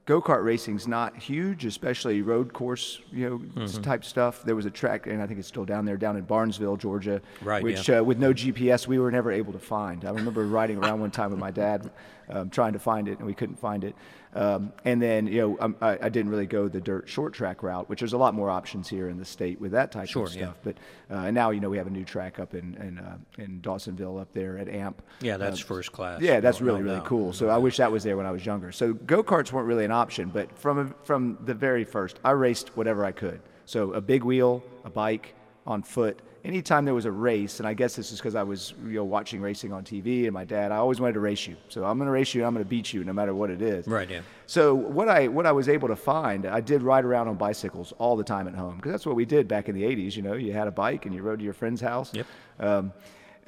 go 0.06 0.20
kart 0.20 0.44
racing's 0.44 0.86
not 0.86 1.16
huge, 1.16 1.64
especially 1.64 2.20
road 2.22 2.52
course, 2.52 3.00
you 3.12 3.28
know, 3.30 3.38
Mm-hmm. 3.38 3.82
type 3.82 4.04
stuff. 4.04 4.42
There 4.42 4.54
was 4.56 4.66
a 4.66 4.70
track, 4.70 5.06
and 5.06 5.22
I 5.22 5.26
think 5.26 5.38
it's 5.38 5.48
still 5.48 5.64
down 5.64 5.84
there, 5.84 5.96
down 5.96 6.16
in 6.16 6.24
Barnesville, 6.24 6.76
Georgia, 6.76 7.22
Right, 7.42 7.62
which 7.62 7.88
yeah. 7.88 7.98
uh, 8.00 8.02
with 8.04 8.18
no 8.18 8.32
GPS 8.34 8.86
we 8.86 8.98
were 8.98 9.10
never 9.10 9.32
able 9.32 9.52
to 9.54 9.58
find. 9.58 10.04
I 10.04 10.10
remember 10.10 10.44
riding 10.46 10.76
around 10.78 11.00
one 11.00 11.10
time 11.10 11.30
with 11.30 11.38
my 11.40 11.50
dad, 11.50 11.90
um, 12.28 12.50
trying 12.50 12.72
to 12.74 12.78
find 12.78 13.08
it, 13.08 13.18
and 13.18 13.26
we 13.26 13.34
couldn't 13.34 13.58
find 13.58 13.84
it. 13.84 13.94
Um, 14.34 14.72
and 14.84 15.00
then, 15.00 15.26
you 15.28 15.40
know, 15.40 15.56
um, 15.60 15.76
I, 15.80 15.98
I 16.02 16.08
didn't 16.08 16.30
really 16.30 16.46
go 16.46 16.66
the 16.68 16.80
dirt 16.80 17.08
short 17.08 17.32
track 17.32 17.62
route, 17.62 17.88
which 17.88 18.00
there's 18.00 18.14
a 18.14 18.18
lot 18.18 18.34
more 18.34 18.50
options 18.50 18.88
here 18.88 19.08
in 19.08 19.16
the 19.16 19.24
state 19.24 19.60
with 19.60 19.72
that 19.72 19.92
type 19.92 20.08
Sure, 20.08 20.26
of 20.26 20.34
yeah. 20.34 20.46
stuff. 20.46 20.56
But 20.64 20.76
uh, 21.10 21.14
and 21.26 21.34
now, 21.34 21.50
you 21.50 21.60
know, 21.60 21.70
we 21.70 21.76
have 21.78 21.86
a 21.86 21.90
new 21.90 22.04
track 22.04 22.38
up 22.40 22.54
in 22.54 22.74
in, 22.74 22.98
uh, 22.98 23.16
in 23.38 23.60
Dawsonville 23.60 24.20
up 24.20 24.32
there 24.32 24.58
at 24.58 24.68
AMP. 24.68 25.00
Yeah, 25.20 25.36
that's 25.36 25.62
Uh, 25.62 25.66
first 25.66 25.92
class. 25.92 26.20
yeah, 26.20 26.40
that's 26.40 26.60
No- 26.60 26.66
really 26.66 26.80
no 26.80 26.84
really 26.86 26.96
doubt. 26.98 27.06
cool. 27.06 27.32
So 27.32 27.48
I 27.48 27.58
wish 27.58 27.76
that 27.76 27.92
was 27.92 28.02
there 28.02 28.16
when 28.16 28.26
I 28.26 28.32
was 28.32 28.44
younger. 28.44 28.72
So 28.72 28.92
go 28.92 29.22
karts 29.22 29.52
weren't 29.52 29.68
really 29.68 29.84
an 29.84 29.92
option, 29.92 30.30
but 30.34 30.50
from 30.58 30.94
from 31.04 31.38
the 31.44 31.54
very 31.54 31.84
first, 31.84 32.18
I 32.24 32.32
raced 32.32 32.76
whatever 32.76 33.04
I 33.04 33.12
could. 33.12 33.40
So 33.66 33.92
a 33.92 34.00
big 34.00 34.24
wheel, 34.24 34.62
a 34.84 34.90
bike, 34.90 35.34
on 35.66 35.82
foot. 35.82 36.18
Anytime 36.44 36.84
there 36.84 36.92
was 36.92 37.06
a 37.06 37.10
race, 37.10 37.58
and 37.58 37.66
I 37.66 37.72
guess 37.72 37.96
this 37.96 38.12
is 38.12 38.18
because 38.18 38.34
I 38.34 38.42
was 38.42 38.74
you 38.84 38.96
know 38.96 39.04
watching 39.04 39.40
racing 39.40 39.72
on 39.72 39.82
TV, 39.82 40.24
and 40.24 40.32
my 40.32 40.44
dad, 40.44 40.72
I 40.72 40.76
always 40.76 41.00
wanted 41.00 41.14
to 41.14 41.20
race 41.20 41.46
you. 41.46 41.56
So 41.70 41.84
I'm 41.84 41.96
going 41.96 42.06
to 42.06 42.12
race 42.12 42.34
you, 42.34 42.42
and 42.42 42.46
I'm 42.46 42.52
going 42.52 42.64
to 42.64 42.68
beat 42.68 42.92
you, 42.92 43.02
no 43.02 43.14
matter 43.14 43.34
what 43.34 43.48
it 43.48 43.62
is. 43.62 43.86
Right, 43.86 44.10
yeah. 44.10 44.20
So 44.46 44.74
what 44.74 45.08
I 45.08 45.28
what 45.28 45.46
I 45.46 45.52
was 45.52 45.70
able 45.70 45.88
to 45.88 45.96
find, 45.96 46.44
I 46.44 46.60
did 46.60 46.82
ride 46.82 47.06
around 47.06 47.28
on 47.28 47.36
bicycles 47.36 47.94
all 47.96 48.14
the 48.14 48.24
time 48.24 48.46
at 48.46 48.54
home 48.54 48.76
because 48.76 48.92
that's 48.92 49.06
what 49.06 49.16
we 49.16 49.24
did 49.24 49.48
back 49.48 49.70
in 49.70 49.74
the 49.74 49.84
'80s. 49.84 50.16
You 50.16 50.22
know, 50.22 50.34
you 50.34 50.52
had 50.52 50.68
a 50.68 50.72
bike 50.72 51.06
and 51.06 51.14
you 51.14 51.22
rode 51.22 51.38
to 51.38 51.44
your 51.44 51.54
friend's 51.54 51.80
house. 51.80 52.12
Yep. 52.12 52.26
Um, 52.60 52.92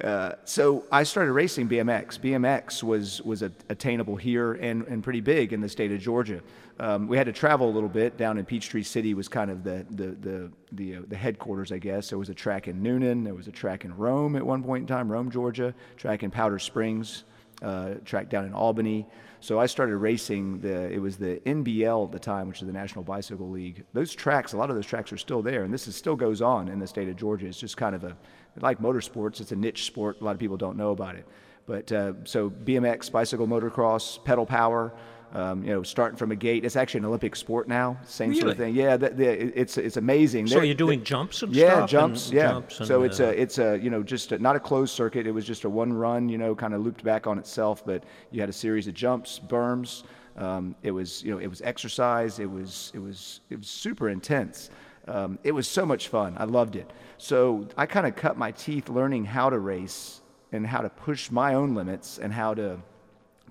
uh, 0.03 0.33
so 0.45 0.85
I 0.93 1.05
started 1.05 1.33
racing 1.33 1.69
BMX. 1.69 2.21
BMX 2.21 2.83
was 2.83 3.23
was 3.23 3.43
a, 3.43 3.51
attainable 3.71 4.17
here 4.17 4.53
and, 4.55 4.87
and 4.89 5.03
pretty 5.03 5.23
big 5.23 5.55
in 5.55 5.61
the 5.63 5.69
state 5.69 5.91
of 5.91 6.01
Georgia. 6.01 6.43
Um, 6.79 7.09
we 7.09 7.17
had 7.17 7.25
to 7.27 7.33
travel 7.33 7.71
a 7.71 7.73
little 7.73 7.89
bit. 7.89 8.19
Down 8.19 8.37
in 8.37 8.45
Peachtree 8.45 8.83
City 8.83 9.15
was 9.15 9.27
kind 9.27 9.51
of 9.51 9.65
the 9.65 9.87
the 9.91 10.09
the 10.09 10.53
the, 10.73 10.97
uh, 10.97 11.01
the 11.09 11.17
headquarters, 11.17 11.73
I 11.73 11.79
guess. 11.79 12.11
There 12.11 12.19
was 12.19 12.29
a 12.29 12.35
track 12.35 12.69
in 12.69 12.83
Newnan. 12.83 13.25
There 13.25 13.35
was 13.35 13.49
a 13.49 13.53
track 13.53 13.87
in 13.87 13.97
Rome 13.97 14.37
at 14.37 14.45
one 14.45 14.63
point 14.63 14.83
in 14.83 14.87
time, 14.87 15.11
Rome, 15.11 15.31
Georgia. 15.31 15.75
Track 15.97 16.23
in 16.23 16.31
Powder 16.31 16.59
Springs. 16.59 17.25
Uh, 17.63 17.95
track 18.05 18.29
down 18.29 18.45
in 18.45 18.53
Albany. 18.53 19.07
So 19.41 19.59
I 19.59 19.65
started 19.65 19.97
racing 19.97 20.61
the. 20.61 20.91
It 20.91 20.99
was 20.99 21.17
the 21.17 21.41
NBL 21.47 22.05
at 22.05 22.13
the 22.13 22.19
time, 22.19 22.49
which 22.49 22.61
is 22.61 22.67
the 22.67 22.73
National 22.73 23.03
Bicycle 23.03 23.49
League. 23.49 23.85
Those 23.95 24.15
tracks, 24.15 24.53
a 24.53 24.59
lot 24.59 24.69
of 24.69 24.77
those 24.77 24.85
tracks 24.85 25.11
are 25.11 25.17
still 25.17 25.41
there, 25.41 25.65
and 25.65 25.73
this 25.73 25.89
is 25.89 25.97
still 25.97 26.17
goes 26.17 26.43
on 26.43 26.69
in 26.69 26.79
the 26.79 26.87
state 26.87 27.09
of 27.09 27.17
Georgia. 27.17 27.47
It's 27.47 27.59
just 27.59 27.79
kind 27.79 27.95
of 27.95 28.05
a 28.05 28.15
like 28.61 28.81
motorsports. 28.81 29.41
It's 29.41 29.53
a 29.53 29.57
niche 29.57 29.85
sport. 29.85 30.21
A 30.21 30.25
lot 30.25 30.33
of 30.33 30.39
people 30.39 30.57
don't 30.57 30.77
know 30.77 30.91
about 30.91 31.17
it. 31.17 31.27
But 31.67 31.91
uh, 31.93 32.13
so 32.25 32.49
BMX, 32.51 33.11
bicycle 33.11 33.47
motocross, 33.47 34.23
pedal 34.25 34.47
power. 34.47 34.93
Um, 35.35 35.65
you 35.65 35.71
know, 35.71 35.83
starting 35.83 36.17
from 36.17 36.31
a 36.31 36.37
gate. 36.37 36.65
It's 36.65 36.77
actually 36.77 36.99
an 37.01 37.07
Olympic 37.07 37.35
sport 37.35 37.67
now. 37.67 37.99
Same 38.07 38.33
sort 38.33 38.53
of 38.53 38.57
thing. 38.57 38.75
Yeah, 38.77 38.97
the, 38.97 39.11
the, 39.11 39.61
it's 39.61 39.77
it's 39.77 39.97
amazing. 39.97 40.47
So 40.47 40.55
They're- 40.55 40.65
you're 40.65 40.75
doing 40.77 41.03
jumps 41.03 41.43
and 41.43 41.53
yeah, 41.55 41.75
stuff? 41.79 41.91
jumps. 41.91 42.27
and 42.29 42.37
Yeah. 42.37 42.49
jumps 42.53 42.79
and, 42.79 42.87
so 42.87 43.03
it's 43.03 43.19
uh, 43.21 43.25
a 43.25 43.29
it's 43.31 43.59
a 43.59 43.77
you 43.83 43.91
know 43.91 44.05
just 44.05 44.31
a, 44.33 44.39
not 44.39 44.55
a 44.55 44.61
closed 44.61 44.95
circuit. 44.95 45.27
It 45.27 45.33
was 45.33 45.45
just 45.45 45.65
a 45.65 45.69
one 45.69 45.93
run. 45.93 46.29
You 46.29 46.39
know, 46.39 46.55
kind 46.55 46.73
of 46.75 46.81
looped 46.83 47.03
back 47.03 47.27
on 47.27 47.39
itself. 47.39 47.85
But 47.85 48.05
you 48.31 48.41
had 48.41 48.49
a 48.49 48.53
series 48.53 48.87
of 48.87 48.95
jumps, 48.95 49.41
berms. 49.49 50.05
Um, 50.37 50.77
it 50.85 50.93
was 50.93 51.25
you 51.25 51.33
know 51.33 51.39
it 51.39 51.49
was 51.49 51.61
exercise. 51.63 52.39
It 52.39 52.51
was 52.51 52.93
it 52.95 53.01
was 53.01 53.41
it 53.51 53.59
was 53.59 53.67
super 53.67 54.09
intense. 54.11 54.71
Um, 55.09 55.39
it 55.45 55.53
was 55.53 55.69
so 55.69 55.87
much 55.87 56.09
fun. 56.09 56.35
I 56.37 56.45
loved 56.45 56.77
it. 56.77 56.91
So 57.19 57.69
I 57.77 57.87
kind 57.87 58.07
of 58.07 58.17
cut 58.17 58.37
my 58.37 58.51
teeth 58.53 58.89
learning 58.89 59.25
how 59.25 59.51
to 59.51 59.59
race 59.59 60.21
and 60.53 60.67
how 60.67 60.81
to 60.81 60.89
push 60.89 61.31
my 61.31 61.55
own 61.55 61.75
limits 61.75 62.19
and 62.19 62.33
how 62.33 62.55
to 62.55 62.79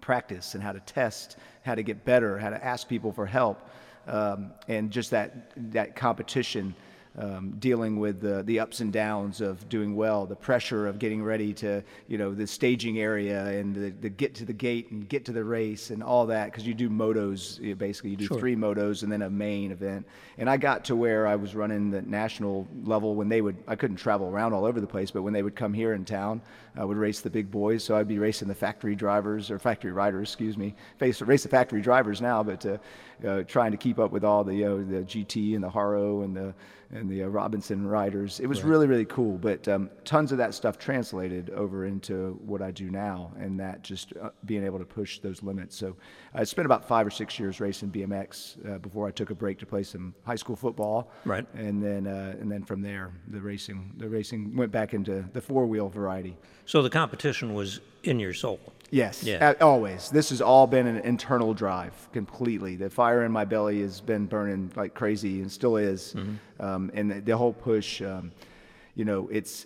practice 0.02 0.54
and 0.54 0.64
how 0.64 0.72
to 0.72 0.80
test, 0.82 1.38
how 1.64 1.76
to 1.76 1.84
get 1.84 2.06
better, 2.06 2.38
how 2.38 2.50
to 2.50 2.64
ask 2.64 2.88
people 2.88 3.12
for 3.12 3.26
help, 3.26 3.60
um, 4.08 4.52
and 4.68 4.92
just 4.92 5.12
that 5.12 5.52
that 5.74 5.96
competition, 5.96 6.76
um, 7.18 7.56
dealing 7.60 8.00
with 8.00 8.22
the 8.22 8.44
the 8.44 8.60
ups 8.60 8.82
and 8.82 8.92
downs 8.92 9.42
of 9.42 9.68
doing 9.70 9.96
well, 9.96 10.26
the 10.26 10.36
pressure 10.36 10.88
of 10.88 11.00
getting 11.00 11.24
ready 11.24 11.54
to 11.54 11.84
you 12.08 12.18
know 12.18 12.34
the 12.34 12.48
staging 12.48 13.00
area 13.00 13.46
and 13.46 13.76
the, 13.76 13.90
the 14.02 14.10
get 14.10 14.36
to 14.36 14.46
the 14.46 14.54
gate 14.54 14.92
and 14.92 15.08
get 15.08 15.26
to 15.26 15.32
the 15.32 15.44
race 15.44 15.90
and 15.90 16.04
all 16.04 16.26
that 16.26 16.46
because 16.46 16.68
you 16.68 16.74
do 16.74 16.90
motos 16.90 17.60
you 17.60 17.70
know, 17.70 17.76
basically 17.76 18.12
you 18.12 18.18
do 18.18 18.26
Sure. 18.28 18.40
three 18.40 18.56
motos 18.56 19.04
and 19.04 19.12
then 19.12 19.22
a 19.22 19.30
main 19.30 19.72
event. 19.72 20.06
And 20.38 20.50
I 20.50 20.58
got 20.58 20.86
to 20.86 20.96
where 20.96 21.28
I 21.28 21.36
was 21.36 21.56
running 21.56 21.90
the 21.92 22.02
national 22.02 22.68
level 22.84 23.16
when 23.16 23.30
they 23.30 23.42
would, 23.42 23.56
I 23.68 23.76
couldn't 23.76 23.98
travel 23.98 24.28
around 24.28 24.54
all 24.54 24.66
over 24.66 24.82
the 24.82 24.88
place, 24.88 25.12
but 25.12 25.22
when 25.22 25.34
they 25.34 25.44
would 25.44 25.56
come 25.56 25.74
here 25.74 25.94
in 25.94 26.06
town, 26.06 26.42
I 26.76 26.84
would 26.84 26.98
race 26.98 27.22
the 27.22 27.30
big 27.30 27.50
boys. 27.52 27.84
So 27.84 27.96
I'd 27.96 28.08
be 28.08 28.20
racing 28.20 28.48
the 28.48 28.56
factory 28.56 28.96
drivers 28.96 29.50
or 29.50 29.60
factory 29.60 29.92
riders, 29.92 30.30
excuse 30.30 30.58
me, 30.58 30.76
face, 30.98 31.22
race 31.22 31.44
the 31.44 31.50
factory 31.50 31.82
drivers 31.82 32.22
now, 32.22 32.44
but 32.44 32.66
uh, 32.66 32.78
uh, 33.26 33.44
trying 33.44 33.72
to 33.72 33.78
keep 33.78 34.00
up 34.00 34.12
with 34.12 34.24
all 34.24 34.44
the, 34.44 34.56
you 34.56 34.66
know, 34.66 34.84
the 34.84 35.04
GT 35.04 35.56
and 35.56 35.64
the 35.64 35.70
Haro 35.70 36.22
and 36.24 36.36
the, 36.36 36.54
and 36.92 37.10
the 37.10 37.24
uh, 37.24 37.28
Robinson 37.28 37.88
riders. 37.88 38.40
It 38.40 38.48
was 38.48 38.64
really, 38.64 38.88
really 38.88 39.06
cool. 39.06 39.38
But 39.38 39.68
um, 39.68 39.90
tons 40.04 40.32
of 40.32 40.38
that 40.38 40.54
stuff 40.54 40.78
translated 40.78 41.50
over 41.52 41.86
into 41.86 42.40
what 42.46 42.62
I 42.62 42.72
do 42.72 42.90
now, 42.90 43.32
and 43.40 43.60
that 43.60 43.82
just 43.82 44.14
uh, 44.22 44.30
being 44.46 44.64
able 44.64 44.80
to 44.80 44.86
push 44.86 45.20
those 45.20 45.44
limits. 45.44 45.76
So 45.76 45.96
I 46.34 46.44
spent 46.44 46.66
about 46.66 46.88
five 46.88 47.06
or 47.06 47.12
six 47.12 47.40
years 47.40 47.60
racing 47.60 47.90
BMX 47.90 48.76
uh, 48.76 48.78
before 48.80 49.08
I 49.08 49.12
took 49.12 49.30
a 49.30 49.36
break 49.36 49.60
to 49.60 49.66
play 49.66 49.84
some 49.84 50.14
high 50.24 50.36
school 50.36 50.56
football. 50.56 51.12
Right. 51.26 51.46
And 51.56 51.84
then, 51.84 52.08
uh, 52.08 52.36
and 52.40 52.52
then 52.52 52.64
from 52.64 52.82
there, 52.82 53.12
the 53.28 53.42
racing, 53.42 53.94
the 53.98 54.10
racing 54.10 54.56
went 54.56 54.72
back 54.72 54.94
into 54.94 55.26
the 55.34 55.42
four 55.42 55.66
wheel 55.66 55.90
variety. 55.90 56.38
So 56.66 56.82
the 56.82 56.90
competition 56.90 57.54
was 57.54 57.80
in 58.04 58.20
your 58.20 58.34
soul. 58.34 58.60
Yes, 58.96 59.24
Yeah. 59.24 59.52
a- 59.60 59.64
always. 59.64 60.10
This 60.10 60.30
has 60.30 60.42
all 60.42 60.68
been 60.68 60.88
an 60.88 60.98
internal 61.00 61.54
drive 61.54 61.94
completely. 62.14 62.78
The 62.78 62.90
fire 62.90 63.24
in 63.26 63.32
my 63.32 63.44
belly 63.44 63.82
has 63.82 64.00
been 64.00 64.26
burning 64.26 64.72
like 64.78 64.94
crazy 64.94 65.42
and 65.42 65.52
still 65.52 65.76
is. 65.76 66.16
Um, 66.62 66.90
and 66.94 67.12
the, 67.12 67.20
the 67.20 67.36
whole 67.38 67.52
push, 67.52 68.02
um, 68.02 68.32
you 68.96 69.04
know, 69.04 69.28
it's 69.30 69.66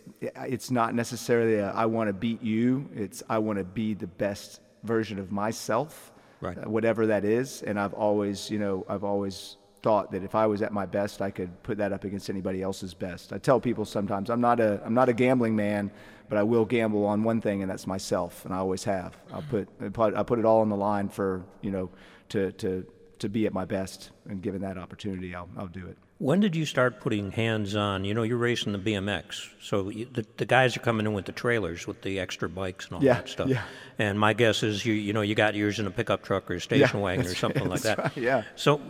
it's 0.56 0.72
not 0.72 0.96
necessarily 0.96 1.56
a, 1.58 1.70
I 1.72 1.86
want 1.86 2.08
to 2.08 2.14
beat 2.14 2.42
you. 2.42 2.90
It's 2.96 3.22
I 3.30 3.38
want 3.38 3.60
to 3.60 3.64
be 3.64 3.94
the 3.94 4.08
best 4.08 4.62
version 4.84 5.20
of 5.20 5.32
myself, 5.32 6.12
Right. 6.42 6.58
uh, 6.58 6.68
whatever 6.68 7.06
that 7.06 7.24
is. 7.24 7.62
And 7.62 7.80
I've 7.80 7.94
always, 7.94 8.50
you 8.50 8.58
know, 8.58 8.84
I've 8.90 9.04
always 9.04 9.58
thought 9.84 10.12
that 10.12 10.24
if 10.24 10.34
I 10.34 10.48
was 10.48 10.62
at 10.64 10.74
my 10.74 10.88
best, 10.88 11.22
I 11.22 11.30
could 11.30 11.52
put 11.62 11.78
that 11.78 11.94
up 11.94 12.04
against 12.04 12.30
anybody 12.32 12.64
else's 12.64 12.96
best. 12.96 13.32
I 13.32 13.38
tell 13.38 13.60
people 13.60 13.86
sometimes 13.86 14.32
I'm 14.32 14.42
not 14.42 14.60
a 14.60 14.82
I'm 14.84 14.96
not 14.96 15.08
a 15.08 15.14
gambling 15.14 15.56
man, 15.56 15.92
but 16.30 16.38
I 16.38 16.44
will 16.44 16.66
gamble 16.66 17.06
on 17.06 17.24
one 17.24 17.42
thing, 17.42 17.62
and 17.62 17.70
that's 17.70 17.88
myself, 17.88 18.46
and 18.46 18.54
I 18.54 18.58
always 18.58 18.84
have. 18.86 19.18
I'll 19.34 19.42
put 19.50 19.68
I 19.82 19.90
put, 20.24 20.40
it 20.40 20.46
all 20.46 20.62
on 20.62 20.70
the 20.70 20.78
line 20.78 21.10
for 21.10 21.44
you 21.62 21.72
know 21.72 21.90
to 22.30 22.52
to 22.54 22.86
to 23.20 23.28
be 23.30 23.46
at 23.46 23.54
my 23.54 23.66
best, 23.66 24.12
and 24.30 24.42
given 24.42 24.62
that 24.62 24.78
opportunity, 24.78 25.36
I'll 25.36 25.50
I'll 25.58 25.68
do 25.68 25.88
it. 25.88 25.98
When 26.20 26.42
did 26.42 26.54
you 26.54 26.66
start 26.66 27.00
putting 27.00 27.32
hands 27.32 27.78
on? 27.78 28.04
You 28.04 28.14
know, 28.14 28.24
you're 28.24 28.38
racing 28.38 28.74
the 28.74 28.78
BMX, 28.78 29.52
so 29.62 29.84
the, 29.84 30.26
the 30.36 30.46
guys 30.46 30.76
are 30.76 30.82
coming 30.82 31.06
in 31.06 31.14
with 31.14 31.24
the 31.24 31.32
trailers 31.32 31.88
with 31.88 32.02
the 32.02 32.20
extra 32.20 32.50
bikes 32.50 32.88
and 32.88 32.96
all 32.98 33.04
Yeah, 33.04 33.14
that 33.14 33.30
stuff. 33.30 33.48
yeah. 33.48 33.64
And 34.00 34.20
my 34.20 34.34
guess 34.34 34.62
is 34.62 34.86
you 34.86 34.94
you 34.94 35.14
know 35.14 35.22
you 35.22 35.34
got 35.34 35.56
yours 35.56 35.80
in 35.80 35.88
a 35.88 35.92
pickup 35.92 36.22
truck 36.24 36.52
or 36.52 36.56
a 36.56 36.62
station 36.62 37.00
Yeah, 37.00 37.04
wagon 37.06 37.26
or 37.26 37.36
something 37.36 37.62
right, 37.64 37.72
like 37.72 37.82
that. 37.84 37.98
right, 37.98 38.18
yeah. 38.18 38.44
So, 38.58 38.82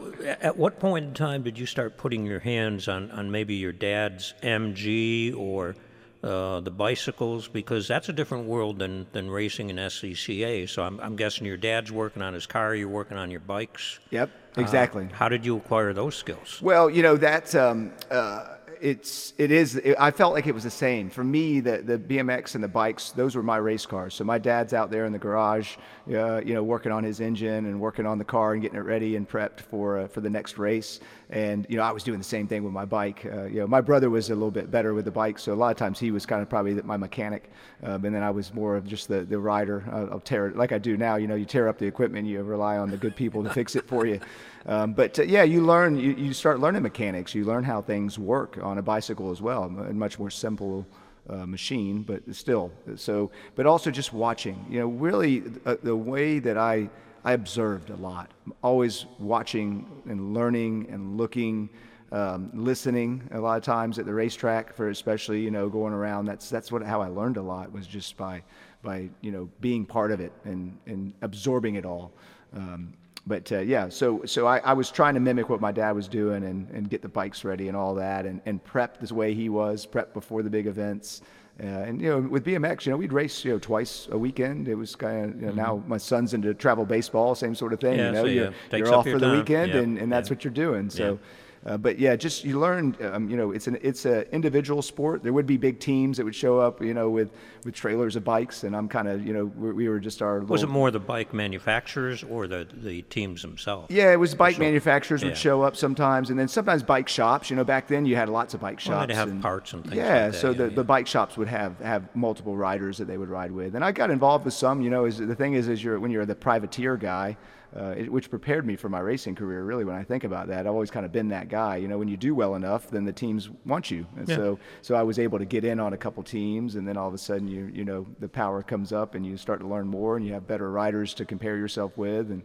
at 0.41 0.57
what 0.57 0.79
point 0.79 1.05
in 1.05 1.13
time 1.13 1.43
did 1.43 1.57
you 1.59 1.67
start 1.67 1.97
putting 1.97 2.25
your 2.25 2.39
hands 2.39 2.87
on 2.87 3.11
on 3.11 3.29
maybe 3.29 3.53
your 3.55 3.73
dad's 3.73 4.33
MG 4.41 5.37
or 5.37 5.75
uh, 6.23 6.59
the 6.59 6.71
bicycles? 6.71 7.47
Because 7.47 7.87
that's 7.87 8.09
a 8.09 8.13
different 8.13 8.45
world 8.45 8.79
than 8.79 9.07
than 9.13 9.29
racing 9.29 9.69
in 9.69 9.77
SCCA. 9.77 10.67
So 10.69 10.83
I'm 10.83 10.99
I'm 10.99 11.15
guessing 11.15 11.45
your 11.45 11.57
dad's 11.57 11.91
working 11.91 12.21
on 12.21 12.33
his 12.33 12.45
car, 12.45 12.75
you're 12.75 12.89
working 12.89 13.17
on 13.17 13.31
your 13.31 13.39
bikes. 13.41 13.99
Yep, 14.11 14.29
Uh, 14.57 14.61
exactly. 14.61 15.07
how 15.13 15.29
did 15.29 15.45
you 15.45 15.57
acquire 15.57 15.93
those 15.93 16.15
skills? 16.15 16.59
Well, 16.61 16.89
you 16.89 17.03
know 17.03 17.17
that 17.17 17.53
um, 17.55 17.91
uh, 18.11 18.55
it's 18.81 19.33
it 19.37 19.51
is. 19.51 19.75
It, 19.75 19.95
I 19.99 20.11
felt 20.11 20.33
like 20.33 20.47
it 20.47 20.53
was 20.53 20.63
the 20.63 20.69
same 20.71 21.09
for 21.09 21.23
me. 21.23 21.59
The 21.59 21.77
the 21.79 21.97
BMX 21.97 22.55
and 22.55 22.63
the 22.63 22.67
bikes, 22.69 23.11
those 23.11 23.35
were 23.35 23.43
my 23.43 23.57
race 23.57 23.85
cars. 23.85 24.13
So 24.13 24.23
my 24.23 24.37
dad's 24.37 24.73
out 24.73 24.89
there 24.91 25.05
in 25.05 25.11
the 25.11 25.19
garage, 25.19 25.75
uh, 26.09 26.41
you 26.43 26.53
know, 26.53 26.63
working 26.63 26.91
on 26.91 27.03
his 27.03 27.19
engine 27.19 27.65
and 27.65 27.79
working 27.79 28.05
on 28.05 28.17
the 28.17 28.25
car 28.25 28.53
and 28.53 28.61
getting 28.61 28.77
it 28.77 28.83
ready 28.83 29.15
and 29.15 29.29
prepped 29.29 29.59
for 29.61 29.99
uh, 29.99 30.07
for 30.07 30.21
the 30.21 30.29
next 30.29 30.57
race. 30.57 30.99
And 31.29 31.65
you 31.69 31.77
know, 31.77 31.83
I 31.83 31.91
was 31.91 32.03
doing 32.03 32.17
the 32.17 32.23
same 32.23 32.47
thing 32.47 32.63
with 32.63 32.73
my 32.73 32.85
bike. 32.85 33.25
Uh, 33.25 33.43
you 33.43 33.59
know, 33.59 33.67
my 33.67 33.81
brother 33.81 34.09
was 34.09 34.29
a 34.29 34.33
little 34.33 34.51
bit 34.51 34.71
better 34.71 34.93
with 34.93 35.05
the 35.05 35.11
bike, 35.11 35.37
so 35.37 35.53
a 35.53 35.55
lot 35.55 35.69
of 35.71 35.77
times 35.77 35.99
he 35.99 36.11
was 36.11 36.25
kind 36.25 36.41
of 36.41 36.49
probably 36.49 36.73
my 36.81 36.97
mechanic, 36.97 37.51
um, 37.83 38.05
and 38.05 38.15
then 38.15 38.23
I 38.23 38.31
was 38.31 38.53
more 38.53 38.75
of 38.75 38.87
just 38.87 39.07
the 39.07 39.21
the 39.21 39.39
rider. 39.39 39.83
I'll, 39.91 40.19
tear 40.19 40.47
it 40.47 40.57
like 40.57 40.71
I 40.71 40.77
do 40.77 40.97
now. 40.97 41.15
You 41.15 41.27
know, 41.27 41.35
you 41.35 41.45
tear 41.45 41.67
up 41.67 41.77
the 41.77 41.85
equipment, 41.85 42.27
you 42.27 42.41
rely 42.43 42.77
on 42.77 42.89
the 42.89 42.97
good 42.97 43.15
people 43.15 43.43
to 43.43 43.49
fix 43.49 43.75
it 43.75 43.87
for 43.87 44.05
you. 44.05 44.19
Um, 44.65 44.93
but 44.93 45.17
uh, 45.17 45.23
yeah, 45.23 45.43
you 45.43 45.61
learn, 45.65 45.97
you, 45.97 46.11
you 46.11 46.33
start 46.33 46.59
learning 46.59 46.83
mechanics. 46.83 47.33
You 47.33 47.45
learn 47.45 47.63
how 47.63 47.81
things 47.81 48.19
work 48.19 48.59
on 48.61 48.77
a 48.77 48.81
bicycle 48.81 49.31
as 49.31 49.41
well, 49.41 49.63
a 49.63 49.93
much 49.93 50.19
more 50.19 50.29
simple 50.29 50.85
uh, 51.29 51.45
machine, 51.45 52.03
but 52.03 52.21
still. 52.35 52.71
So, 52.95 53.31
but 53.55 53.65
also 53.65 53.91
just 53.91 54.13
watching. 54.13 54.65
You 54.69 54.79
know, 54.79 54.87
really 54.87 55.43
uh, 55.65 55.75
the 55.81 55.95
way 55.95 56.39
that 56.39 56.57
I 56.57 56.89
I 57.23 57.33
observed 57.33 57.89
a 57.89 57.95
lot. 57.95 58.31
Always 58.63 59.05
watching 59.19 59.85
and 60.07 60.33
learning 60.33 60.87
and 60.89 61.17
looking. 61.17 61.69
Um, 62.11 62.49
listening 62.55 63.29
a 63.33 63.39
lot 63.39 63.57
of 63.57 63.63
times 63.63 63.99
at 63.99 64.07
the 64.07 64.13
racetrack 64.15 64.73
for 64.73 64.89
especially 64.89 65.41
you 65.41 65.51
know 65.51 65.69
going 65.69 65.93
around 65.93 66.25
that's 66.25 66.49
that's 66.49 66.71
what 66.71 66.81
how 66.81 67.03
I 67.03 67.07
learned 67.07 67.37
a 67.37 67.41
lot 67.43 67.71
was 67.71 67.85
just 67.85 68.17
by 68.17 68.41
by 68.81 69.11
you 69.21 69.31
know 69.31 69.47
being 69.61 69.85
part 69.85 70.09
of 70.11 70.19
it 70.19 70.31
and 70.43 70.75
and 70.87 71.13
absorbing 71.21 71.75
it 71.75 71.85
all 71.85 72.11
um, 72.55 72.95
but 73.29 73.51
uh, 73.51 73.59
yeah, 73.59 73.89
so 73.89 74.23
so 74.25 74.47
I, 74.47 74.57
I 74.57 74.73
was 74.73 74.89
trying 74.89 75.13
to 75.13 75.19
mimic 75.19 75.49
what 75.49 75.61
my 75.61 75.71
dad 75.71 75.91
was 75.91 76.07
doing 76.07 76.43
and, 76.43 76.67
and 76.71 76.89
get 76.89 77.03
the 77.03 77.07
bikes 77.07 77.43
ready 77.43 77.67
and 77.67 77.77
all 77.77 77.93
that 77.95 78.25
and, 78.25 78.41
and 78.47 78.61
prep 78.63 78.99
this 78.99 79.11
way 79.11 79.35
he 79.35 79.49
was, 79.49 79.85
prep 79.85 80.13
before 80.15 80.41
the 80.41 80.49
big 80.49 80.65
events. 80.65 81.21
Uh, 81.61 81.65
and 81.67 82.01
you 82.01 82.09
know, 82.09 82.19
with 82.19 82.43
BMX, 82.43 82.87
you 82.87 82.91
know, 82.91 82.97
we'd 82.97 83.13
race 83.13 83.45
you 83.45 83.51
know 83.51 83.59
twice 83.59 84.07
a 84.11 84.17
weekend. 84.17 84.67
It 84.67 84.73
was 84.73 84.95
kind 84.95 85.25
of 85.25 85.41
you 85.41 85.47
know, 85.47 85.53
now 85.53 85.83
my 85.87 85.97
son's 85.97 86.33
into 86.33 86.53
travel 86.55 86.85
baseball, 86.85 87.35
same 87.35 87.53
sort 87.53 87.71
of 87.71 87.79
thing. 87.79 87.99
Mm-hmm. 87.99 87.99
Yeah, 87.99 88.07
you 88.07 88.13
know, 88.13 88.23
so, 88.23 88.27
yeah, 88.27 88.77
you're, 88.79 88.87
you're 88.87 88.95
off 88.95 89.05
your 89.05 89.19
for 89.19 89.25
the 89.25 89.31
weekend, 89.31 89.73
Yeah, 89.73 89.81
and, 89.81 89.97
and 89.99 90.11
that's 90.11 90.29
yeah. 90.29 90.33
what 90.35 90.43
you're 90.43 90.53
doing. 90.53 90.89
So. 90.89 91.19
Uh, 91.65 91.77
but 91.77 91.99
yeah, 91.99 92.15
just 92.15 92.45
you 92.45 92.57
learn. 92.57 92.95
Um, 93.01 93.29
you 93.29 93.35
know, 93.35 93.51
it's 93.51 93.67
an 93.67 93.77
it's 93.81 94.05
an 94.05 94.23
individual 94.31 94.81
sport. 94.81 95.23
There 95.23 95.33
would 95.33 95.45
be 95.45 95.57
big 95.57 95.79
teams 95.79 96.15
that 96.17 96.23
would 96.23 96.35
show 96.35 96.57
up. 96.57 96.81
You 96.81 96.93
know, 96.93 97.09
with 97.09 97.31
with 97.65 97.75
trailers 97.75 98.15
of 98.15 98.23
bikes, 98.23 98.63
and 98.63 98.73
I'm 98.75 98.87
kind 98.87 99.09
of 99.09 99.25
you 99.25 99.33
know 99.33 99.45
we, 99.45 99.73
we 99.73 99.89
were 99.89 99.99
just 99.99 100.21
our. 100.21 100.39
Was 100.39 100.63
it 100.63 100.69
more 100.69 100.89
the 100.89 100.99
bike 100.99 101.33
manufacturers 101.33 102.23
or 102.23 102.47
the 102.47 102.65
the 102.71 103.01
teams 103.03 103.41
themselves? 103.41 103.87
Yeah, 103.93 104.13
it 104.13 104.15
was 104.15 104.35
bike 104.35 104.57
manufacturers 104.57 105.21
yeah. 105.21 105.29
would 105.29 105.37
show 105.37 105.61
up 105.61 105.75
sometimes, 105.75 106.29
and 106.29 106.39
then 106.39 106.47
sometimes 106.47 106.81
bike 106.81 107.09
shops. 107.09 107.49
You 107.49 107.57
know, 107.57 107.65
back 107.65 107.87
then 107.87 108.05
you 108.05 108.15
had 108.15 108.29
lots 108.29 108.53
of 108.53 108.61
bike 108.61 108.79
Well, 108.85 108.99
shops. 108.99 109.07
they'd 109.07 109.15
have 109.15 109.29
and- 109.29 109.41
parts 109.41 109.73
and 109.73 109.83
things 109.83 109.95
Yeah, 109.97 110.23
like 110.23 110.31
that, 110.31 110.37
so 110.39 110.51
yeah, 110.51 110.57
the, 110.57 110.63
yeah. 110.69 110.75
the 110.75 110.83
bike 110.85 111.07
shops 111.07 111.35
would 111.35 111.49
have 111.49 111.77
have 111.79 112.15
multiple 112.15 112.55
riders 112.55 112.97
that 112.99 113.05
they 113.05 113.17
would 113.17 113.29
ride 113.29 113.51
with, 113.51 113.75
and 113.75 113.83
I 113.83 113.91
got 113.91 114.11
involved 114.11 114.45
with 114.45 114.53
some. 114.53 114.81
You 114.81 114.89
know, 114.89 115.03
is 115.03 115.17
the 115.17 115.35
thing 115.35 115.55
is, 115.55 115.67
is 115.67 115.83
you're 115.83 115.99
when 115.99 116.09
you're 116.11 116.25
the 116.25 116.35
privateer 116.35 116.95
guy. 116.95 117.35
Uh, 117.75 117.93
it, 117.95 118.11
which 118.11 118.31
prepared 118.31 118.65
me 118.65 118.75
for 118.75 118.89
my 118.89 118.99
racing 118.99 119.35
career, 119.35 119.63
really. 119.63 119.85
When 119.85 119.95
I 119.95 120.03
think 120.03 120.23
about 120.23 120.47
that, 120.47 120.61
I've 120.61 120.73
always 120.73 120.89
kind 120.89 121.05
of 121.05 121.11
been 121.11 121.27
that 121.29 121.49
guy. 121.49 121.75
You 121.77 121.87
know, 121.87 121.99
when 121.99 122.07
you 122.07 122.17
do 122.17 122.33
well 122.33 122.55
enough, 122.55 122.89
then 122.89 123.05
the 123.05 123.13
teams 123.13 123.47
want 123.63 123.91
you, 123.91 124.07
and 124.17 124.27
Yeah. 124.27 124.35
so 124.37 124.59
so 124.81 124.95
I 124.95 125.03
was 125.03 125.19
able 125.19 125.37
to 125.37 125.45
get 125.45 125.63
in 125.63 125.79
on 125.79 125.93
a 125.93 125.97
couple 125.97 126.23
teams, 126.23 126.75
and 126.77 126.87
then 126.87 126.97
all 126.97 127.07
of 127.07 127.13
a 127.13 127.17
sudden, 127.19 127.47
you 127.47 127.69
you 127.71 127.85
know, 127.85 128.07
the 128.19 128.27
power 128.27 128.63
comes 128.63 128.91
up, 128.91 129.13
and 129.13 129.23
you 129.23 129.37
start 129.37 129.59
to 129.59 129.67
learn 129.67 129.87
more, 129.87 130.17
and 130.17 130.25
you 130.25 130.33
have 130.33 130.47
better 130.47 130.71
riders 130.71 131.13
to 131.13 131.25
compare 131.25 131.57
yourself 131.57 131.95
with, 131.95 132.31
and 132.31 132.41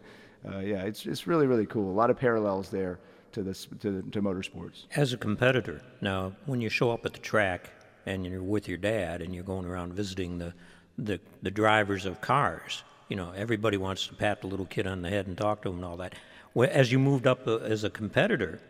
uh, 0.46 0.58
yeah, 0.58 0.82
it's 0.82 1.06
it's 1.06 1.26
really 1.26 1.46
really 1.46 1.64
cool. 1.66 1.90
A 1.90 1.96
lot 2.02 2.10
of 2.10 2.18
parallels 2.18 2.68
there 2.68 2.98
to 3.32 3.42
this 3.42 3.66
to, 3.80 4.02
to 4.12 4.20
motorsports. 4.20 4.84
As 4.94 5.14
a 5.14 5.16
competitor, 5.16 5.80
now 6.02 6.32
when 6.44 6.60
you 6.60 6.68
show 6.68 6.90
up 6.90 7.06
at 7.06 7.14
the 7.14 7.18
track 7.20 7.70
and 8.04 8.26
you're 8.26 8.42
with 8.42 8.68
your 8.68 8.76
dad 8.78 9.22
and 9.22 9.34
you're 9.34 9.42
going 9.42 9.64
around 9.64 9.94
visiting 9.94 10.37
the 10.37 10.52
the, 10.98 11.18
the 11.42 11.50
drivers 11.50 12.04
of 12.04 12.20
cars, 12.20 12.84
you 13.08 13.16
know 13.16 13.32
everybody 13.36 13.76
wants 13.76 14.06
to 14.06 14.14
pat 14.14 14.40
the 14.40 14.46
little 14.46 14.66
kid 14.66 14.86
on 14.86 15.02
the 15.02 15.08
head 15.08 15.26
and 15.26 15.36
talk 15.36 15.62
to 15.62 15.68
him 15.68 15.76
and 15.76 15.84
all 15.84 15.96
that. 15.98 16.14
As 16.56 16.92
you 16.92 16.98
moved 16.98 17.26
up 17.26 17.46
uh, 17.46 17.58
as 17.58 17.84
a 17.84 17.90
competitor, 17.90 18.60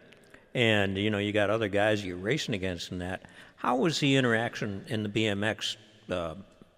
and 0.54 0.96
you 0.96 1.10
know 1.10 1.18
you 1.18 1.32
got 1.32 1.50
other 1.50 1.68
guys 1.68 2.04
you're 2.04 2.16
racing 2.16 2.54
against 2.54 2.90
and 2.92 3.00
that, 3.00 3.22
how 3.56 3.76
was 3.76 3.98
the 4.00 4.16
interaction 4.16 4.84
in 4.88 5.02
the 5.02 5.08
BMX, 5.08 5.76
uh, 6.10 6.34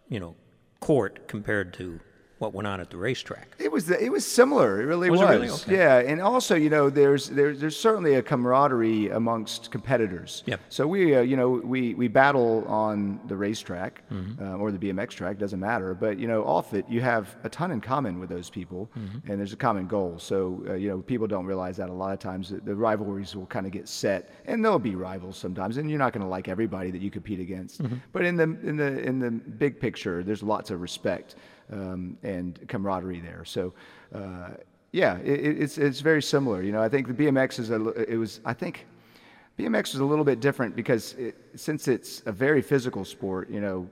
you 0.09 0.21
know, 0.21 0.35
court 0.81 1.29
compared 1.29 1.75
to 1.75 2.01
what 2.39 2.53
went 2.53 2.67
on 2.69 2.81
at 2.81 2.91
the 2.91 2.99
racetrack? 2.99 3.55
It 3.59 3.73
was 3.73 3.89
it 3.91 4.13
was 4.13 4.25
similar. 4.27 4.83
It 4.83 4.85
really 4.87 5.09
Was 5.09 5.21
was. 5.21 5.31
it 5.31 5.33
really? 5.33 5.49
Okay. 5.51 5.77
Yeah, 5.77 5.99
and 5.99 6.21
also 6.21 6.55
you 6.55 6.69
know 6.69 6.91
there's 6.91 7.31
there's 7.31 7.61
there's 7.61 7.77
certainly 7.79 8.15
a 8.17 8.23
camaraderie 8.23 9.09
amongst 9.09 9.71
competitors. 9.71 10.43
Yep. 10.47 10.61
So 10.69 10.87
we 10.87 11.15
uh, 11.17 11.23
you 11.23 11.37
know 11.37 11.49
we 11.51 11.95
we 11.95 12.09
battle 12.09 12.65
on 12.69 13.21
the 13.27 13.37
racetrack 13.37 14.03
Mm-hmm. 14.13 14.43
uh, 14.45 14.57
or 14.59 14.71
the 14.71 14.79
BMX 14.79 15.11
track 15.11 15.39
doesn't 15.39 15.59
matter. 15.61 15.95
But 15.95 16.19
you 16.19 16.29
know 16.29 16.45
off 16.45 16.75
it 16.75 16.85
you 16.89 17.01
have 17.01 17.35
a 17.45 17.49
ton 17.49 17.71
in 17.71 17.81
common 17.81 18.21
with 18.21 18.29
those 18.29 18.51
people, 18.51 18.91
Mm-hmm. 18.99 19.31
and 19.31 19.39
there's 19.41 19.53
a 19.55 19.57
common 19.57 19.87
goal. 19.87 20.19
So 20.19 20.63
uh, 20.69 20.75
you 20.75 20.89
know 20.91 20.99
people 20.99 21.27
don't 21.27 21.47
realize 21.47 21.77
that 21.79 21.89
a 21.89 21.93
lot 21.93 22.13
of 22.13 22.19
times 22.19 22.51
the, 22.51 22.59
the 22.61 22.75
rivalries 22.75 23.35
will 23.35 23.47
kind 23.47 23.65
of 23.67 23.73
get 23.73 23.89
set, 23.89 24.31
and 24.45 24.63
there'll 24.63 24.79
be 24.79 24.95
rivals 24.95 25.39
sometimes, 25.39 25.79
and 25.79 25.89
you're 25.89 25.99
not 25.99 26.13
going 26.13 26.23
to 26.23 26.29
like 26.29 26.49
everybody 26.49 26.91
that 26.91 27.01
you 27.01 27.11
compete 27.11 27.41
against. 27.41 27.83
Mm-hmm. 27.83 27.97
But 28.13 28.25
in 28.27 28.37
the 28.37 28.43
in 28.63 28.77
the 28.77 29.01
in 29.03 29.19
the 29.21 29.31
big 29.31 29.81
picture, 29.81 30.23
there's 30.23 30.43
lots 30.43 30.71
of 30.71 30.81
respect 30.83 31.37
um, 31.73 32.17
and 32.23 32.59
camaraderie 32.69 33.21
there. 33.21 33.45
So, 33.45 33.73
uh, 34.15 34.51
yeah, 34.93 35.19
it, 35.19 35.41
it- 35.41 35.63
it's 35.63 35.79
it's 35.79 36.01
very 36.01 36.23
similar. 36.23 36.63
You 36.63 36.73
know, 36.73 36.83
I 36.83 36.89
think 36.89 37.07
the 37.09 37.15
BMX 37.15 37.59
is 37.59 37.71
a 37.71 37.89
it 38.11 38.17
was 38.17 38.41
I 38.45 38.53
think 38.53 38.87
BMX 39.59 39.93
was 39.93 40.01
a 40.01 40.05
little 40.05 40.25
bit 40.25 40.41
different 40.41 40.77
because 40.77 41.15
it, 41.15 41.37
since 41.55 41.89
it's 41.89 42.23
a 42.27 42.33
very 42.33 42.63
physical 42.63 43.05
sport, 43.05 43.51
you 43.51 43.61
know. 43.61 43.89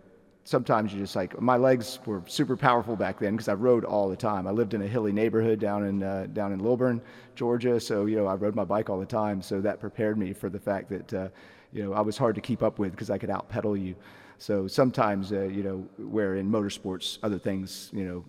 Sometimes 0.47 0.93
you 0.93 0.99
just 0.99 1.17
like 1.17 1.41
my 1.41 1.57
legs 1.57 1.99
were 2.05 2.23
super 2.27 2.55
powerful 2.55 2.97
back 2.97 3.19
then 3.19 3.33
because 3.33 3.49
I 3.49 3.55
rode 3.55 3.83
all 3.83 4.11
the 4.11 4.17
time. 4.17 4.47
I 4.47 4.51
lived 4.51 4.75
in 4.75 4.83
a 4.83 4.87
hilly 4.87 5.11
neighborhood 5.11 5.59
down 5.59 5.85
in 5.87 6.03
uh, 6.03 6.27
down 6.35 6.53
in 6.53 6.59
Lilburn, 6.59 7.01
Georgia. 7.35 7.81
So 7.81 8.05
you 8.05 8.17
know 8.17 8.27
I 8.27 8.35
rode 8.35 8.55
my 8.55 8.65
bike 8.65 8.91
all 8.91 9.01
the 9.01 9.07
time. 9.07 9.41
So 9.41 9.63
that 9.63 9.81
prepared 9.81 10.19
me 10.19 10.35
for 10.35 10.51
the 10.51 10.59
fact 10.61 10.91
that 10.91 11.15
uh, 11.15 11.29
you 11.73 11.83
know 11.83 11.95
I 11.95 12.03
was 12.03 12.19
hard 12.19 12.35
to 12.35 12.43
keep 12.43 12.63
up 12.63 12.79
with 12.79 12.91
because 12.91 13.09
I 13.09 13.17
could 13.17 13.31
out 13.31 13.49
pedal 13.49 13.75
you. 13.75 13.95
So 14.38 14.66
sometimes, 14.66 15.33
uh, 15.33 15.42
you 15.42 15.62
know, 15.62 15.87
where 15.99 16.37
in 16.37 16.51
motorsports, 16.51 17.18
other 17.23 17.38
things, 17.38 17.90
you 17.92 18.05
know, 18.05 18.25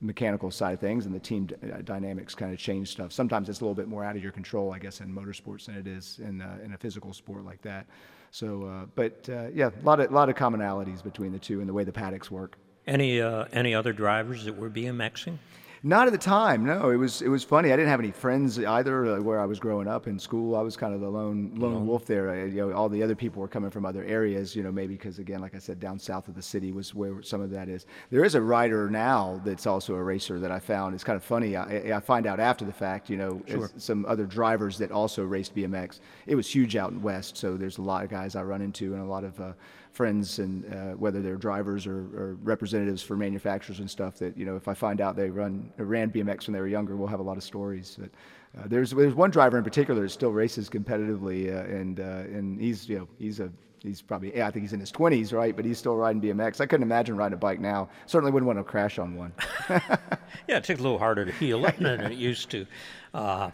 mechanical 0.00 0.50
side 0.50 0.74
of 0.74 0.80
things 0.80 1.06
and 1.06 1.14
the 1.14 1.20
team 1.20 1.46
d- 1.46 1.54
uh, 1.70 1.82
dynamics 1.82 2.34
kind 2.34 2.52
of 2.52 2.58
change 2.58 2.88
stuff. 2.88 3.12
Sometimes 3.12 3.48
it's 3.48 3.60
a 3.60 3.64
little 3.64 3.74
bit 3.74 3.88
more 3.88 4.04
out 4.04 4.16
of 4.16 4.22
your 4.22 4.32
control, 4.32 4.72
I 4.72 4.78
guess, 4.78 5.00
in 5.00 5.14
motorsports 5.14 5.66
than 5.66 5.76
it 5.76 5.86
is 5.86 6.20
in, 6.22 6.40
uh, 6.40 6.58
in 6.64 6.72
a 6.72 6.78
physical 6.78 7.12
sport 7.12 7.44
like 7.44 7.60
that. 7.62 7.86
So, 8.30 8.64
uh, 8.64 8.86
but 8.94 9.28
uh, 9.28 9.48
yeah, 9.52 9.68
a 9.68 9.84
lot 9.84 10.00
of, 10.00 10.10
lot 10.10 10.28
of 10.28 10.36
commonalities 10.36 11.02
between 11.02 11.32
the 11.32 11.38
two 11.38 11.60
and 11.60 11.68
the 11.68 11.72
way 11.72 11.84
the 11.84 11.92
paddocks 11.92 12.30
work. 12.30 12.56
Any 12.86 13.20
uh, 13.20 13.44
any 13.52 13.74
other 13.74 13.92
drivers 13.92 14.44
that 14.46 14.56
were 14.56 14.70
BMXing? 14.70 15.36
Not 15.82 16.06
at 16.06 16.12
the 16.12 16.18
time. 16.18 16.66
No, 16.66 16.90
it 16.90 16.96
was 16.96 17.22
it 17.22 17.28
was 17.28 17.42
funny. 17.42 17.72
I 17.72 17.76
didn't 17.76 17.88
have 17.88 18.00
any 18.00 18.10
friends 18.10 18.58
either. 18.58 19.16
Uh, 19.16 19.22
where 19.22 19.40
I 19.40 19.46
was 19.46 19.58
growing 19.58 19.88
up 19.88 20.06
in 20.06 20.18
school, 20.18 20.54
I 20.54 20.60
was 20.60 20.76
kind 20.76 20.94
of 20.94 21.00
the 21.00 21.08
lone 21.08 21.52
lone 21.56 21.86
wolf 21.86 22.04
there. 22.04 22.30
I, 22.30 22.44
you 22.44 22.68
know, 22.68 22.72
all 22.72 22.90
the 22.90 23.02
other 23.02 23.14
people 23.14 23.40
were 23.40 23.48
coming 23.48 23.70
from 23.70 23.86
other 23.86 24.04
areas. 24.04 24.54
You 24.54 24.62
know, 24.62 24.70
maybe 24.70 24.94
because 24.94 25.18
again, 25.18 25.40
like 25.40 25.54
I 25.54 25.58
said, 25.58 25.80
down 25.80 25.98
south 25.98 26.28
of 26.28 26.34
the 26.34 26.42
city 26.42 26.70
was 26.70 26.94
where 26.94 27.22
some 27.22 27.40
of 27.40 27.50
that 27.52 27.70
is. 27.70 27.86
There 28.10 28.24
is 28.24 28.34
a 28.34 28.42
rider 28.42 28.90
now 28.90 29.40
that's 29.42 29.66
also 29.66 29.94
a 29.94 30.02
racer 30.02 30.38
that 30.38 30.50
I 30.50 30.58
found. 30.58 30.94
It's 30.94 31.04
kind 31.04 31.16
of 31.16 31.24
funny. 31.24 31.56
I, 31.56 31.96
I 31.96 32.00
find 32.00 32.26
out 32.26 32.40
after 32.40 32.66
the 32.66 32.72
fact. 32.74 33.08
You 33.08 33.16
know, 33.16 33.42
as 33.48 33.72
some 33.78 34.04
other 34.06 34.26
drivers 34.26 34.76
that 34.78 34.92
also 34.92 35.24
raced 35.24 35.54
BMX. 35.54 36.00
It 36.26 36.34
was 36.34 36.46
huge 36.46 36.76
out 36.76 36.90
in 36.92 37.00
west, 37.00 37.38
so 37.38 37.56
there's 37.56 37.78
a 37.78 37.82
lot 37.82 38.04
of 38.04 38.10
guys 38.10 38.36
I 38.36 38.42
run 38.42 38.60
into 38.60 38.92
and 38.92 39.02
a 39.02 39.06
lot 39.06 39.24
of. 39.24 39.40
Uh, 39.40 39.52
friends 39.92 40.38
and 40.38 40.72
uh, 40.72 40.92
whether 40.92 41.20
they're 41.20 41.36
drivers 41.36 41.86
or, 41.86 41.98
or, 42.16 42.36
representatives 42.42 43.02
for 43.02 43.16
manufacturers 43.16 43.80
and 43.80 43.90
stuff 43.90 44.16
that 44.16 44.36
you 44.36 44.46
know 44.46 44.56
if 44.56 44.68
I 44.68 44.74
find 44.74 45.00
out 45.00 45.16
they 45.16 45.30
run 45.30 45.72
ran 45.76 46.10
BMX 46.10 46.46
when 46.46 46.54
they 46.54 46.60
were 46.60 46.68
younger, 46.68 46.96
we'll 46.96 47.08
have 47.08 47.20
a 47.20 47.24
lot 47.24 47.36
of 47.36 47.42
stories. 47.42 47.96
But, 47.98 48.10
uh, 48.58 48.66
there's 48.66 48.90
there's 48.90 49.14
one 49.14 49.30
driver 49.30 49.58
in 49.58 49.64
particular 49.64 50.02
that 50.02 50.10
still 50.10 50.32
races 50.32 50.68
competitively, 50.68 51.54
uh, 51.54 51.72
and 51.72 52.00
uh, 52.00 52.36
and 52.36 52.60
he's 52.60 52.88
you 52.88 52.98
know 52.98 53.08
he's 53.18 53.40
a 53.40 53.50
he's 53.82 54.02
probably 54.02 54.36
yeah, 54.36 54.46
I 54.46 54.50
think 54.50 54.64
he's 54.64 54.72
in 54.72 54.80
his 54.80 54.92
20s, 54.92 55.32
right? 55.32 55.54
But 55.54 55.64
he's 55.64 55.78
still 55.78 55.96
riding 55.96 56.20
BMX. 56.20 56.60
I 56.60 56.66
couldn't 56.66 56.82
imagine 56.82 57.16
riding 57.16 57.34
a 57.34 57.38
bike 57.38 57.60
now. 57.60 57.88
Certainly 58.06 58.32
wouldn't 58.32 58.46
want 58.46 58.58
to 58.58 58.64
crash 58.64 58.98
on 58.98 59.14
one. 59.14 59.32
yeah, 59.68 60.56
it 60.56 60.64
takes 60.64 60.80
a 60.80 60.82
little 60.82 60.98
harder 60.98 61.24
to 61.24 61.32
heal 61.32 61.64
up 61.64 61.76
than 61.76 62.00
it 62.00 62.18
used 62.18 62.50
to. 62.50 62.66
Uh, 63.14 63.50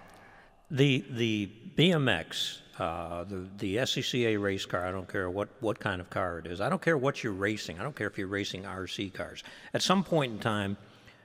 the 0.70 1.05
the 1.11 1.51
BMX 1.76 2.61
uh, 2.79 3.24
the, 3.24 3.47
the 3.59 3.77
SCCA 3.77 4.41
race 4.41 4.66
car, 4.66 4.87
I 4.87 4.93
don't 4.93 5.09
care 5.09 5.31
what, 5.31 5.49
what 5.61 5.79
kind 5.79 6.01
of 6.01 6.11
car 6.11 6.39
it 6.39 6.47
is. 6.47 6.61
I 6.61 6.68
don't 6.68 6.83
care 6.83 6.99
what 6.99 7.24
you're 7.24 7.33
racing. 7.33 7.79
I 7.79 7.83
don't 7.83 7.97
care 7.97 8.07
if 8.07 8.18
you're 8.18 8.29
racing 8.29 8.64
RC 8.64 9.14
cars. 9.14 9.43
At 9.72 9.83
some 9.83 10.05
point 10.05 10.33
in 10.33 10.39
time, 10.39 10.77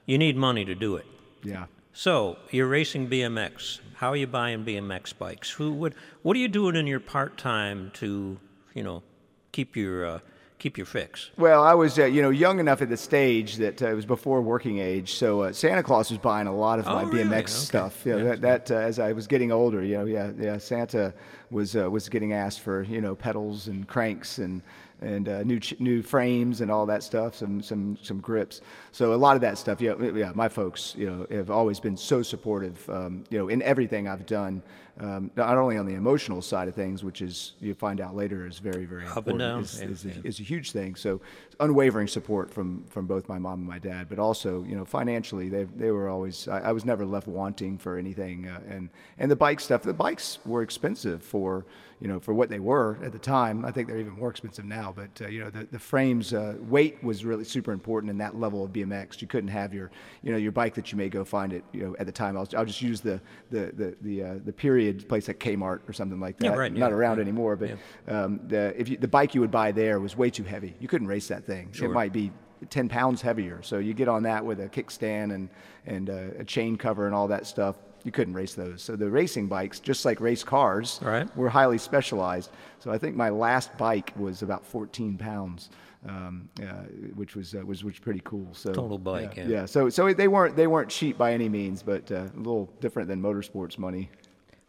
you 0.05 0.17
need 0.17 0.37
money 0.37 0.65
to 0.65 0.75
do 0.75 0.95
it. 0.95 1.05
Yeah. 1.43 1.65
So 1.93 2.37
you're 2.51 2.67
racing 2.67 3.09
BMX. 3.09 3.79
How 3.95 4.09
are 4.09 4.15
you 4.15 4.27
buying 4.27 4.63
BMX 4.63 5.17
bikes? 5.17 5.49
Who 5.51 5.73
would? 5.73 5.93
What 6.21 6.35
are 6.37 6.39
you 6.39 6.47
doing 6.47 6.75
in 6.75 6.87
your 6.87 7.01
part 7.01 7.37
time 7.37 7.91
to, 7.95 8.39
you 8.73 8.83
know, 8.83 9.03
keep 9.51 9.75
your 9.75 10.05
uh, 10.05 10.19
keep 10.61 10.77
your 10.77 10.85
fix? 10.85 11.31
Well, 11.37 11.63
I 11.63 11.73
was, 11.73 11.97
uh, 11.97 12.05
you 12.05 12.21
know, 12.21 12.29
young 12.29 12.59
enough 12.59 12.81
at 12.81 12.89
the 12.89 12.97
stage 12.97 13.57
that 13.57 13.81
uh, 13.81 13.89
it 13.89 13.95
was 13.95 14.05
before 14.05 14.41
working 14.41 14.77
age, 14.77 15.15
so 15.15 15.41
uh, 15.41 15.53
Santa 15.53 15.81
Claus 15.81 16.11
was 16.11 16.19
buying 16.19 16.47
a 16.47 16.55
lot 16.55 16.77
of 16.77 16.87
oh, 16.87 16.93
my 16.93 17.03
really? 17.03 17.23
BMX 17.23 17.33
okay. 17.33 17.47
stuff. 17.47 18.05
You 18.05 18.11
know, 18.13 18.17
yeah. 18.19 18.35
that, 18.35 18.67
that 18.67 18.71
uh, 18.71 18.75
as 18.75 18.99
I 18.99 19.11
was 19.13 19.27
getting 19.27 19.51
older, 19.51 19.83
you 19.83 19.97
know, 19.97 20.05
yeah, 20.05 20.31
yeah, 20.37 20.57
Santa 20.59 21.13
was 21.49 21.75
uh, 21.75 21.89
was 21.89 22.07
getting 22.09 22.33
asked 22.33 22.61
for, 22.61 22.83
you 22.83 23.01
know, 23.01 23.15
pedals 23.15 23.67
and 23.67 23.87
cranks 23.87 24.37
and 24.37 24.61
and 25.01 25.27
uh, 25.27 25.41
new 25.43 25.59
ch- 25.59 25.79
new 25.79 26.03
frames 26.03 26.61
and 26.61 26.69
all 26.69 26.85
that 26.85 27.01
stuff, 27.01 27.35
some 27.35 27.61
some 27.61 27.97
some 28.01 28.19
grips. 28.19 28.61
So 28.91 29.13
a 29.13 29.15
lot 29.15 29.35
of 29.35 29.41
that 29.41 29.57
stuff, 29.57 29.81
yeah, 29.81 29.95
yeah. 30.13 30.31
My 30.35 30.47
folks, 30.47 30.93
you 30.95 31.09
know, 31.09 31.25
have 31.35 31.49
always 31.49 31.79
been 31.79 31.97
so 31.97 32.21
supportive, 32.21 32.87
um, 32.89 33.23
you 33.29 33.39
know, 33.39 33.49
in 33.49 33.61
everything 33.63 34.07
I've 34.07 34.25
done. 34.25 34.61
Um, 35.01 35.31
not 35.35 35.57
only 35.57 35.77
on 35.77 35.87
the 35.87 35.95
emotional 35.95 36.43
side 36.43 36.67
of 36.67 36.75
things, 36.75 37.03
which 37.03 37.23
is 37.23 37.53
you 37.59 37.73
find 37.73 37.99
out 37.99 38.15
later 38.15 38.45
is 38.45 38.59
very 38.59 38.85
very 38.85 39.05
Up 39.07 39.17
important, 39.27 39.31
and 39.31 39.39
down. 39.39 39.59
is, 39.61 39.81
is, 39.81 40.05
yeah. 40.05 40.13
a, 40.23 40.27
is 40.27 40.39
a 40.39 40.43
huge 40.43 40.71
thing. 40.71 40.95
So 40.95 41.19
unwavering 41.59 42.07
support 42.07 42.53
from 42.53 42.83
from 42.85 43.07
both 43.07 43.27
my 43.27 43.39
mom 43.39 43.59
and 43.59 43.67
my 43.67 43.79
dad, 43.79 44.07
but 44.09 44.19
also 44.19 44.63
you 44.63 44.75
know 44.75 44.85
financially 44.85 45.49
they 45.49 45.63
they 45.63 45.89
were 45.89 46.07
always 46.07 46.47
I, 46.47 46.59
I 46.59 46.71
was 46.71 46.85
never 46.85 47.03
left 47.05 47.27
wanting 47.27 47.79
for 47.79 47.97
anything. 47.97 48.47
Uh, 48.47 48.59
and 48.69 48.89
and 49.17 49.31
the 49.31 49.35
bike 49.35 49.59
stuff, 49.59 49.81
the 49.81 49.93
bikes 49.93 50.37
were 50.45 50.61
expensive 50.61 51.23
for 51.23 51.65
you 51.99 52.07
know 52.07 52.19
for 52.19 52.33
what 52.33 52.49
they 52.49 52.59
were 52.59 52.97
at 53.03 53.11
the 53.11 53.19
time. 53.19 53.63
I 53.65 53.71
think 53.71 53.87
they're 53.87 53.99
even 53.99 54.13
more 54.13 54.29
expensive 54.29 54.65
now. 54.65 54.93
But 54.95 55.25
uh, 55.25 55.29
you 55.29 55.43
know 55.43 55.49
the 55.49 55.67
the 55.71 55.79
frames 55.79 56.33
uh, 56.33 56.55
weight 56.61 57.03
was 57.03 57.25
really 57.25 57.43
super 57.43 57.71
important 57.71 58.09
in 58.09 58.17
that 58.19 58.39
level 58.39 58.63
of 58.63 58.71
BMX. 58.71 59.21
You 59.21 59.27
couldn't 59.27 59.49
have 59.49 59.73
your 59.73 59.89
you 60.21 60.31
know 60.31 60.37
your 60.37 60.51
bike 60.51 60.75
that 60.75 60.91
you 60.91 60.97
may 60.97 61.09
go 61.09 61.23
find 61.23 61.53
it 61.53 61.63
you 61.71 61.83
know 61.83 61.95
at 61.97 62.05
the 62.05 62.11
time. 62.11 62.37
I'll, 62.37 62.47
I'll 62.57 62.65
just 62.65 62.81
use 62.81 63.01
the 63.01 63.19
the 63.49 63.71
the 63.75 63.95
the, 64.01 64.23
uh, 64.23 64.33
the 64.43 64.53
period 64.53 64.90
place 64.93 65.29
at 65.29 65.39
Kmart 65.39 65.79
or 65.87 65.93
something 65.93 66.19
like 66.19 66.37
that. 66.37 66.45
Yeah, 66.45 66.55
right, 66.55 66.73
Not 66.73 66.91
yeah, 66.91 66.95
around 66.95 67.17
yeah, 67.17 67.23
anymore, 67.23 67.55
but 67.55 67.71
um, 68.07 68.39
the 68.47 68.73
if 68.79 68.89
you, 68.89 68.97
the 68.97 69.07
bike 69.07 69.33
you 69.35 69.41
would 69.41 69.51
buy 69.51 69.71
there 69.71 69.99
was 69.99 70.15
way 70.17 70.29
too 70.29 70.43
heavy. 70.43 70.75
You 70.79 70.87
couldn't 70.87 71.07
race 71.07 71.27
that 71.27 71.45
thing. 71.45 71.69
Sure. 71.71 71.89
It 71.89 71.93
might 71.93 72.13
be 72.13 72.31
10 72.69 72.89
pounds 72.89 73.21
heavier. 73.21 73.61
So 73.63 73.79
you 73.79 73.93
get 73.93 74.07
on 74.07 74.23
that 74.23 74.45
with 74.45 74.59
a 74.59 74.69
kickstand 74.69 75.33
and, 75.33 75.49
and 75.85 76.09
uh, 76.09 76.39
a 76.39 76.43
chain 76.43 76.75
cover 76.77 77.05
and 77.05 77.15
all 77.15 77.27
that 77.29 77.45
stuff. 77.47 77.75
You 78.03 78.11
couldn't 78.11 78.33
race 78.33 78.55
those. 78.55 78.81
So 78.81 78.95
the 78.95 79.09
racing 79.09 79.47
bikes, 79.47 79.79
just 79.79 80.05
like 80.05 80.19
race 80.19 80.43
cars, 80.43 80.99
Right. 81.03 81.35
were 81.37 81.49
highly 81.49 81.77
specialized. 81.77 82.49
So 82.79 82.91
I 82.91 82.97
think 82.97 83.15
my 83.15 83.29
last 83.29 83.75
bike 83.77 84.11
was 84.15 84.41
about 84.41 84.65
14 84.65 85.17
pounds, 85.17 85.69
um, 86.07 86.49
uh, 86.61 86.65
which 87.13 87.35
was 87.35 87.53
uh, 87.53 87.59
was 87.63 87.83
which 87.83 87.95
was 87.95 87.99
pretty 87.99 88.21
cool. 88.23 88.47
So 88.53 88.73
Total 88.73 88.97
bike, 88.97 89.37
yeah. 89.37 89.45
yeah. 89.47 89.65
So 89.67 89.87
so 89.89 90.11
they 90.13 90.27
weren't 90.27 90.55
they 90.55 90.65
weren't 90.65 90.89
cheap 90.89 91.15
by 91.15 91.33
any 91.33 91.47
means, 91.47 91.83
but 91.83 92.11
uh, 92.11 92.27
a 92.35 92.37
little 92.37 92.73
different 92.79 93.07
than 93.07 93.21
motorsports 93.21 93.77
money. 93.77 94.09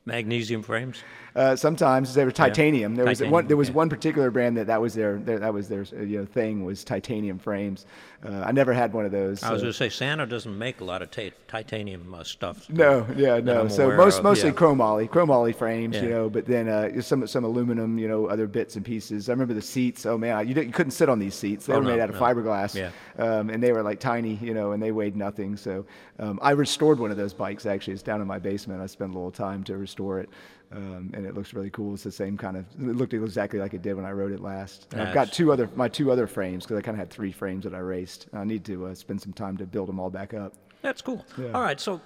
Magnesium 0.05 0.63
frames. 0.63 1.03
Uh, 1.35 1.57
sometimes 1.57 2.13
they 2.13 2.25
were 2.25 2.31
titanium. 2.31 2.95
There 2.95 3.07
was 3.07 3.19
Titanium, 3.19 3.33
one. 3.33 3.47
There 3.47 3.57
was 3.57 3.69
yeah. 3.69 3.75
one 3.75 3.89
particular 3.89 4.31
brand 4.31 4.57
that 4.59 4.67
that 4.67 4.81
was 4.83 4.93
their, 4.95 5.17
their 5.19 5.39
that 5.39 5.55
was 5.55 5.69
their 5.69 5.85
you 5.85 6.19
know 6.19 6.27
thing 6.27 6.65
was 6.65 6.85
titanium 6.85 7.39
frames. 7.39 7.87
Uh, 8.25 8.43
I 8.45 8.53
never 8.53 8.73
had 8.73 8.93
one 8.93 9.07
of 9.07 9.13
those. 9.13 9.43
I 9.43 9.51
was 9.53 9.63
going 9.63 9.73
to 9.73 9.77
say 9.77 9.89
Santa 9.89 10.27
doesn't 10.27 10.57
make 10.57 10.81
a 10.81 10.85
lot 10.85 11.01
of 11.03 11.11
ta- 11.11 11.31
titanium 11.49 12.13
uh, 12.15 12.23
stuff. 12.23 12.69
no, 12.69 13.07
yeah, 13.17 13.39
no. 13.41 13.67
So 13.69 13.97
most 13.97 14.19
of, 14.19 14.25
mostly 14.25 14.51
yeah. 14.51 14.57
chromoly, 14.57 15.09
chromoly 15.09 15.55
frames, 15.57 15.97
you 15.97 16.11
know. 16.11 16.29
But 16.29 16.47
then 16.47 16.69
uh, 16.69 17.01
some 17.01 17.27
some 17.27 17.45
aluminum, 17.45 17.99
you 17.99 18.09
know, 18.09 18.27
other 18.27 18.47
bits 18.47 18.77
and 18.77 18.85
pieces. 18.85 19.29
I 19.31 19.33
remember 19.33 19.55
the 19.55 19.63
seats. 19.63 20.05
Oh 20.05 20.19
man, 20.19 20.47
you, 20.47 20.55
you 20.55 20.71
couldn't 20.73 20.91
sit 20.93 21.09
on 21.09 21.19
these 21.19 21.35
seats. 21.35 21.65
They 21.67 21.73
Oh, 21.73 21.79
were 21.79 21.85
made 21.85 21.97
no, 21.97 22.03
out 22.03 22.11
of 22.11 22.17
no. 22.17 22.21
fiberglass, 22.21 22.75
Yeah. 22.75 22.91
um, 23.19 23.49
and 23.49 23.63
they 23.63 23.73
were 23.73 23.83
like 23.83 24.01
tiny, 24.01 24.35
you 24.43 24.53
know, 24.53 24.73
and 24.73 24.83
they 24.83 24.93
weighed 24.93 25.17
nothing. 25.17 25.57
So 25.57 25.87
um, 26.19 26.39
I 26.43 26.51
restored 26.51 26.99
one 26.99 27.11
of 27.11 27.17
those 27.17 27.33
bikes. 27.33 27.65
Actually, 27.65 27.95
it's 27.95 28.03
down 28.03 28.21
in 28.21 28.27
my 28.27 28.39
basement. 28.39 28.83
I 28.83 28.87
spent 28.87 29.13
a 29.13 29.15
little 29.15 29.31
time 29.31 29.65
to 29.65 29.79
restore 29.79 29.92
it. 30.21 30.29
Um, 30.75 31.11
and 31.13 31.27
it 31.27 31.35
looks 31.35 31.53
really 31.53 31.69
cool. 31.69 31.95
It's 31.95 32.03
the 32.03 32.11
same 32.11 32.39
kind 32.39 32.57
of. 32.57 32.65
It 32.81 32.97
looked 32.97 33.13
exactly 33.13 33.59
like 33.59 33.75
it 33.75 33.83
did 33.83 33.95
when 33.95 34.07
I 34.07 34.13
rode 34.13 34.33
it 34.33 34.41
last. 34.41 34.87
And 34.93 35.03
I've 35.03 35.13
got 35.13 35.31
two 35.31 35.53
other 35.53 35.69
my 35.77 35.89
two 35.89 36.11
other 36.11 36.27
frames 36.27 36.65
because 36.65 36.79
I 36.79 36.81
kind 36.81 36.95
of 36.95 36.99
had 36.99 37.11
three 37.11 37.33
frames 37.33 37.65
that 37.65 37.75
I 37.75 37.79
raced. 37.79 38.27
I 38.33 38.45
need 38.45 38.65
to 38.65 38.87
uh, 38.87 38.95
spend 38.95 39.21
some 39.21 39.35
time 39.35 39.59
to 39.59 39.67
build 39.67 39.89
them 39.89 40.01
all 40.01 40.09
back 40.09 40.33
up. 40.33 40.55
That's 40.81 41.03
cool. 41.03 41.25
Yeah. 41.37 41.53
All 41.53 41.61
right, 41.61 41.79
so 41.79 42.01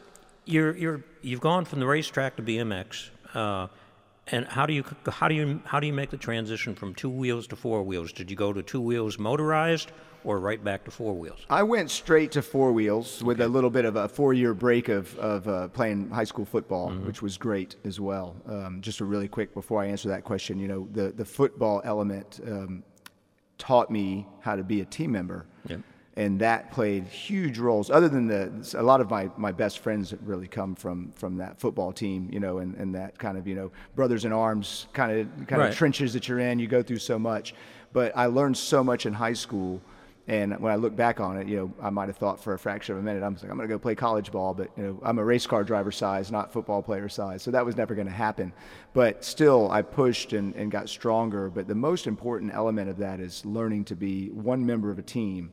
you're 0.47 0.77
you're 0.77 1.05
you've 1.23 1.41
gone 1.41 1.65
from 1.65 1.79
the 1.79 1.87
racetrack 1.87 2.37
to 2.37 2.43
BMX, 2.43 3.11
uh, 3.35 3.69
and 4.29 4.47
how 4.47 4.67
do 4.67 4.73
you 4.73 4.85
how 5.09 5.29
do 5.29 5.35
you 5.37 5.61
how 5.65 5.79
do 5.79 5.87
you 5.87 5.93
make 5.93 6.11
the 6.11 6.17
transition 6.17 6.75
from 6.75 6.93
two 6.95 7.11
wheels 7.11 7.47
to 7.49 7.57
four 7.57 7.85
wheels? 7.85 8.13
Did 8.13 8.31
you 8.31 8.37
go 8.37 8.53
to 8.53 8.63
two 8.63 8.81
wheels 8.81 9.17
motorized 9.19 9.93
or 10.27 10.41
right 10.41 10.63
back 10.63 10.85
to 10.85 10.91
four 10.91 11.15
wheels? 11.15 11.39
I 11.49 11.63
went 11.63 11.91
straight 11.91 12.33
to 12.33 12.43
four 12.43 12.73
wheels 12.73 13.23
with 13.23 13.41
a 13.41 13.49
little 13.49 13.71
bit 13.71 13.85
of 13.85 13.95
a 13.97 14.09
four-year 14.09 14.53
break 14.55 14.89
of, 14.89 15.17
of 15.19 15.47
uh, 15.49 15.69
playing 15.69 16.11
high 16.11 16.25
school 16.25 16.45
football, 16.45 16.91
which 16.91 17.23
was 17.23 17.39
great 17.39 17.77
as 17.85 18.01
well. 18.01 18.35
Um, 18.47 18.81
just 18.81 19.01
a 19.01 19.05
really 19.05 19.29
quick 19.29 19.55
before 19.55 19.81
I 19.81 19.87
answer 19.87 20.09
that 20.09 20.25
question, 20.25 20.59
you 20.59 20.69
know, 20.69 20.89
the 20.93 21.13
the 21.13 21.25
football 21.25 21.81
element 21.85 22.41
um, 22.47 22.83
taught 23.59 23.91
me 23.91 24.27
how 24.41 24.57
to 24.57 24.65
be 24.65 24.81
a 24.81 24.85
team 24.85 25.13
member. 25.13 25.47
Yep. 25.69 25.81
And 26.19 26.41
that 26.41 26.71
played 26.73 27.05
huge 27.05 27.59
roles. 27.59 27.91
Other 27.91 28.09
than 28.09 28.27
the, 28.27 28.51
a 28.79 28.83
lot 28.83 29.03
of 29.03 29.11
my, 29.11 29.29
my 29.37 29.53
best 29.53 29.81
friends 29.81 30.15
really 30.25 30.49
come 30.49 30.75
from 30.75 31.13
from 31.15 31.37
that 31.37 31.61
football 31.61 31.93
team, 31.93 32.31
you 32.33 32.41
know, 32.41 32.59
and, 32.59 32.75
and 32.77 32.95
that 32.95 33.19
kind 33.19 33.37
of 33.39 33.47
you 33.47 33.55
know 33.55 33.71
brothers 33.95 34.25
in 34.25 34.33
arms 34.33 34.87
kind 34.93 35.13
of 35.21 35.47
kind 35.47 35.61
Right. 35.61 35.71
of 35.71 35.77
trenches 35.77 36.13
that 36.15 36.27
you're 36.27 36.41
in. 36.41 36.59
You 36.59 36.67
go 36.69 36.83
through 36.83 36.99
so 37.01 37.19
much, 37.19 37.55
but 37.93 38.17
I 38.17 38.27
learned 38.27 38.57
so 38.57 38.83
much 38.83 39.05
in 39.07 39.13
high 39.13 39.35
school. 39.35 39.81
And 40.29 40.59
when 40.59 40.73
I 40.73 40.77
look 40.77 40.97
back 40.97 41.21
on 41.21 41.37
it, 41.37 41.47
you 41.47 41.57
know, 41.57 41.73
I 41.81 41.91
might 41.91 42.09
have 42.09 42.17
thought 42.17 42.43
for 42.43 42.55
a 42.55 42.59
fraction 42.59 42.95
of 42.95 42.99
a 42.99 43.03
minute, 43.03 43.23
I'm 43.23 43.35
like, 43.35 43.45
I'm 43.45 43.57
going 43.57 43.69
to 43.69 43.73
go 43.73 43.79
play 43.79 43.95
college 43.95 44.33
ball, 44.33 44.55
but 44.55 44.71
you 44.77 44.83
know, 44.83 45.01
I'm 45.05 45.19
a 45.19 45.25
race 45.25 45.47
car 45.47 45.63
driver 45.63 45.93
size, 45.93 46.33
not 46.33 46.53
football 46.53 46.83
player 46.83 47.09
size, 47.09 47.43
so 47.43 47.53
that 47.53 47.65
was 47.65 47.77
never 47.77 47.95
going 47.95 48.09
to 48.09 48.13
happen. 48.13 48.53
But 48.93 49.25
still, 49.25 49.71
I 49.71 49.83
pushed 49.83 50.33
and, 50.33 50.53
and 50.57 50.71
got 50.71 50.89
stronger. 50.89 51.49
But 51.49 51.69
the 51.69 51.77
most 51.77 52.09
important 52.09 52.53
element 52.53 52.91
of 52.91 52.99
that 52.99 53.21
is 53.21 53.45
learning 53.45 53.85
to 53.85 53.95
be 53.95 54.31
one 54.31 54.67
member 54.67 54.91
of 54.91 54.99
a 54.99 55.03
team, 55.03 55.53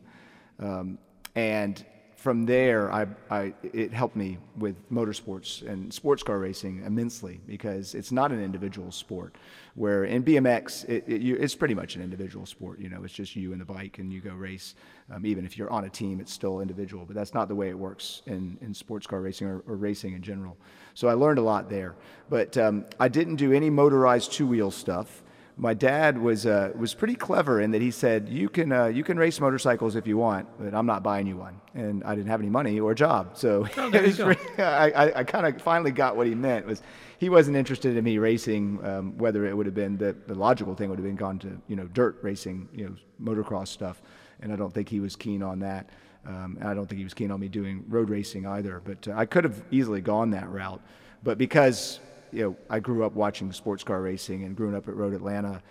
um, 0.59 0.97
and 1.35 1.85
from 2.23 2.45
there, 2.45 2.89
I, 2.89 3.05
I, 3.29 3.53
it 3.73 3.91
helped 3.91 4.15
me 4.15 4.37
with 4.55 4.77
motorsports 4.89 5.61
and 5.67 5.93
sports 5.93 6.23
car 6.23 6.39
racing 6.39 6.81
immensely 6.85 7.41
because 7.45 7.95
it's 7.95 8.13
not 8.13 8.31
an 8.31 8.41
individual 8.41 8.93
sport. 8.93 9.35
Where 9.75 10.05
in 10.05 10.23
BMX, 10.23 10.87
it, 10.87 11.03
it, 11.05 11.21
you, 11.21 11.35
it's 11.35 11.53
pretty 11.53 11.73
much 11.73 11.97
an 11.97 12.01
individual 12.01 12.45
sport. 12.45 12.79
You 12.79 12.87
know, 12.87 13.03
it's 13.03 13.13
just 13.13 13.35
you 13.35 13.51
and 13.51 13.59
the 13.59 13.65
bike, 13.65 13.99
and 13.99 14.13
you 14.13 14.21
go 14.21 14.33
race. 14.33 14.75
Um, 15.11 15.25
even 15.25 15.45
if 15.45 15.57
you're 15.57 15.69
on 15.69 15.83
a 15.83 15.89
team, 15.89 16.21
it's 16.21 16.31
still 16.31 16.61
individual. 16.61 17.03
But 17.05 17.17
that's 17.17 17.33
not 17.33 17.49
the 17.49 17.55
way 17.55 17.67
it 17.67 17.77
works 17.77 18.21
in, 18.25 18.57
in 18.61 18.73
sports 18.73 19.05
car 19.05 19.19
racing 19.19 19.47
or, 19.47 19.61
or 19.67 19.75
racing 19.75 20.13
in 20.13 20.21
general. 20.21 20.55
So 20.93 21.09
I 21.09 21.15
learned 21.15 21.39
a 21.39 21.43
lot 21.43 21.69
there. 21.69 21.93
But 22.29 22.57
um, 22.57 22.85
I 23.01 23.09
didn't 23.09 23.35
do 23.35 23.51
any 23.51 23.69
motorized 23.69 24.31
two 24.31 24.47
wheel 24.47 24.71
stuff 24.71 25.22
my 25.55 25.73
dad 25.73 26.17
was 26.17 26.45
uh, 26.45 26.71
was 26.75 26.93
pretty 26.93 27.15
clever 27.15 27.61
in 27.61 27.71
that 27.71 27.81
he 27.81 27.91
said 27.91 28.27
you 28.27 28.49
can 28.49 28.71
uh, 28.71 28.85
you 28.85 29.03
can 29.03 29.17
race 29.17 29.39
motorcycles 29.39 29.95
if 29.95 30.07
you 30.07 30.17
want, 30.17 30.47
but 30.59 30.73
I'm 30.73 30.85
not 30.85 31.03
buying 31.03 31.27
you 31.27 31.37
one. 31.37 31.59
And 31.75 32.03
I 32.03 32.15
didn't 32.15 32.29
have 32.29 32.39
any 32.39 32.49
money 32.49 32.79
or 32.79 32.91
a 32.91 32.95
job, 32.95 33.37
so 33.37 33.67
Oh, 33.77 33.89
pretty- 33.91 34.21
I, 34.59 34.89
I, 34.89 35.19
I 35.19 35.23
kind 35.23 35.45
of 35.45 35.61
finally 35.61 35.91
got 35.91 36.15
what 36.15 36.27
he 36.27 36.35
meant 36.35 36.65
was 36.65 36.81
he 37.19 37.29
wasn't 37.29 37.55
interested 37.57 37.95
in 37.97 38.03
me 38.03 38.17
racing. 38.17 38.79
Um, 38.83 39.17
whether 39.17 39.45
it 39.45 39.55
would 39.55 39.65
have 39.65 39.75
been 39.75 39.97
the, 39.97 40.15
the 40.27 40.35
logical 40.35 40.75
thing 40.75 40.89
would 40.89 40.99
have 40.99 41.05
been 41.05 41.15
gone 41.15 41.39
to 41.39 41.61
you 41.67 41.75
know 41.75 41.85
dirt 41.93 42.17
racing, 42.21 42.67
you 42.73 42.85
know 42.89 42.95
motocross 43.33 43.67
stuff, 43.67 44.01
and 44.41 44.51
I 44.51 44.55
don't 44.55 44.73
think 44.73 44.89
he 44.89 44.99
was 44.99 45.15
keen 45.15 45.43
on 45.43 45.59
that. 45.59 45.89
Um, 46.25 46.57
and 46.59 46.69
I 46.69 46.73
don't 46.73 46.87
think 46.87 46.99
he 46.99 47.03
was 47.03 47.13
keen 47.13 47.31
on 47.31 47.39
me 47.41 47.49
doing 47.49 47.83
road 47.89 48.09
racing 48.09 48.45
either. 48.47 48.81
But 48.83 49.07
uh, 49.07 49.13
I 49.15 49.25
could 49.25 49.43
have 49.43 49.61
easily 49.71 49.99
gone 50.01 50.29
that 50.31 50.49
route. 50.49 50.81
But 51.21 51.37
because 51.37 51.99
you 52.33 52.43
know 52.43 52.57
I 52.69 52.79
grew 52.79 53.05
up 53.05 53.13
watching 53.13 53.51
sports 53.51 53.83
car 53.83 54.01
racing 54.01 54.43
and 54.43 54.55
growing 54.55 54.75
up 54.75 54.87
at 54.87 54.95
Road 54.95 55.13
Atlanta, 55.13 55.61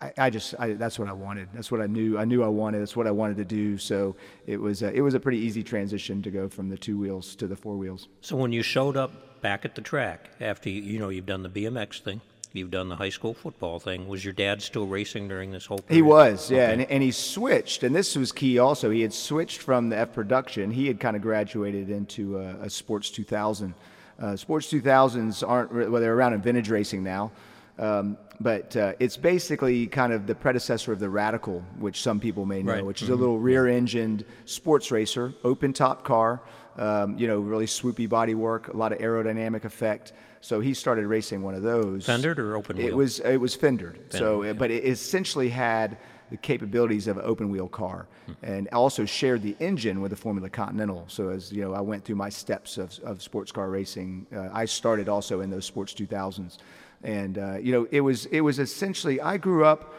I, 0.00 0.12
I 0.18 0.30
just 0.30 0.54
I, 0.58 0.74
that's 0.74 0.98
what 0.98 1.08
I 1.08 1.12
wanted. 1.12 1.48
That's 1.54 1.70
what 1.70 1.80
I 1.80 1.86
knew. 1.86 2.18
I 2.18 2.24
knew 2.24 2.42
I 2.42 2.48
wanted. 2.48 2.80
That's 2.80 2.96
what 2.96 3.06
I 3.06 3.10
wanted 3.10 3.36
to 3.38 3.44
do. 3.44 3.78
So 3.78 4.16
it 4.46 4.60
was 4.60 4.82
a, 4.82 4.92
it 4.92 5.00
was 5.00 5.14
a 5.14 5.20
pretty 5.20 5.38
easy 5.38 5.62
transition 5.62 6.22
to 6.22 6.30
go 6.30 6.48
from 6.48 6.68
the 6.68 6.76
two 6.76 6.98
wheels 6.98 7.34
to 7.36 7.46
the 7.46 7.56
four 7.56 7.76
wheels. 7.76 8.08
So 8.20 8.36
when 8.36 8.52
you 8.52 8.62
showed 8.62 8.96
up 8.96 9.40
back 9.40 9.64
at 9.64 9.74
the 9.74 9.80
track 9.80 10.30
after 10.40 10.68
you, 10.68 10.82
you 10.82 10.98
know 10.98 11.08
you've 11.08 11.26
done 11.26 11.42
the 11.42 11.48
BMX 11.48 12.00
thing, 12.00 12.20
you've 12.52 12.70
done 12.70 12.88
the 12.88 12.96
high 12.96 13.08
school 13.08 13.32
football 13.32 13.78
thing, 13.78 14.06
was 14.06 14.24
your 14.24 14.34
dad 14.34 14.60
still 14.60 14.86
racing 14.86 15.28
during 15.28 15.50
this 15.50 15.64
whole 15.64 15.78
period? 15.78 15.96
He 15.96 16.02
was, 16.02 16.50
yeah, 16.50 16.70
and, 16.70 16.82
and 16.82 17.02
he 17.02 17.10
switched, 17.10 17.82
and 17.82 17.94
this 17.94 18.16
was 18.16 18.32
key 18.32 18.58
also. 18.58 18.90
He 18.90 19.00
had 19.00 19.14
switched 19.14 19.62
from 19.62 19.88
the 19.88 19.96
F 19.96 20.12
production. 20.12 20.70
He 20.70 20.88
had 20.88 21.00
kind 21.00 21.16
of 21.16 21.22
graduated 21.22 21.88
into 21.88 22.38
a, 22.38 22.56
a 22.62 22.70
Sports 22.70 23.10
2000. 23.10 23.74
Uh, 24.20 24.36
Sports 24.36 24.68
2000s 24.72 25.46
aren't 25.46 25.72
well, 25.72 26.00
they're 26.00 26.14
around 26.14 26.32
in 26.34 26.40
vintage 26.40 26.70
racing 26.70 27.02
now. 27.02 27.30
Um, 27.78 28.16
but 28.40 28.74
uh, 28.76 28.92
it's 28.98 29.16
basically 29.16 29.86
kind 29.86 30.12
of 30.12 30.26
the 30.26 30.34
predecessor 30.34 30.92
of 30.92 30.98
the 30.98 31.08
Radical, 31.08 31.62
which 31.78 32.00
some 32.00 32.20
people 32.20 32.46
may 32.46 32.62
know, 32.62 32.72
Right. 32.72 32.84
which 32.84 33.02
is 33.02 33.08
a 33.10 33.14
little 33.14 33.38
rear-engined 33.38 34.24
sports 34.46 34.90
racer, 34.90 35.34
open-top 35.44 36.04
car, 36.04 36.40
um, 36.76 37.18
you 37.18 37.26
know, 37.26 37.40
really 37.40 37.66
swoopy 37.66 38.08
body 38.08 38.34
work, 38.34 38.68
a 38.68 38.76
lot 38.76 38.92
of 38.92 38.98
aerodynamic 38.98 39.64
effect. 39.64 40.12
So 40.42 40.60
he 40.60 40.74
started 40.74 41.06
racing 41.06 41.42
one 41.42 41.54
of 41.54 41.62
those. 41.62 42.06
Fendered 42.06 42.38
or 42.38 42.56
open 42.56 42.78
It 42.78 42.94
was 42.94 43.20
it 43.20 43.38
was 43.38 43.54
fendered. 43.54 43.98
So, 44.10 44.42
uh, 44.42 44.52
but 44.52 44.70
it 44.70 44.84
essentially 44.84 45.48
had 45.48 45.98
the 46.30 46.36
capabilities 46.36 47.06
of 47.06 47.18
an 47.18 47.24
open 47.24 47.50
wheel 47.50 47.68
car, 47.68 48.06
and 48.42 48.68
also 48.72 49.04
shared 49.04 49.42
the 49.42 49.56
engine 49.60 50.00
with 50.00 50.10
the 50.10 50.16
Formula 50.16 50.48
Continental. 50.50 51.04
So 51.08 51.28
as 51.28 51.52
you 51.52 51.62
know, 51.62 51.72
I 51.74 51.80
went 51.80 52.04
through 52.04 52.16
my 52.16 52.28
steps 52.28 52.78
of, 52.78 52.98
of 53.04 53.22
sports 53.22 53.52
car 53.52 53.70
racing. 53.70 54.26
Uh, 54.34 54.48
I 54.52 54.64
started 54.64 55.08
also 55.08 55.40
in 55.40 55.50
those 55.50 55.64
sports 55.64 55.94
2000s, 55.94 56.58
and 57.02 57.38
uh, 57.38 57.56
you 57.58 57.72
know, 57.72 57.86
it 57.90 58.00
was 58.00 58.26
it 58.26 58.40
was 58.40 58.58
essentially 58.58 59.20
I 59.20 59.36
grew 59.36 59.64
up. 59.64 59.94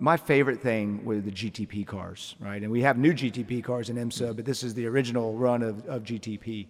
My 0.00 0.16
favorite 0.16 0.60
thing 0.60 1.04
were 1.04 1.20
the 1.20 1.32
GTP 1.32 1.84
cars, 1.84 2.36
right? 2.38 2.62
And 2.62 2.70
we 2.70 2.82
have 2.82 2.98
new 2.98 3.12
GTP 3.12 3.64
cars 3.64 3.90
in 3.90 3.96
IMSA, 3.96 4.36
but 4.36 4.44
this 4.44 4.62
is 4.62 4.72
the 4.74 4.86
original 4.86 5.34
run 5.34 5.60
of, 5.60 5.84
of 5.86 6.04
GTP 6.04 6.68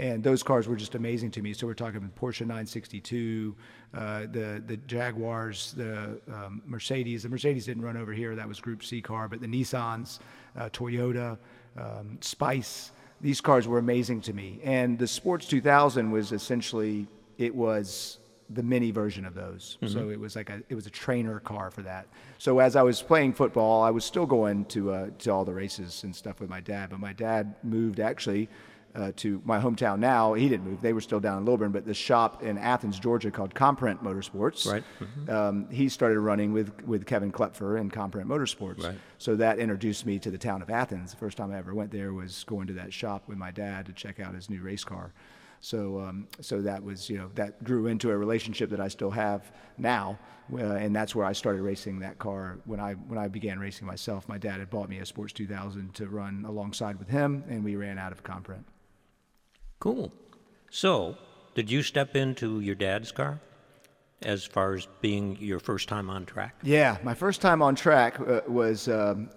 and 0.00 0.24
those 0.24 0.42
cars 0.42 0.66
were 0.66 0.76
just 0.76 0.94
amazing 0.94 1.30
to 1.32 1.42
me. 1.42 1.52
So 1.52 1.66
we're 1.66 1.74
talking 1.74 2.00
Porsche 2.18 2.40
962, 2.40 3.54
uh, 3.92 4.20
the 4.32 4.62
the 4.66 4.78
Jaguars, 4.86 5.74
the 5.76 6.18
um, 6.32 6.62
Mercedes. 6.66 7.22
The 7.22 7.28
Mercedes 7.28 7.66
didn't 7.66 7.82
run 7.82 7.98
over 7.98 8.12
here; 8.12 8.34
that 8.34 8.48
was 8.48 8.60
Group 8.60 8.82
C 8.82 9.02
car. 9.02 9.28
But 9.28 9.42
the 9.42 9.46
Nissans, 9.46 10.18
uh, 10.58 10.70
Toyota, 10.70 11.36
um, 11.78 12.16
Spice. 12.22 12.92
These 13.20 13.42
cars 13.42 13.68
were 13.68 13.78
amazing 13.78 14.22
to 14.22 14.32
me. 14.32 14.60
And 14.64 14.98
the 14.98 15.06
Sports 15.06 15.46
2000 15.46 16.10
was 16.10 16.32
essentially 16.32 17.06
it 17.36 17.54
was 17.54 18.18
the 18.48 18.62
mini 18.62 18.90
version 18.90 19.26
of 19.26 19.34
those. 19.34 19.76
So 19.86 20.08
it 20.08 20.18
was 20.18 20.34
like 20.34 20.48
a 20.48 20.62
it 20.70 20.74
was 20.74 20.86
a 20.86 20.90
trainer 20.90 21.40
car 21.40 21.70
for 21.70 21.82
that. 21.82 22.06
So 22.38 22.58
as 22.58 22.74
I 22.74 22.82
was 22.82 23.02
playing 23.02 23.34
football, 23.34 23.82
I 23.82 23.90
was 23.90 24.06
still 24.06 24.24
going 24.24 24.64
to 24.66 24.92
uh, 24.92 25.10
to 25.18 25.30
all 25.30 25.44
the 25.44 25.52
races 25.52 26.04
and 26.04 26.16
stuff 26.16 26.40
with 26.40 26.48
my 26.48 26.60
dad. 26.60 26.88
But 26.88 27.00
my 27.00 27.12
dad 27.12 27.54
moved 27.62 28.00
actually 28.00 28.48
uh, 28.94 29.12
to 29.16 29.40
my 29.44 29.60
hometown 29.60 29.98
now. 29.98 30.34
He 30.34 30.48
didn't 30.48 30.66
move; 30.66 30.80
they 30.80 30.92
were 30.92 31.00
still 31.00 31.20
down 31.20 31.38
in 31.38 31.44
Lilburn. 31.44 31.72
But 31.72 31.84
the 31.84 31.94
shop 31.94 32.42
in 32.42 32.58
Athens, 32.58 32.98
Georgia, 32.98 33.30
called 33.30 33.54
Comprint 33.54 34.02
Motorsports. 34.02 34.70
Right. 34.70 34.84
Um, 35.28 35.68
he 35.70 35.88
started 35.88 36.20
running 36.20 36.52
with 36.52 36.84
with 36.84 37.06
Kevin 37.06 37.32
Klepfer 37.32 37.80
in 37.80 37.90
Comprint 37.90 38.28
Motorsports. 38.28 38.84
Right. 38.84 38.98
So 39.18 39.36
that 39.36 39.58
introduced 39.58 40.06
me 40.06 40.18
to 40.20 40.30
the 40.30 40.38
town 40.38 40.62
of 40.62 40.70
Athens. 40.70 41.12
The 41.12 41.18
first 41.18 41.36
time 41.36 41.52
I 41.52 41.58
ever 41.58 41.74
went 41.74 41.90
there 41.90 42.12
was 42.12 42.44
going 42.44 42.66
to 42.68 42.72
that 42.74 42.92
shop 42.92 43.28
with 43.28 43.38
my 43.38 43.50
dad 43.50 43.86
to 43.86 43.92
check 43.92 44.20
out 44.20 44.34
his 44.34 44.50
new 44.50 44.62
race 44.62 44.84
car. 44.84 45.12
So, 45.60 46.00
um, 46.00 46.26
so 46.40 46.62
that 46.62 46.82
was, 46.82 47.10
you 47.10 47.18
know, 47.18 47.30
that 47.34 47.62
grew 47.62 47.86
into 47.86 48.10
a 48.10 48.16
relationship 48.16 48.70
that 48.70 48.80
I 48.80 48.88
still 48.88 49.10
have 49.10 49.52
now, 49.76 50.18
uh, 50.52 50.56
and 50.56 50.96
that's 50.96 51.14
where 51.14 51.26
I 51.26 51.32
started 51.32 51.60
racing 51.60 52.00
that 52.00 52.18
car 52.18 52.58
when 52.64 52.80
I 52.80 52.94
when 52.94 53.18
I 53.18 53.28
began 53.28 53.58
racing 53.58 53.86
myself. 53.86 54.26
My 54.26 54.38
dad 54.38 54.58
had 54.60 54.70
bought 54.70 54.88
me 54.88 54.98
a 54.98 55.06
Sports 55.06 55.34
2000 55.34 55.94
to 55.94 56.08
run 56.08 56.44
alongside 56.48 56.98
with 56.98 57.08
him, 57.08 57.44
and 57.48 57.62
we 57.62 57.76
ran 57.76 57.98
out 57.98 58.10
of 58.10 58.22
Comprint. 58.22 58.64
Cool. 59.80 60.12
So, 60.70 61.16
did 61.54 61.70
you 61.70 61.82
step 61.82 62.14
into 62.14 62.60
your 62.60 62.74
dad's 62.74 63.10
car 63.10 63.40
as 64.22 64.44
far 64.44 64.74
as 64.74 64.86
being 65.00 65.36
your 65.40 65.58
first 65.58 65.88
time 65.88 66.08
on 66.08 66.26
track? 66.26 66.54
Yeah, 66.62 66.98
my 67.02 67.14
first 67.14 67.40
time 67.40 67.62
on 67.62 67.74
track 67.74 68.20
uh, 68.20 68.42
was. 68.46 68.88
Um, 68.88 69.30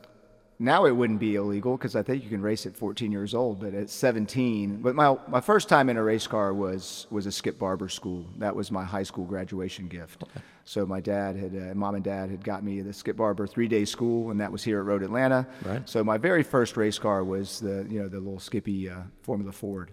now 0.60 0.86
it 0.86 0.92
wouldn't 0.92 1.20
be 1.20 1.36
illegal 1.36 1.76
because 1.78 1.96
I 1.96 2.04
think 2.04 2.24
you 2.24 2.30
can 2.30 2.42
race 2.42 2.66
at 2.66 2.78
14 2.78 3.12
years 3.12 3.34
old, 3.34 3.60
but 3.60 3.74
at 3.74 3.90
17. 3.90 4.82
But 4.82 4.96
my 4.96 5.18
my 5.28 5.42
first 5.42 5.68
time 5.68 5.90
in 5.90 5.98
a 5.98 6.04
race 6.04 6.28
car 6.28 6.54
was 6.54 7.08
was 7.10 7.26
a 7.26 7.32
Skip 7.32 7.60
Barber 7.60 7.90
school. 7.90 8.26
That 8.38 8.56
was 8.56 8.72
my 8.72 8.84
high 8.84 9.04
school 9.04 9.26
graduation 9.26 9.88
gift. 9.88 10.24
So 10.66 10.86
my 10.86 11.02
dad 11.02 11.36
had, 11.36 11.56
uh, 11.56 11.74
mom 11.76 11.96
and 11.96 12.04
dad 12.04 12.30
had 12.30 12.44
got 12.44 12.64
me 12.64 12.82
the 12.82 12.94
Skip 12.94 13.18
Barber 13.18 13.48
three 13.48 13.68
day 13.68 13.84
school, 13.84 14.32
and 14.32 14.40
that 14.40 14.52
was 14.52 14.64
here 14.64 14.80
at 14.80 14.86
Road 14.86 15.04
Atlanta. 15.04 15.46
Right. 15.66 15.88
So 15.90 16.04
my 16.04 16.18
very 16.18 16.44
first 16.44 16.78
race 16.78 17.00
car 17.00 17.24
was 17.24 17.60
the 17.60 17.86
you 17.90 18.00
know 18.02 18.08
the 18.08 18.20
little 18.20 18.40
Skippy 18.40 18.90
uh, 18.90 19.02
Formula 19.22 19.52
Ford. 19.52 19.92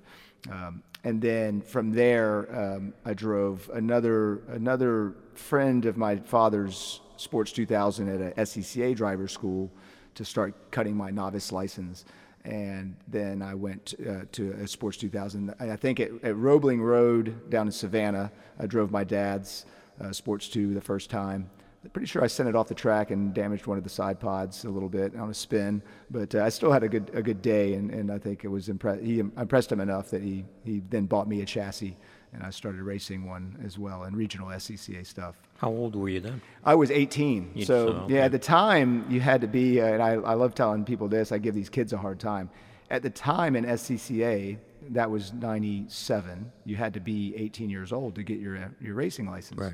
Um, 0.51 0.82
and 1.05 1.20
then 1.20 1.61
from 1.62 1.93
there, 1.93 2.49
um, 2.55 2.93
I 3.05 3.14
drove 3.14 3.70
another 3.72 4.43
another 4.49 5.14
friend 5.34 5.86
of 5.86 5.97
my 5.97 6.16
father's 6.16 7.01
Sports 7.16 7.53
2000 7.53 8.09
at 8.09 8.20
a 8.20 8.41
SCCA 8.41 8.95
driver 8.95 9.28
school 9.28 9.70
to 10.14 10.24
start 10.24 10.70
cutting 10.70 10.97
my 10.97 11.11
novice 11.11 11.53
license. 11.53 12.05
And 12.45 12.97
then 13.09 13.43
I 13.43 13.55
went 13.55 13.95
uh, 14.01 14.20
to 14.32 14.53
a 14.53 14.66
Sports 14.66 14.97
2000. 14.97 15.55
I 15.61 15.76
think 15.76 16.01
at, 16.01 16.11
at 16.22 16.36
Roebling 16.36 16.80
Road 16.80 17.51
down 17.51 17.66
in 17.66 17.72
Savannah, 17.72 18.32
I 18.59 18.66
drove 18.66 18.91
my 18.91 19.05
dad's 19.05 19.66
uh, 20.01 20.12
Sports 20.12 20.49
2 20.49 20.72
the 20.72 20.80
first 20.80 21.11
time. 21.11 21.51
Pretty 21.95 22.07
sure 22.07 22.22
I 22.22 22.26
sent 22.26 22.49
it 22.49 22.55
off 22.55 22.68
the 22.68 22.74
track 22.74 23.11
and 23.11 23.33
damaged 23.33 23.66
one 23.66 23.78
of 23.78 23.85
the 23.85 23.91
side 23.91 24.20
pods 24.20 24.64
a 24.64 24.68
little 24.70 24.91
bit 24.91 25.16
on 25.16 25.31
a 25.31 25.35
spin, 25.35 25.83
but 26.11 26.35
uh, 26.35 26.45
I 26.45 26.51
still 26.51 26.70
had 26.70 26.83
a 26.83 26.89
good 26.89 27.11
a 27.14 27.22
good 27.22 27.41
day, 27.41 27.72
and, 27.72 27.91
and 27.91 28.12
I 28.12 28.18
think 28.18 28.45
it 28.45 28.49
was 28.49 28.68
impre- 28.68 29.03
he 29.03 29.20
impressed 29.20 29.72
him 29.72 29.81
enough 29.81 30.11
that 30.11 30.22
he 30.22 30.45
he 30.62 30.83
then 30.91 31.07
bought 31.07 31.26
me 31.26 31.41
a 31.41 31.47
chassis, 31.47 31.97
and 32.35 32.43
I 32.43 32.51
started 32.51 32.83
racing 32.83 33.26
one 33.26 33.59
as 33.64 33.78
well 33.78 34.03
and 34.03 34.14
regional 34.14 34.49
SCCA 34.49 35.07
stuff. 35.07 35.37
How 35.57 35.70
old 35.70 35.97
were 35.97 36.11
you 36.11 36.20
then? 36.20 36.43
I 36.64 36.74
was 36.74 36.91
18. 36.91 37.53
You- 37.55 37.64
so, 37.64 37.87
so, 37.87 37.93
okay. 37.93 38.14
yeah, 38.14 38.20
at 38.24 38.33
the 38.33 38.39
time 38.39 39.07
you 39.09 39.20
had 39.20 39.41
to 39.41 39.47
be, 39.47 39.81
uh, 39.81 39.87
and 39.87 40.03
I, 40.03 40.12
I 40.12 40.35
love 40.35 40.55
telling 40.55 40.85
people 40.85 41.09
this, 41.09 41.33
I 41.33 41.39
give 41.39 41.55
these 41.55 41.70
kids 41.70 41.93
a 41.93 41.99
hard 41.99 42.20
time. 42.20 42.51
At 42.91 43.03
the 43.03 43.11
time 43.11 43.57
in 43.57 43.64
SCCA, 43.64 44.59
that 44.91 45.11
was 45.11 45.33
97, 45.33 46.51
you 46.64 46.76
had 46.76 46.95
to 46.95 47.01
be 47.01 47.35
18 47.37 47.70
years 47.70 47.93
old 47.93 48.14
to 48.16 48.22
get 48.22 48.39
your, 48.39 48.59
your 48.81 48.95
racing 48.95 49.26
license. 49.31 49.61
Right. 49.61 49.72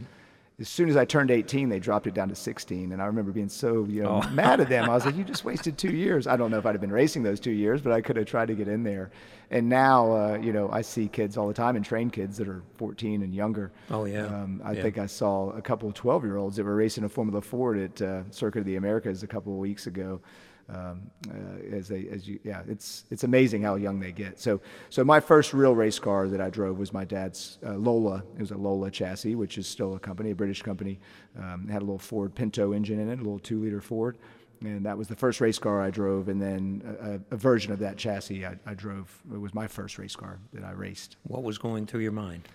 As 0.58 0.70
soon 0.70 0.88
as 0.88 0.96
I 0.96 1.04
turned 1.04 1.30
18, 1.30 1.68
they 1.68 1.78
dropped 1.78 2.06
it 2.06 2.14
down 2.14 2.30
to 2.30 2.34
16, 2.34 2.92
and 2.92 3.02
I 3.02 3.04
remember 3.04 3.30
being 3.30 3.50
so 3.50 3.84
you 3.84 4.02
know 4.02 4.22
mad 4.32 4.58
at 4.58 4.70
them. 4.70 4.88
I 4.88 4.94
was 4.94 5.04
like, 5.04 5.14
"You 5.18 5.22
just 5.22 5.44
wasted 5.44 5.76
two 5.76 5.90
years." 5.94 6.26
I 6.26 6.38
don't 6.38 6.50
know 6.50 6.56
if 6.56 6.64
I'd 6.64 6.74
have 6.74 6.80
been 6.80 6.90
racing 6.90 7.22
those 7.24 7.40
two 7.40 7.50
years, 7.50 7.82
but 7.82 7.92
I 7.92 8.00
could 8.00 8.16
have 8.16 8.24
tried 8.24 8.48
to 8.48 8.54
get 8.54 8.66
in 8.66 8.82
there. 8.82 9.10
And 9.50 9.68
now, 9.68 10.10
uh, 10.12 10.38
you 10.40 10.54
know, 10.54 10.70
I 10.72 10.80
see 10.80 11.08
kids 11.08 11.36
all 11.36 11.46
the 11.46 11.52
time 11.54 11.76
and 11.76 11.84
train 11.84 12.08
kids 12.08 12.38
that 12.38 12.48
are 12.48 12.62
14 12.78 13.22
and 13.22 13.34
younger. 13.34 13.70
Oh, 13.90 14.06
yeah. 14.06 14.24
Um, 14.26 14.62
I 14.64 14.72
Yeah. 14.72 14.82
think 14.82 14.96
I 14.98 15.06
saw 15.06 15.50
a 15.50 15.60
couple 15.60 15.88
of 15.88 15.94
12 15.94 16.24
year 16.24 16.36
olds 16.38 16.56
that 16.56 16.64
were 16.64 16.74
racing 16.74 17.04
a 17.04 17.08
Formula 17.08 17.40
Ford 17.42 17.78
at 17.78 18.00
uh, 18.02 18.22
Circuit 18.30 18.60
of 18.60 18.64
the 18.64 18.76
Americas 18.76 19.22
a 19.22 19.26
couple 19.26 19.52
of 19.52 19.58
weeks 19.58 19.86
ago. 19.86 20.20
Um, 20.68 21.10
uh, 21.30 21.76
as 21.76 21.86
they, 21.86 22.08
as 22.08 22.26
you, 22.26 22.40
yeah, 22.42 22.62
it's 22.66 23.04
it's 23.10 23.22
amazing 23.22 23.62
how 23.62 23.76
young 23.76 24.00
they 24.00 24.10
get. 24.10 24.40
So, 24.40 24.60
so 24.90 25.04
my 25.04 25.20
first 25.20 25.54
real 25.54 25.76
race 25.76 26.00
car 26.00 26.26
that 26.26 26.40
I 26.40 26.50
drove 26.50 26.76
was 26.76 26.92
my 26.92 27.04
dad's 27.04 27.58
uh, 27.64 27.74
Lola. 27.74 28.24
It 28.34 28.40
was 28.40 28.50
a 28.50 28.56
Lola 28.56 28.90
chassis, 28.90 29.36
which 29.36 29.58
is 29.58 29.68
still 29.68 29.94
a 29.94 30.00
company, 30.00 30.32
a 30.32 30.34
British 30.34 30.62
company. 30.62 30.98
Um, 31.38 31.66
it 31.68 31.72
had 31.72 31.82
a 31.82 31.84
little 31.84 32.00
Ford 32.00 32.34
Pinto 32.34 32.72
engine 32.72 32.98
in 32.98 33.08
it, 33.08 33.20
a 33.20 33.22
little 33.22 33.38
two 33.38 33.60
liter 33.60 33.80
Ford, 33.80 34.18
and 34.60 34.84
that 34.86 34.98
was 34.98 35.06
the 35.06 35.14
first 35.14 35.40
race 35.40 35.58
car 35.58 35.80
I 35.80 35.90
drove. 35.90 36.28
And 36.28 36.42
then 36.42 36.82
a, 37.00 37.10
a, 37.12 37.20
a 37.30 37.36
version 37.36 37.72
of 37.72 37.78
that 37.78 37.96
chassis 37.96 38.44
I, 38.44 38.56
I 38.66 38.74
drove. 38.74 39.22
It 39.32 39.40
was 39.40 39.54
my 39.54 39.68
first 39.68 39.98
race 39.98 40.16
car 40.16 40.40
that 40.52 40.64
I 40.64 40.72
raced. 40.72 41.16
What 41.22 41.44
was 41.44 41.58
going 41.58 41.86
through 41.86 42.00
your 42.00 42.12
mind? 42.12 42.48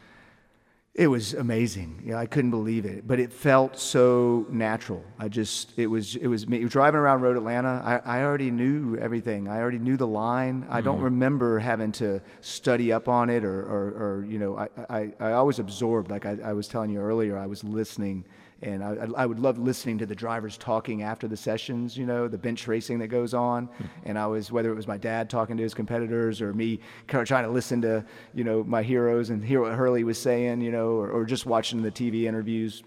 It 0.94 1.08
was 1.08 1.34
amazing. 1.34 2.04
Yeah, 2.06 2.18
I 2.18 2.26
couldn't 2.26 2.52
believe 2.52 2.86
it, 2.86 3.08
but 3.08 3.18
it 3.18 3.32
felt 3.32 3.80
so 3.80 4.46
natural. 4.50 5.02
I 5.18 5.30
just, 5.30 5.72
it 5.78 5.88
was, 5.88 6.18
it 6.18 6.28
was 6.28 6.50
me 6.50 6.66
driving 6.66 7.00
around 7.00 7.22
Road 7.22 7.38
Atlanta. 7.38 7.82
I, 8.06 8.20
I 8.20 8.24
already 8.24 8.52
knew 8.52 8.98
everything. 8.98 9.48
I 9.48 9.62
already 9.62 9.80
knew 9.80 9.96
the 9.96 10.08
line. 10.08 10.68
I 10.70 10.82
don't 10.82 10.96
mm-hmm. 10.96 11.06
remember 11.06 11.60
having 11.60 11.94
to 11.94 12.20
study 12.42 12.92
up 12.92 13.08
on 13.08 13.30
it 13.30 13.46
or, 13.46 13.62
or, 13.62 13.88
or 14.04 14.26
you 14.26 14.38
know, 14.38 14.58
I, 14.58 14.68
I, 14.90 15.14
I 15.22 15.32
always 15.32 15.60
absorbed. 15.60 16.12
Like 16.12 16.26
I, 16.26 16.38
I 16.44 16.52
was 16.52 16.68
telling 16.68 16.90
you 16.90 17.00
earlier, 17.00 17.38
I 17.38 17.46
was 17.46 17.64
listening, 17.64 18.26
and 18.62 18.84
I, 18.84 19.08
I 19.16 19.26
would 19.26 19.40
love 19.40 19.58
listening 19.58 19.98
to 20.00 20.06
the 20.06 20.16
drivers 20.16 20.58
talking 20.58 21.02
after 21.02 21.28
the 21.28 21.38
sessions. 21.38 21.98
You 21.98 22.06
know, 22.06 22.28
the 22.28 22.38
bench 22.38 22.68
racing 22.68 23.00
that 23.00 23.08
goes 23.08 23.34
on, 23.34 23.66
hmm. 23.66 23.86
and 24.06 24.20
I 24.20 24.28
was 24.28 24.52
whether 24.52 24.72
it 24.72 24.76
was 24.76 24.88
my 24.88 24.98
dad 24.98 25.30
talking 25.30 25.58
to 25.58 25.64
his 25.64 25.74
competitors 25.74 26.42
or 26.42 26.54
me 26.54 26.80
kind 27.08 27.22
of 27.22 27.28
trying 27.28 27.46
to 27.46 27.50
listen 27.50 27.82
to 27.82 28.06
you 28.34 28.44
know 28.44 28.64
my 28.64 28.84
heroes 28.84 29.30
and 29.30 29.44
hear 29.44 29.62
what 29.62 29.74
Hurley 29.74 30.04
was 30.04 30.20
saying. 30.20 30.62
You 30.62 30.72
know, 30.72 30.90
or, 30.90 31.10
or 31.10 31.26
just 31.26 31.46
watching 31.46 31.82
the 31.82 31.92
TV 31.92 32.24
interviews. 32.24 32.84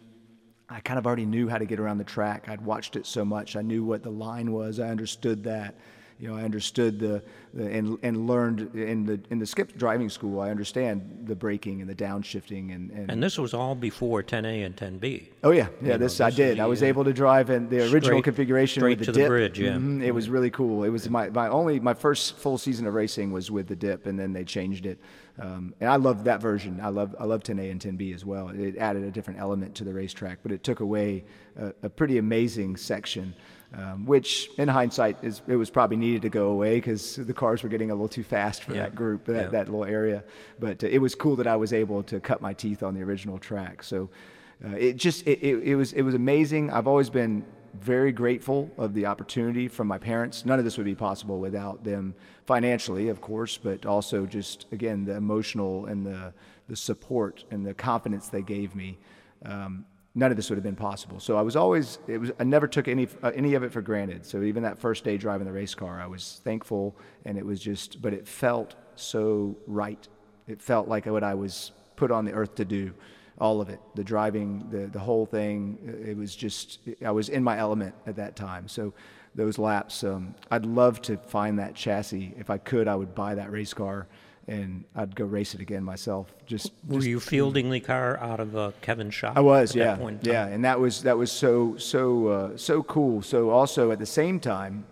I 0.68 0.81
kind 0.81 0.99
of 0.99 1.07
already 1.07 1.27
knew 1.27 1.49
how 1.49 1.59
to 1.59 1.66
get 1.66 1.79
around 1.79 1.99
the 1.99 2.05
track. 2.05 2.49
I'd 2.49 2.62
watched 2.62 2.97
it 2.97 3.05
so 3.05 3.25
much. 3.25 3.55
I 3.55 3.61
knew 3.61 3.85
what 3.85 4.03
the 4.03 4.11
line 4.11 4.51
was. 4.51 4.81
I 4.81 4.89
understood 4.89 5.45
that. 5.45 5.75
You 6.19 6.29
know, 6.29 6.37
I 6.37 6.43
understood 6.43 6.99
the, 7.01 7.23
the 7.53 7.67
and, 7.67 7.99
and 8.03 8.27
learned 8.27 8.75
in 8.75 9.05
the 9.05 9.21
in 9.31 9.39
the 9.39 9.47
skip 9.47 9.77
driving 9.77 10.09
school. 10.09 10.41
I 10.41 10.51
understand 10.51 11.25
the 11.25 11.35
braking 11.35 11.81
and 11.81 11.91
the 11.91 11.95
downshifting 11.95 12.75
and, 12.75 12.91
and 12.91 13.11
And 13.11 13.23
this 13.23 13.37
was 13.39 13.53
all 13.53 13.75
before 13.75 14.23
10A 14.23 14.65
and 14.65 14.77
10B. 14.77 15.29
Oh 15.43 15.51
yeah, 15.51 15.69
yeah. 15.83 15.89
know, 15.93 15.99
this 15.99 16.21
I 16.21 16.31
this 16.31 16.37
did. 16.37 16.61
I 16.61 16.67
was 16.67 16.83
uh, 16.83 16.87
able 16.87 17.05
to 17.05 17.12
drive 17.12 17.51
in 17.51 17.69
the 17.69 17.81
original 17.81 18.01
straight- 18.03 18.25
configuration 18.25 18.81
straight 18.81 18.99
with 18.99 19.07
the 19.07 19.12
to 19.12 19.21
the 19.23 19.27
bridge, 19.27 19.59
yeah. 19.59 19.73
Mhm, 19.73 20.03
It 20.03 20.12
was 20.12 20.29
really 20.31 20.51
cool. 20.51 20.85
It 20.85 20.91
was 20.91 21.09
my, 21.11 21.31
my 21.31 21.49
only 21.49 21.81
my 21.81 21.95
first 21.95 22.37
full 22.37 22.59
season 22.59 22.87
of 22.87 22.95
racing 22.95 23.33
was 23.33 23.51
with 23.51 23.67
the 23.67 23.77
dip, 23.77 24.07
and 24.07 24.19
then 24.19 24.33
they 24.33 24.45
changed 24.45 24.87
it. 24.87 24.99
Um, 25.41 25.75
and 25.81 25.91
I 25.91 25.97
loved 25.97 26.25
that 26.27 26.41
version. 26.41 26.81
I 26.81 26.91
love 26.91 27.15
I 27.19 27.25
love 27.25 27.43
10A 27.43 27.71
and 27.71 27.81
10B 27.81 28.15
as 28.15 28.25
well. 28.25 28.51
It 28.51 28.77
added 28.77 29.03
a 29.03 29.11
different 29.11 29.41
element 29.41 29.75
to 29.77 29.85
the 29.85 29.93
racetrack, 29.93 30.39
but 30.45 30.53
it 30.53 30.62
took 30.62 30.79
away 30.81 31.25
a, 31.59 31.73
a 31.83 31.91
pretty 31.91 32.19
amazing 32.19 32.77
section. 32.77 33.35
Um, 33.77 34.07
which, 34.07 34.51
in 34.57 34.68
hindsight, 34.68 35.16
is 35.22 35.43
it 35.49 35.57
was 35.57 35.68
probably 35.68 35.97
needed 35.97 36.22
to 36.22 36.29
go 36.29 36.49
away 36.51 36.77
because 36.77 37.16
the 37.16 37.35
cars 37.35 37.62
were 37.64 37.68
getting 37.68 37.91
a 37.91 37.95
little 37.95 38.09
too 38.09 38.22
fast 38.22 38.62
for 38.62 38.72
Yeah. 38.72 38.83
that 38.83 38.95
group, 38.95 39.25
that, 39.25 39.33
Yeah. 39.35 39.49
that 39.49 39.66
little 39.68 39.85
area. 39.85 40.22
But 40.61 40.85
uh, 40.85 40.87
it 40.87 40.99
was 40.99 41.14
cool 41.16 41.35
that 41.37 41.49
I 41.49 41.57
was 41.57 41.72
able 41.72 42.03
to 42.05 42.20
cut 42.20 42.41
my 42.41 42.53
teeth 42.53 42.83
on 42.85 42.95
the 42.95 43.03
original 43.03 43.37
track. 43.39 43.83
So 43.83 44.11
uh, 44.64 44.77
it 44.77 44.97
just 44.97 45.27
it, 45.27 45.41
it, 45.43 45.59
it 45.64 45.75
was 45.77 45.93
it 45.93 46.03
was 46.03 46.14
amazing. 46.14 46.70
I've 46.70 46.87
always 46.87 47.11
been 47.11 47.45
very 47.81 48.12
grateful 48.12 48.70
of 48.79 48.95
the 48.95 49.07
opportunity 49.07 49.66
from 49.66 49.89
my 49.89 49.99
parents. 49.99 50.45
None 50.47 50.61
of 50.61 50.64
this 50.64 50.77
would 50.79 50.87
be 50.87 50.95
possible 50.95 51.41
without 51.41 51.83
them 51.83 52.14
financially, 52.47 53.09
of 53.09 53.20
course, 53.20 53.59
but 53.59 53.85
also 53.87 54.25
just 54.27 54.66
again 54.70 55.05
the 55.05 55.16
emotional 55.16 55.87
and 55.87 56.07
the 56.07 56.33
the 56.68 56.77
support 56.77 57.45
and 57.51 57.66
the 57.66 57.75
confidence 57.75 58.29
they 58.29 58.43
gave 58.43 58.77
me. 58.77 58.99
Um, 59.45 59.85
none 60.15 60.31
of 60.31 60.37
this 60.37 60.49
would 60.49 60.57
have 60.57 60.65
been 60.65 60.77
possible. 60.77 61.19
So 61.19 61.37
I 61.37 61.43
was 61.43 61.57
always 61.57 61.99
it 62.07 62.19
was 62.19 62.31
I 62.39 62.45
never 62.45 62.69
took 62.69 62.89
any 62.89 63.09
uh, 63.23 63.33
any 63.35 63.55
of 63.55 63.62
it 63.62 63.73
for 63.73 63.83
granted. 63.83 64.25
So 64.25 64.43
even 64.43 64.62
that 64.62 64.79
first 64.79 65.05
day 65.05 65.17
driving 65.17 65.47
the 65.47 65.53
race 65.53 65.75
car, 65.75 66.01
I 66.01 66.07
was 66.07 66.41
thankful, 66.45 66.97
and 67.25 67.37
it 67.37 67.45
was 67.45 67.61
just 67.61 68.01
but 68.01 68.12
it 68.12 68.27
felt 68.29 68.77
so 68.95 69.57
right. 69.67 70.07
It 70.47 70.62
felt 70.62 70.89
like 70.89 71.07
what 71.07 71.25
I 71.25 71.35
was 71.35 71.73
put 71.97 72.11
on 72.11 72.25
the 72.25 72.33
earth 72.33 72.55
to 72.57 72.65
do. 72.65 72.93
All 73.39 73.61
of 73.61 73.69
it, 73.69 73.81
the 73.97 74.05
driving, 74.05 74.69
the 74.71 74.87
the 74.87 75.01
whole 75.01 75.27
thing. 75.27 75.79
It 76.07 76.17
was 76.17 76.37
just 76.37 76.79
I 77.05 77.11
was 77.11 77.29
in 77.29 77.43
my 77.43 77.59
element 77.59 77.95
at 78.07 78.17
that 78.17 78.37
time. 78.37 78.69
So 78.69 78.95
those 79.35 79.59
laps, 79.59 80.05
um, 80.05 80.37
I'd 80.53 80.65
love 80.65 81.03
to 81.03 81.17
find 81.17 81.59
that 81.59 81.75
chassis. 81.75 82.33
If 82.39 82.51
I 82.51 82.59
could, 82.59 82.87
I 82.87 82.95
would 82.95 83.17
buy 83.17 83.35
that 83.35 83.51
race 83.51 83.75
car. 83.75 84.07
And 84.47 84.85
I'd 84.95 85.17
go 85.17 85.25
race 85.25 85.55
it 85.55 85.61
again 85.61 85.83
myself. 85.83 86.35
Just 86.45 86.73
Were 86.87 87.01
you 87.01 87.19
fielding 87.19 87.71
the 87.71 87.81
car 87.81 88.19
out 88.19 88.41
of 88.41 88.55
uh, 88.55 88.73
Kevin's 88.83 89.15
shop? 89.15 89.37
I 89.37 89.41
was, 89.41 89.75
yeah, 89.75 89.85
That 89.85 89.99
point 89.99 90.27
in 90.27 90.33
yeah, 90.33 90.47
and 90.47 90.65
that 90.67 90.79
was 90.79 91.03
that 91.05 91.17
was 91.17 91.33
so 91.33 91.77
so 91.79 92.27
uh, 92.29 92.57
so 92.57 92.83
cool. 92.83 93.23
So 93.23 93.49
also 93.51 93.91
at 93.91 93.99
the 93.99 94.07
same 94.07 94.39
time, 94.39 94.85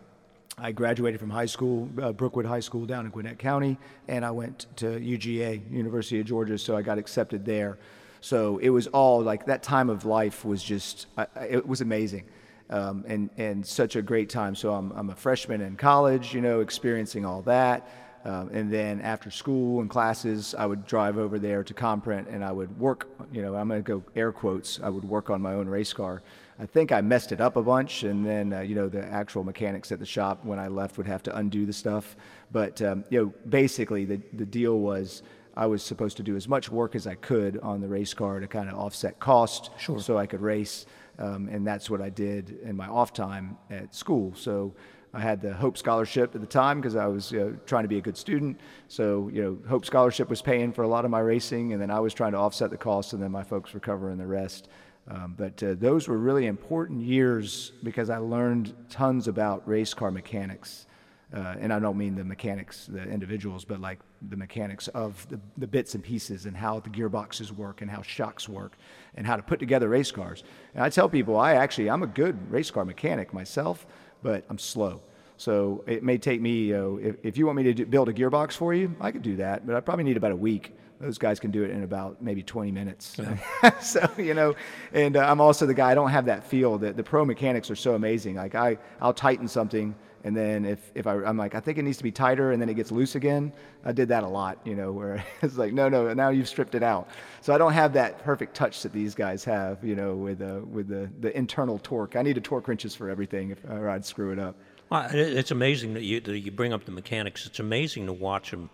I 0.56 0.72
graduated 0.72 1.20
from 1.20 1.28
high 1.30 1.46
school, 1.46 1.88
uh, 2.00 2.12
Brookwood 2.12 2.46
High 2.46 2.60
School 2.60 2.86
down 2.86 3.04
in 3.04 3.10
Gwinnett 3.10 3.38
County, 3.38 3.76
and 4.08 4.24
I 4.24 4.30
went 4.30 4.66
to 4.76 4.86
UGA, 4.98 5.70
University 5.70 6.18
of 6.20 6.26
Georgia. 6.26 6.56
So 6.56 6.74
I 6.74 6.80
got 6.82 6.96
accepted 6.96 7.44
there. 7.44 7.78
So 8.22 8.56
it 8.58 8.70
was 8.70 8.86
all 8.86 9.20
like 9.20 9.44
that 9.46 9.62
time 9.62 9.90
of 9.90 10.06
life 10.06 10.44
was 10.46 10.62
just 10.62 11.08
I- 11.18 11.26
it 11.50 11.66
was 11.66 11.82
amazing. 11.82 12.24
Um, 12.70 13.04
and 13.06 13.28
and 13.36 13.66
such 13.66 13.96
a 13.96 14.02
great 14.02 14.30
time. 14.30 14.54
So 14.54 14.72
I'm 14.72 14.92
I'm 14.92 15.10
a 15.10 15.14
freshman 15.14 15.60
in 15.60 15.76
college, 15.76 16.32
you 16.32 16.40
know, 16.40 16.60
experiencing 16.60 17.26
all 17.26 17.42
that. 17.42 17.86
Um, 18.24 18.50
and 18.52 18.72
then 18.72 19.00
after 19.00 19.30
school 19.30 19.80
and 19.80 19.90
classes, 19.90 20.54
I 20.56 20.66
would 20.66 20.86
drive 20.86 21.18
over 21.18 21.38
there 21.38 21.64
to 21.64 21.74
Comprint 21.74 22.28
and 22.28 22.44
I 22.44 22.52
would 22.52 22.78
work, 22.78 23.08
you 23.32 23.42
know, 23.42 23.56
I'm 23.56 23.68
going 23.68 23.82
to 23.82 23.86
go 23.86 24.02
air 24.14 24.30
quotes, 24.30 24.78
I 24.80 24.88
would 24.88 25.04
work 25.04 25.28
on 25.28 25.42
my 25.42 25.54
own 25.54 25.68
race 25.68 25.92
car. 25.92 26.22
I 26.60 26.66
think 26.66 26.92
I 26.92 27.00
messed 27.00 27.32
it 27.32 27.40
up 27.40 27.56
a 27.56 27.62
bunch, 27.62 28.04
and 28.04 28.24
then, 28.24 28.52
uh, 28.52 28.60
you 28.60 28.76
know, 28.76 28.88
the 28.88 29.04
actual 29.04 29.42
mechanics 29.42 29.90
at 29.90 29.98
the 29.98 30.06
shop 30.06 30.44
when 30.44 30.60
I 30.60 30.68
left 30.68 30.96
would 30.96 31.08
have 31.08 31.22
to 31.24 31.36
undo 31.36 31.66
the 31.66 31.72
stuff. 31.72 32.14
But, 32.52 32.80
um, 32.82 33.04
you 33.10 33.20
know, 33.20 33.32
basically 33.48 34.04
the, 34.04 34.20
the 34.34 34.46
deal 34.46 34.78
was 34.78 35.22
I 35.56 35.66
was 35.66 35.82
supposed 35.82 36.16
to 36.18 36.22
do 36.22 36.36
as 36.36 36.46
much 36.46 36.70
work 36.70 36.94
as 36.94 37.06
I 37.06 37.16
could 37.16 37.58
on 37.58 37.80
the 37.80 37.88
race 37.88 38.14
car 38.14 38.38
to 38.38 38.46
kind 38.46 38.68
of 38.68 38.78
offset 38.78 39.18
cost 39.18 39.70
so 39.98 40.16
I 40.16 40.26
could 40.26 40.40
race. 40.40 40.86
Um, 41.18 41.48
and 41.48 41.66
that's 41.66 41.90
what 41.90 42.00
I 42.00 42.10
did 42.10 42.58
in 42.62 42.76
my 42.76 42.86
off 42.86 43.12
time 43.12 43.58
at 43.70 43.94
school. 43.94 44.32
So 44.34 44.74
I 45.14 45.20
had 45.20 45.42
the 45.42 45.52
Hope 45.52 45.76
Scholarship 45.76 46.34
at 46.34 46.40
the 46.40 46.46
time 46.46 46.80
because 46.80 46.96
I 46.96 47.06
was 47.06 47.32
uh, 47.34 47.52
trying 47.66 47.84
to 47.84 47.88
be 47.88 47.98
a 47.98 48.00
good 48.00 48.16
student. 48.16 48.58
So, 48.88 49.28
you 49.32 49.42
know, 49.42 49.58
Hope 49.68 49.84
Scholarship 49.84 50.30
was 50.30 50.40
paying 50.40 50.72
for 50.72 50.82
a 50.82 50.88
lot 50.88 51.04
of 51.04 51.10
my 51.10 51.20
racing, 51.20 51.74
and 51.74 51.82
then 51.82 51.90
I 51.90 52.00
was 52.00 52.14
trying 52.14 52.32
to 52.32 52.38
offset 52.38 52.70
the 52.70 52.78
cost, 52.78 53.12
and 53.12 53.22
then 53.22 53.30
my 53.30 53.42
folks 53.42 53.74
were 53.74 53.80
covering 53.80 54.16
the 54.16 54.26
rest. 54.26 54.68
Um, 55.08 55.34
but 55.36 55.62
uh, 55.62 55.74
those 55.74 56.08
were 56.08 56.16
really 56.16 56.46
important 56.46 57.02
years 57.02 57.72
because 57.82 58.08
I 58.08 58.18
learned 58.18 58.74
tons 58.88 59.28
about 59.28 59.66
race 59.68 59.92
car 59.92 60.10
mechanics. 60.10 60.86
Uh, 61.34 61.56
and 61.60 61.72
I 61.72 61.78
don't 61.78 61.96
mean 61.96 62.14
the 62.14 62.24
mechanics, 62.24 62.86
the 62.86 63.02
individuals, 63.02 63.64
but 63.64 63.80
like 63.80 63.98
the 64.28 64.36
mechanics 64.36 64.88
of 64.88 65.26
the, 65.30 65.40
the 65.56 65.66
bits 65.66 65.94
and 65.94 66.04
pieces 66.04 66.44
and 66.44 66.54
how 66.54 66.80
the 66.80 66.90
gearboxes 66.90 67.50
work 67.50 67.80
and 67.80 67.90
how 67.90 68.02
shocks 68.02 68.50
work 68.50 68.76
and 69.14 69.26
how 69.26 69.36
to 69.36 69.42
put 69.42 69.58
together 69.58 69.88
race 69.88 70.10
cars. 70.10 70.44
And 70.74 70.84
I 70.84 70.90
tell 70.90 71.08
people, 71.08 71.38
I 71.38 71.54
actually, 71.54 71.88
I'm 71.88 72.02
a 72.02 72.06
good 72.06 72.50
race 72.50 72.70
car 72.70 72.84
mechanic 72.84 73.32
myself, 73.32 73.86
but 74.22 74.44
I'm 74.48 74.58
slow. 74.58 75.00
So 75.36 75.82
it 75.86 76.02
may 76.02 76.18
take 76.18 76.40
me, 76.40 76.66
you 76.66 76.74
know, 76.74 76.96
if, 76.98 77.16
if 77.22 77.36
you 77.36 77.46
want 77.46 77.56
me 77.56 77.64
to 77.64 77.74
do, 77.74 77.86
build 77.86 78.08
a 78.08 78.12
gearbox 78.12 78.52
for 78.52 78.72
you, 78.74 78.94
I 79.00 79.10
could 79.10 79.22
do 79.22 79.36
that, 79.36 79.66
but 79.66 79.74
I 79.74 79.80
probably 79.80 80.04
need 80.04 80.16
about 80.16 80.32
a 80.32 80.36
week. 80.36 80.72
Those 81.00 81.18
guys 81.18 81.40
can 81.40 81.50
do 81.50 81.64
it 81.64 81.70
in 81.70 81.82
about 81.82 82.22
maybe 82.22 82.44
20 82.44 82.70
minutes. 82.70 83.16
so, 83.82 84.08
you 84.16 84.34
know, 84.34 84.54
and 84.92 85.16
uh, 85.16 85.20
I'm 85.20 85.40
also 85.40 85.66
the 85.66 85.74
guy, 85.74 85.90
I 85.90 85.94
don't 85.96 86.10
have 86.10 86.26
that 86.26 86.44
feel 86.44 86.78
that 86.78 86.96
the 86.96 87.02
pro 87.02 87.24
mechanics 87.24 87.72
are 87.72 87.76
so 87.76 87.96
amazing. 87.96 88.36
Like 88.36 88.54
I, 88.54 88.78
I'll 89.00 89.12
tighten 89.12 89.48
something 89.48 89.96
and 90.24 90.36
then 90.36 90.64
if, 90.64 90.92
if 90.94 91.06
I, 91.06 91.14
I'm 91.24 91.36
like, 91.36 91.54
I 91.54 91.60
think 91.60 91.78
it 91.78 91.82
needs 91.82 91.96
to 91.98 92.04
be 92.04 92.12
tighter 92.12 92.52
and 92.52 92.62
then 92.62 92.68
it 92.68 92.74
gets 92.74 92.92
loose 92.92 93.14
again. 93.14 93.52
I 93.84 93.92
did 93.92 94.08
that 94.08 94.22
a 94.22 94.28
lot, 94.28 94.58
you 94.64 94.74
know, 94.74 94.92
where 94.92 95.24
it's 95.42 95.56
like, 95.56 95.72
no, 95.72 95.88
no, 95.88 96.12
now 96.14 96.28
you've 96.28 96.48
stripped 96.48 96.74
it 96.74 96.82
out. 96.82 97.08
So 97.40 97.54
I 97.54 97.58
don't 97.58 97.72
have 97.72 97.92
that 97.94 98.22
perfect 98.22 98.54
touch 98.54 98.82
that 98.82 98.92
these 98.92 99.14
guys 99.14 99.44
have, 99.44 99.82
you 99.82 99.96
know, 99.96 100.14
with, 100.14 100.40
uh, 100.40 100.60
with 100.70 100.88
the, 100.88 101.10
the 101.20 101.36
internal 101.36 101.78
torque. 101.78 102.16
I 102.16 102.22
need 102.22 102.36
a 102.36 102.40
torque 102.40 102.68
wrenches 102.68 102.94
for 102.94 103.10
everything 103.10 103.50
if, 103.50 103.64
or 103.64 103.88
I'd 103.88 104.04
screw 104.04 104.32
it 104.32 104.38
up. 104.38 104.54
Well, 104.90 105.08
it's 105.12 105.50
amazing 105.50 105.94
that 105.94 106.02
you, 106.02 106.20
that 106.20 106.38
you 106.38 106.50
bring 106.50 106.72
up 106.72 106.84
the 106.84 106.92
mechanics. 106.92 107.46
It's 107.46 107.60
amazing 107.60 108.06
to 108.06 108.12
watch 108.12 108.50
them 108.50 108.70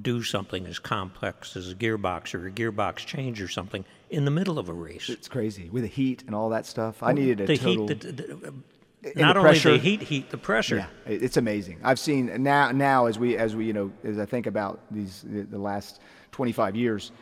do 0.00 0.22
something 0.22 0.66
as 0.66 0.78
complex 0.78 1.56
as 1.56 1.70
a 1.70 1.74
gearbox 1.74 2.34
or 2.34 2.46
a 2.46 2.50
gearbox 2.50 2.96
change 2.96 3.42
or 3.42 3.48
something 3.48 3.84
in 4.10 4.24
the 4.24 4.30
middle 4.30 4.58
of 4.58 4.68
a 4.68 4.72
race. 4.72 5.08
It's 5.08 5.28
crazy 5.28 5.68
with 5.68 5.82
the 5.82 5.88
heat 5.88 6.24
and 6.26 6.34
all 6.34 6.48
that 6.50 6.66
stuff. 6.66 7.02
I 7.02 7.12
needed 7.12 7.42
a 7.42 7.46
the 7.46 7.56
total. 7.58 7.88
heat, 7.88 8.00
the, 8.00 8.12
the, 8.12 8.54
the- 9.02 9.12
the 9.14 9.20
not 9.20 9.36
only 9.36 9.50
pressure. 9.50 9.72
the 9.72 9.78
heat, 9.78 10.02
heat, 10.02 10.30
the 10.30 10.38
pressure. 10.38 10.76
Yeah, 10.76 10.86
it's 11.06 11.36
amazing. 11.36 11.80
I've 11.82 11.98
seen 11.98 12.42
now. 12.42 12.70
Now, 12.70 13.06
as 13.06 13.18
we, 13.18 13.36
as 13.36 13.56
we, 13.56 13.66
you 13.66 13.72
know, 13.72 13.92
as 14.04 14.18
I 14.18 14.26
think 14.26 14.46
about 14.46 14.80
these, 14.90 15.24
the, 15.26 15.58
last 15.58 16.00
25 16.30 16.76
years, 16.76 17.12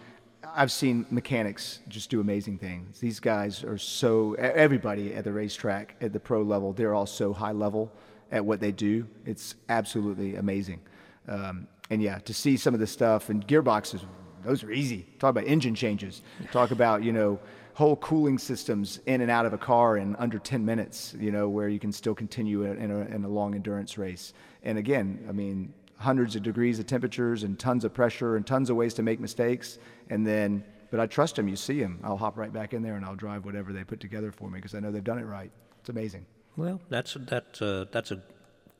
I've 0.55 0.72
seen 0.72 1.07
mechanics 1.11 1.81
just 1.89 2.11
do 2.11 2.20
amazing 2.20 2.59
things. 2.59 3.01
These 3.01 3.20
guys 3.20 3.64
are 3.64 3.78
so. 3.78 4.35
Everybody 4.35 5.14
at 5.14 5.24
the 5.24 5.33
racetrack, 5.33 5.97
at 6.01 6.12
the 6.12 6.20
pro 6.20 6.43
level, 6.43 6.72
they're 6.72 6.95
all 6.95 7.07
so 7.07 7.33
high 7.33 7.53
level 7.53 7.93
at 8.31 8.45
what 8.45 8.61
they 8.61 8.72
do. 8.72 9.07
It's 9.24 9.55
absolutely 9.68 10.37
amazing. 10.37 10.81
Um, 11.28 11.66
and 11.91 12.01
yeah, 12.03 12.18
to 12.18 12.35
see 12.35 12.57
some 12.57 12.74
of 12.74 12.81
the 12.81 12.87
stuff 12.87 13.28
and 13.31 13.47
gearboxes, 13.47 14.05
those 14.45 14.62
are 14.64 14.70
easy. 14.70 15.07
Talk 15.18 15.31
about 15.31 15.45
engine 15.45 15.74
changes. 15.74 16.22
Talk 16.53 16.70
about 16.70 17.03
you 17.03 17.12
know 17.12 17.39
whole 17.81 17.97
cooling 17.97 18.37
systems 18.37 19.01
in 19.07 19.22
and 19.22 19.31
out 19.31 19.47
of 19.47 19.55
a 19.55 19.59
car 19.59 19.97
in 19.97 20.14
under 20.16 20.39
10 20.39 20.62
minutes, 20.62 21.14
you 21.18 21.33
know, 21.33 21.49
where 21.49 21.66
you 21.66 21.78
can 21.78 21.91
still 21.91 22.14
continue 22.14 22.62
in 22.64 22.91
a, 22.91 22.99
in 23.07 23.24
a 23.24 23.28
long 23.28 23.55
endurance 23.55 23.97
race. 23.97 24.35
And 24.62 24.76
again, 24.76 25.24
I 25.26 25.33
mean, 25.33 25.72
hundreds 25.97 26.37
of 26.37 26.43
degrees 26.43 26.78
of 26.78 26.87
temperatures 26.87 27.43
and 27.43 27.59
tons 27.59 27.87
of 27.87 27.95
pressure 27.95 28.37
and 28.37 28.47
tons 28.47 28.68
of 28.68 28.76
ways 28.76 28.93
to 28.95 29.03
make 29.03 29.18
mistakes. 29.18 29.78
And 30.11 30.26
then, 30.26 30.62
but 30.91 31.01
I 31.01 31.07
trust 31.07 31.37
them. 31.37 31.49
You 31.49 31.57
see 31.57 31.81
them. 31.81 32.01
I'll 32.05 32.18
hop 32.18 32.37
right 32.37 32.53
back 32.53 32.74
in 32.74 32.83
there 32.83 32.97
and 32.97 33.05
I'll 33.05 33.16
drive 33.16 33.47
whatever 33.47 33.72
they 33.72 33.83
put 33.83 33.99
together 33.99 34.31
for 34.31 34.51
me 34.51 34.59
because 34.59 34.74
I 34.74 34.81
know 34.81 34.93
they've 34.93 35.03
done 35.03 35.18
it 35.18 35.24
right. 35.24 35.51
It's 35.81 35.89
amazing. 35.89 36.26
Well, 36.59 36.83
that's 36.91 37.16
that's 37.18 37.62
uh, 37.62 37.87
that's 37.91 38.11
a 38.11 38.20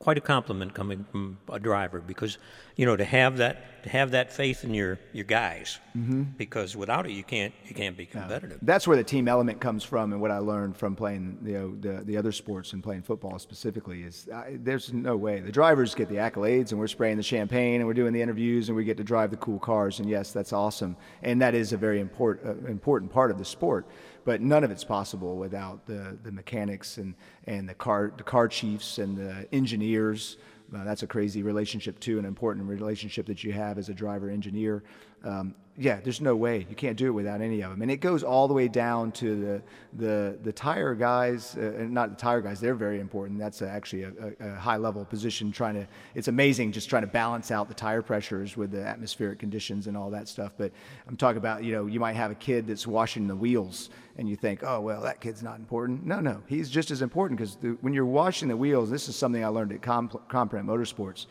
quite 0.01 0.17
a 0.17 0.21
compliment 0.21 0.73
coming 0.75 1.05
from 1.13 1.39
a 1.53 1.61
driver 1.61 2.01
because 2.01 2.39
you 2.75 2.87
know 2.87 2.97
to 2.97 3.05
have 3.05 3.37
that 3.37 3.83
to 3.83 3.91
have 3.91 4.11
that 4.13 4.33
faith 4.33 4.65
in 4.65 4.73
your 4.75 4.99
your 5.13 5.25
guys 5.25 5.79
Mm-hmm. 5.97 6.23
because 6.39 6.77
without 6.77 7.05
it 7.05 7.11
you 7.13 7.25
can't 7.25 7.53
you 7.67 7.75
can't 7.75 7.97
be 7.97 8.07
competitive. 8.07 8.59
That's 8.63 8.87
where 8.87 8.97
the 8.97 9.03
team 9.03 9.27
element 9.27 9.61
comes 9.61 9.83
from, 9.83 10.13
and 10.13 10.21
what 10.21 10.31
I 10.31 10.39
learned 10.39 10.77
from 10.77 10.95
playing 10.95 11.39
you 11.45 11.53
know, 11.53 11.75
the 11.77 12.05
the 12.05 12.17
other 12.17 12.31
sports 12.31 12.73
and 12.75 12.81
playing 12.83 13.03
football 13.03 13.41
specifically 13.41 14.05
is 14.05 14.29
I, 14.33 14.57
there's 14.63 14.93
no 14.93 15.17
way 15.17 15.41
the 15.41 15.51
drivers 15.51 15.97
get 15.97 16.09
the 16.09 16.15
accolades, 16.15 16.71
and 16.71 16.79
we're 16.79 16.87
spraying 16.87 17.17
the 17.17 17.25
champagne, 17.25 17.81
and 17.81 17.87
we're 17.89 17.95
doing 17.95 18.13
the 18.13 18.23
interviews, 18.23 18.69
and 18.69 18.77
we 18.77 18.85
get 18.85 18.99
to 18.99 19.05
drive 19.05 19.33
the 19.33 19.37
cool 19.39 19.59
cars, 19.59 19.99
and 19.99 20.09
yes, 20.09 20.31
that's 20.33 20.53
awesome, 20.53 20.97
and 21.25 21.43
that 21.43 21.57
is 21.57 21.73
a 21.73 21.77
very 21.77 21.99
important 21.99 22.47
uh, 22.47 22.69
important 22.71 23.11
part 23.13 23.33
of 23.33 23.39
the 23.39 23.45
sport. 23.45 23.85
But 24.25 24.41
none 24.41 24.65
of 24.65 24.71
it's 24.71 24.85
possible 24.85 25.37
without 25.37 25.87
the 25.87 26.19
the 26.23 26.33
mechanics 26.33 26.99
and 26.99 27.15
and 27.45 27.69
the 27.69 27.75
car 27.75 28.13
the 28.17 28.23
car 28.23 28.49
chiefs 28.49 28.99
and 28.99 29.17
the 29.17 29.47
engineers. 29.53 30.37
Uh, 30.75 30.85
that's 30.85 31.03
a 31.03 31.07
crazy 31.07 31.43
relationship 31.43 31.99
too, 31.99 32.19
an 32.19 32.25
important 32.25 32.69
relationship 32.69 33.27
that 33.27 33.43
you 33.43 33.53
have 33.53 33.77
as 33.77 33.89
a 33.89 33.95
driver 33.95 34.31
engineer. 34.31 34.85
Um, 35.25 35.55
yeah, 35.81 35.99
there's 35.99 36.21
no 36.21 36.37
way 36.37 36.67
you 36.69 36.77
can't 36.77 36.97
do 36.97 37.07
it 37.07 37.13
without 37.13 37.41
any 37.41 37.63
of 37.63 37.71
them, 37.71 37.81
and 37.81 37.91
it 37.91 37.99
goes 37.99 38.23
all 38.23 38.47
the 38.47 38.53
way 38.53 38.69
down 38.69 39.13
to 39.13 39.41
the 39.41 39.63
the 39.97 40.39
the 40.43 40.53
tire 40.53 40.95
guys, 40.95 41.57
uh, 41.57 41.87
not 41.89 42.11
the 42.11 42.17
tire 42.17 42.43
guys. 42.43 42.61
They're 42.61 42.75
very 42.75 43.01
important. 43.01 43.39
That's 43.39 43.63
actually 43.63 44.03
a, 44.03 44.13
a, 44.41 44.49
a, 44.49 44.55
high 44.57 44.77
level 44.77 45.05
position. 45.07 45.51
Trying 45.51 45.77
to, 45.77 45.87
it's 46.15 46.29
amazing 46.29 46.73
just 46.73 46.91
trying 46.91 47.03
to 47.03 47.09
balance 47.09 47.51
out 47.51 47.69
the 47.69 47.75
tire 47.75 48.03
pressures 48.03 48.59
with 48.59 48.73
the 48.73 48.85
atmospheric 48.85 49.39
conditions 49.39 49.87
and 49.87 49.97
all 49.97 50.11
that 50.11 50.29
stuff. 50.29 50.53
But 50.59 50.73
I'm 51.09 51.17
talking 51.17 51.39
about, 51.39 51.65
you 51.65 51.73
know, 51.73 51.87
you 51.87 51.99
might 51.99 52.17
have 52.17 52.31
a 52.31 52.37
kid 52.37 52.67
that's 52.67 52.87
washing 52.87 53.27
the 53.27 53.37
wheels, 53.37 53.89
and 54.21 54.29
you 54.29 54.37
think, 54.37 54.63
oh 54.63 54.83
well, 54.83 55.01
that 55.01 55.19
kid's 55.23 55.43
not 55.43 55.59
important. 55.59 56.05
No, 56.05 56.21
no, 56.21 56.43
he's 56.47 56.69
just 56.69 56.91
as 56.91 57.01
important 57.01 57.41
because 57.41 57.57
when 57.81 57.95
you're 57.95 58.05
washing 58.05 58.49
the 58.49 58.57
wheels, 58.57 58.91
this 58.91 59.09
is 59.09 59.17
something 59.17 59.43
I 59.43 59.49
learned 59.49 59.73
at 59.73 59.81
Comp- 59.81 60.29
Comprint 60.29 60.67
Motorsports. 60.67 61.25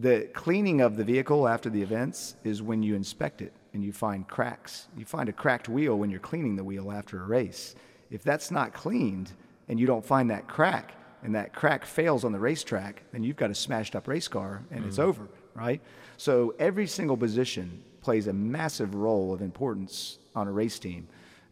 The 0.00 0.28
cleaning 0.34 0.80
of 0.80 0.96
the 0.96 1.04
vehicle 1.04 1.46
after 1.46 1.70
the 1.70 1.80
events 1.80 2.34
is 2.42 2.62
when 2.62 2.82
you 2.82 2.96
inspect 2.96 3.42
it 3.42 3.52
and 3.72 3.84
you 3.84 3.92
find 3.92 4.26
cracks. 4.26 4.88
You 4.96 5.04
find 5.04 5.28
a 5.28 5.32
cracked 5.32 5.68
wheel 5.68 5.96
when 5.96 6.10
you're 6.10 6.18
cleaning 6.18 6.56
the 6.56 6.64
wheel 6.64 6.90
after 6.90 7.22
a 7.22 7.26
race. 7.26 7.76
If 8.10 8.24
that's 8.24 8.50
not 8.50 8.74
cleaned 8.74 9.30
and 9.68 9.78
you 9.78 9.86
don't 9.86 10.04
find 10.04 10.28
that 10.30 10.48
crack, 10.48 10.94
and 11.22 11.34
that 11.34 11.54
crack 11.54 11.84
fails 11.84 12.24
on 12.24 12.32
the 12.32 12.38
racetrack, 12.38 13.04
then 13.12 13.22
you've 13.22 13.36
got 13.36 13.50
a 13.50 13.54
smashed 13.54 13.94
up 13.96 14.06
race 14.08 14.28
car 14.28 14.62
and 14.72 14.84
mm 14.84 14.88
it's 14.88 14.98
over, 14.98 15.28
right? 15.54 15.80
So 16.16 16.54
every 16.58 16.88
single 16.88 17.16
position 17.16 17.82
plays 18.00 18.26
a 18.26 18.32
massive 18.32 18.94
role 18.94 19.32
of 19.32 19.42
importance 19.42 20.18
on 20.34 20.48
a 20.48 20.52
race 20.52 20.78
team. 20.78 21.08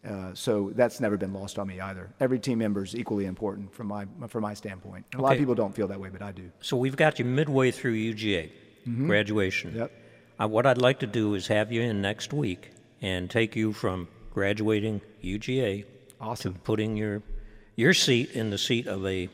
Uh, 0.06 0.34
so 0.34 0.70
that's 0.74 1.00
never 1.00 1.16
been 1.16 1.32
lost 1.32 1.58
on 1.58 1.66
me 1.66 1.80
either. 1.80 2.10
Every 2.20 2.38
team 2.38 2.58
member 2.58 2.84
is 2.84 2.94
equally 2.94 3.26
important 3.26 3.74
from 3.74 3.86
my 3.86 4.06
from 4.28 4.42
my 4.42 4.54
standpoint. 4.54 5.06
And 5.12 5.20
a 5.20 5.22
lot 5.22 5.32
of 5.32 5.38
people 5.38 5.54
don't 5.54 5.74
feel 5.74 5.88
that 5.88 6.00
way, 6.00 6.10
but 6.10 6.22
I 6.22 6.32
do. 6.32 6.50
So 6.60 6.76
we've 6.76 6.96
got 6.96 7.18
you 7.18 7.24
midway 7.24 7.70
through 7.70 7.94
UGA 7.94 8.50
mm-hmm. 8.86 9.06
graduation. 9.06 9.74
Yep. 9.74 9.92
Uh, 10.40 10.48
what 10.48 10.66
I'd 10.66 10.78
like 10.78 10.98
to 11.00 11.06
do 11.06 11.34
is 11.34 11.46
have 11.46 11.72
you 11.72 11.80
in 11.80 12.02
next 12.02 12.32
week 12.32 12.72
and 13.00 13.30
take 13.30 13.56
you 13.56 13.72
from 13.72 14.08
graduating 14.32 15.00
UGA 15.22 15.84
awesome. 16.20 16.54
to 16.54 16.60
putting 16.60 16.96
your 16.96 17.22
your 17.76 17.94
seat 17.94 18.30
in 18.32 18.50
the 18.50 18.58
seat 18.58 18.86
of 18.86 19.06
a 19.06 19.28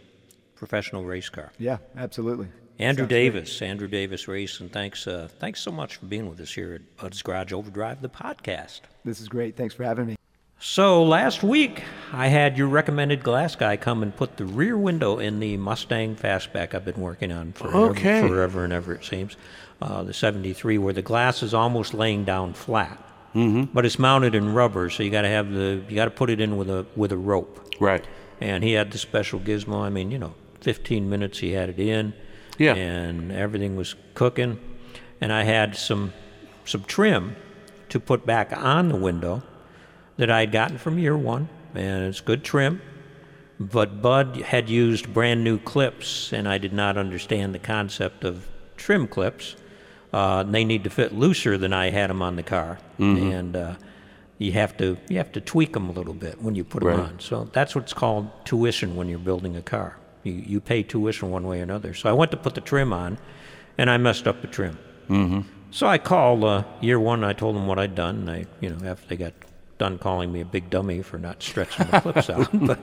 professional 0.54 1.04
race 1.04 1.28
car. 1.28 1.52
Yeah, 1.58 1.78
absolutely. 1.96 2.48
Andrew 2.78 3.02
Sounds 3.02 3.10
Davis, 3.10 3.58
great. 3.58 3.68
Andrew 3.68 3.88
Davis 3.88 4.26
Race, 4.26 4.60
and 4.60 4.72
thanks, 4.72 5.06
uh, 5.06 5.28
thanks 5.38 5.60
so 5.60 5.70
much 5.70 5.96
for 5.96 6.06
being 6.06 6.28
with 6.30 6.40
us 6.40 6.54
here 6.54 6.72
at 6.72 6.96
Bud's 6.96 7.20
Garage 7.20 7.52
Overdrive, 7.52 8.00
the 8.00 8.08
podcast. 8.08 8.80
This 9.04 9.20
is 9.20 9.28
great. 9.28 9.54
Thanks 9.54 9.74
for 9.74 9.84
having 9.84 10.06
me. 10.06 10.16
So 10.62 11.02
last 11.02 11.42
week, 11.42 11.84
I 12.12 12.26
had 12.26 12.58
your 12.58 12.68
recommended 12.68 13.22
glass 13.22 13.56
guy 13.56 13.78
come 13.78 14.02
and 14.02 14.14
put 14.14 14.36
the 14.36 14.44
rear 14.44 14.76
window 14.76 15.18
in 15.18 15.40
the 15.40 15.56
Mustang 15.56 16.16
Fastback 16.16 16.74
I've 16.74 16.84
been 16.84 17.00
working 17.00 17.32
on 17.32 17.52
forever, 17.52 17.78
okay. 17.92 18.28
forever 18.28 18.64
and 18.64 18.70
ever, 18.70 18.92
it 18.92 19.02
seems 19.02 19.38
uh, 19.80 20.02
the 20.02 20.12
73, 20.12 20.76
where 20.76 20.92
the 20.92 21.00
glass 21.00 21.42
is 21.42 21.54
almost 21.54 21.94
laying 21.94 22.26
down 22.26 22.52
flat. 22.52 23.02
Mm-hmm. 23.34 23.72
But 23.72 23.86
it's 23.86 23.98
mounted 23.98 24.34
in 24.34 24.52
rubber, 24.52 24.90
so 24.90 25.02
you 25.02 25.08
got 25.08 25.22
to 25.22 25.28
have 25.28 25.50
the 25.50 25.82
you 25.88 25.94
got 25.94 26.06
to 26.06 26.10
put 26.10 26.28
it 26.28 26.42
in 26.42 26.58
with 26.58 26.68
a 26.68 26.84
with 26.94 27.12
a 27.12 27.16
rope. 27.16 27.74
Right. 27.80 28.04
And 28.38 28.62
he 28.62 28.72
had 28.72 28.90
the 28.90 28.98
special 28.98 29.40
gizmo. 29.40 29.80
I 29.80 29.88
mean, 29.88 30.10
you 30.10 30.18
know, 30.18 30.34
15 30.60 31.08
minutes 31.08 31.38
he 31.38 31.52
had 31.52 31.70
it 31.70 31.78
in. 31.78 32.12
Yeah. 32.58 32.74
And 32.74 33.32
everything 33.32 33.76
was 33.76 33.94
cooking, 34.12 34.60
and 35.22 35.32
I 35.32 35.44
had 35.44 35.74
some 35.74 36.12
some 36.66 36.84
trim 36.84 37.36
to 37.88 37.98
put 37.98 38.26
back 38.26 38.52
on 38.54 38.88
the 38.88 38.96
window 38.96 39.42
that 40.20 40.30
I 40.30 40.40
had 40.40 40.52
gotten 40.52 40.76
from 40.76 40.98
Year 40.98 41.16
One, 41.16 41.48
and 41.74 42.04
it's 42.04 42.20
good 42.20 42.44
trim. 42.44 42.82
But 43.58 44.02
Bud 44.02 44.36
had 44.36 44.68
used 44.68 45.12
brand 45.14 45.42
new 45.42 45.58
clips, 45.58 46.30
and 46.32 46.46
I 46.46 46.58
did 46.58 46.74
not 46.74 46.98
understand 46.98 47.54
the 47.54 47.58
concept 47.58 48.24
of 48.24 48.46
trim 48.76 49.08
clips. 49.08 49.56
Uh, 50.12 50.42
they 50.42 50.62
need 50.62 50.84
to 50.84 50.90
fit 50.90 51.14
looser 51.14 51.56
than 51.56 51.72
I 51.72 51.88
had 51.88 52.10
them 52.10 52.20
on 52.20 52.36
the 52.36 52.42
car, 52.42 52.78
mm-hmm. 52.98 53.32
and 53.32 53.56
uh, 53.56 53.74
you 54.36 54.52
have 54.52 54.76
to 54.76 54.98
you 55.08 55.16
have 55.16 55.32
to 55.32 55.40
tweak 55.40 55.72
them 55.72 55.88
a 55.88 55.92
little 55.92 56.14
bit 56.14 56.42
when 56.42 56.54
you 56.54 56.64
put 56.64 56.82
them 56.82 57.00
on. 57.00 57.18
So 57.18 57.44
that's 57.52 57.74
what's 57.74 57.94
called 57.94 58.28
tuition 58.44 58.96
when 58.96 59.08
you're 59.08 59.18
building 59.18 59.56
a 59.56 59.62
car. 59.62 59.96
You 60.22 60.32
you 60.32 60.60
pay 60.60 60.82
tuition 60.82 61.30
one 61.30 61.46
way 61.46 61.60
or 61.60 61.62
another. 61.62 61.94
So 61.94 62.10
I 62.10 62.12
went 62.12 62.30
to 62.32 62.36
put 62.36 62.54
the 62.54 62.60
trim 62.60 62.92
on, 62.92 63.16
and 63.78 63.88
I 63.88 63.96
messed 63.96 64.28
up 64.28 64.42
the 64.42 64.48
trim. 64.48 64.78
Mm-hmm. 65.08 65.40
So 65.70 65.86
I 65.86 65.96
called 65.96 66.44
uh, 66.44 66.64
Year 66.82 67.00
One. 67.00 67.24
I 67.24 67.32
told 67.32 67.56
them 67.56 67.66
what 67.66 67.78
I'd 67.78 67.94
done. 67.94 68.16
And 68.16 68.30
I 68.30 68.46
you 68.60 68.68
know 68.68 68.86
after 68.86 69.06
they 69.08 69.16
got 69.16 69.32
done 69.80 69.98
calling 69.98 70.30
me 70.30 70.40
a 70.40 70.44
big 70.44 70.70
dummy 70.70 71.02
for 71.02 71.18
not 71.18 71.42
stretching 71.42 71.88
the 71.88 72.00
clips 72.00 72.30
out, 72.30 72.48
but 72.54 72.78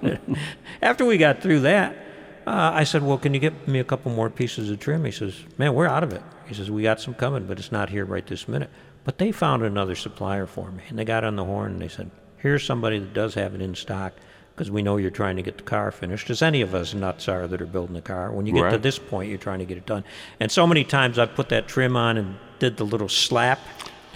after 0.81 1.05
we 1.05 1.17
got 1.17 1.41
through 1.41 1.61
that. 1.61 2.03
Uh, 2.45 2.71
I 2.73 2.85
said, 2.85 3.03
Well, 3.03 3.17
can 3.17 3.33
you 3.33 3.41
get 3.41 3.67
me 3.67 3.79
a 3.79 3.83
couple 3.83 4.09
more 4.09 4.29
pieces 4.29 4.69
of 4.69 4.79
trim? 4.79 5.03
He 5.03 5.11
says, 5.11 5.35
Man, 5.57 5.73
we're 5.73 5.85
out 5.85 6.01
of 6.01 6.13
it. 6.13 6.21
He 6.47 6.53
says, 6.53 6.71
We 6.71 6.81
got 6.81 7.01
some 7.01 7.13
coming, 7.13 7.45
but 7.45 7.59
it's 7.59 7.73
not 7.73 7.89
here 7.89 8.05
right 8.05 8.25
this 8.25 8.47
minute. 8.47 8.69
But 9.03 9.17
they 9.17 9.33
found 9.33 9.63
another 9.63 9.95
supplier 9.95 10.45
for 10.45 10.71
me. 10.71 10.83
And 10.87 10.97
they 10.97 11.03
got 11.03 11.25
on 11.25 11.35
the 11.35 11.43
horn 11.43 11.73
and 11.73 11.81
they 11.81 11.89
said, 11.89 12.09
Here's 12.37 12.63
somebody 12.63 12.99
that 12.99 13.13
does 13.13 13.33
have 13.33 13.53
it 13.53 13.61
in 13.61 13.75
stock 13.75 14.13
because 14.55 14.71
we 14.71 14.81
know 14.81 14.95
you're 14.97 15.11
trying 15.11 15.35
to 15.35 15.43
get 15.43 15.57
the 15.57 15.63
car 15.63 15.91
finished, 15.91 16.31
as 16.31 16.41
any 16.41 16.61
of 16.61 16.73
us 16.73 16.93
nuts 16.93 17.27
are 17.27 17.47
that 17.47 17.61
are 17.61 17.67
building 17.67 17.95
a 17.95 18.01
car. 18.01 18.31
When 18.31 18.47
you 18.47 18.53
get 18.53 18.61
right. 18.61 18.71
to 18.71 18.77
this 18.79 18.97
point, 18.97 19.29
you're 19.29 19.37
trying 19.37 19.59
to 19.59 19.65
get 19.65 19.77
it 19.77 19.85
done. 19.85 20.03
And 20.39 20.51
so 20.51 20.65
many 20.65 20.83
times 20.83 21.19
I 21.19 21.27
put 21.27 21.49
that 21.49 21.67
trim 21.67 21.95
on 21.95 22.17
and 22.17 22.37
did 22.57 22.77
the 22.77 22.85
little 22.85 23.09
slap. 23.09 23.59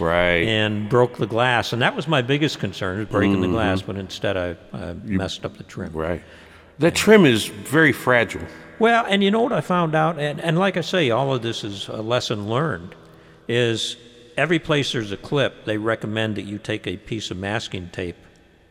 Right. 0.02 0.46
And 0.46 0.88
broke 0.88 1.16
the 1.16 1.26
glass. 1.26 1.72
And 1.72 1.80
that 1.82 1.94
was 1.94 2.08
my 2.08 2.22
biggest 2.22 2.58
concern, 2.58 2.98
was 2.98 3.08
breaking 3.08 3.34
mm-hmm. 3.34 3.42
the 3.42 3.48
glass, 3.48 3.82
but 3.82 3.96
instead 3.96 4.36
I, 4.36 4.56
I 4.72 4.94
messed 5.04 5.44
up 5.44 5.56
the 5.56 5.64
trim. 5.64 5.92
Right. 5.92 6.22
That 6.78 6.94
trim 6.94 7.24
is 7.26 7.46
very 7.46 7.92
fragile. 7.92 8.42
Well, 8.78 9.04
and 9.08 9.22
you 9.22 9.30
know 9.30 9.42
what 9.42 9.52
I 9.52 9.60
found 9.60 9.94
out, 9.94 10.18
and, 10.18 10.40
and 10.40 10.58
like 10.58 10.76
I 10.76 10.80
say, 10.80 11.10
all 11.10 11.32
of 11.32 11.42
this 11.42 11.62
is 11.62 11.88
a 11.88 12.02
lesson 12.02 12.48
learned, 12.48 12.94
is 13.46 13.96
every 14.36 14.58
place 14.58 14.92
there's 14.92 15.12
a 15.12 15.16
clip, 15.16 15.64
they 15.66 15.76
recommend 15.76 16.36
that 16.36 16.42
you 16.42 16.58
take 16.58 16.86
a 16.86 16.96
piece 16.96 17.30
of 17.30 17.36
masking 17.36 17.90
tape 17.90 18.16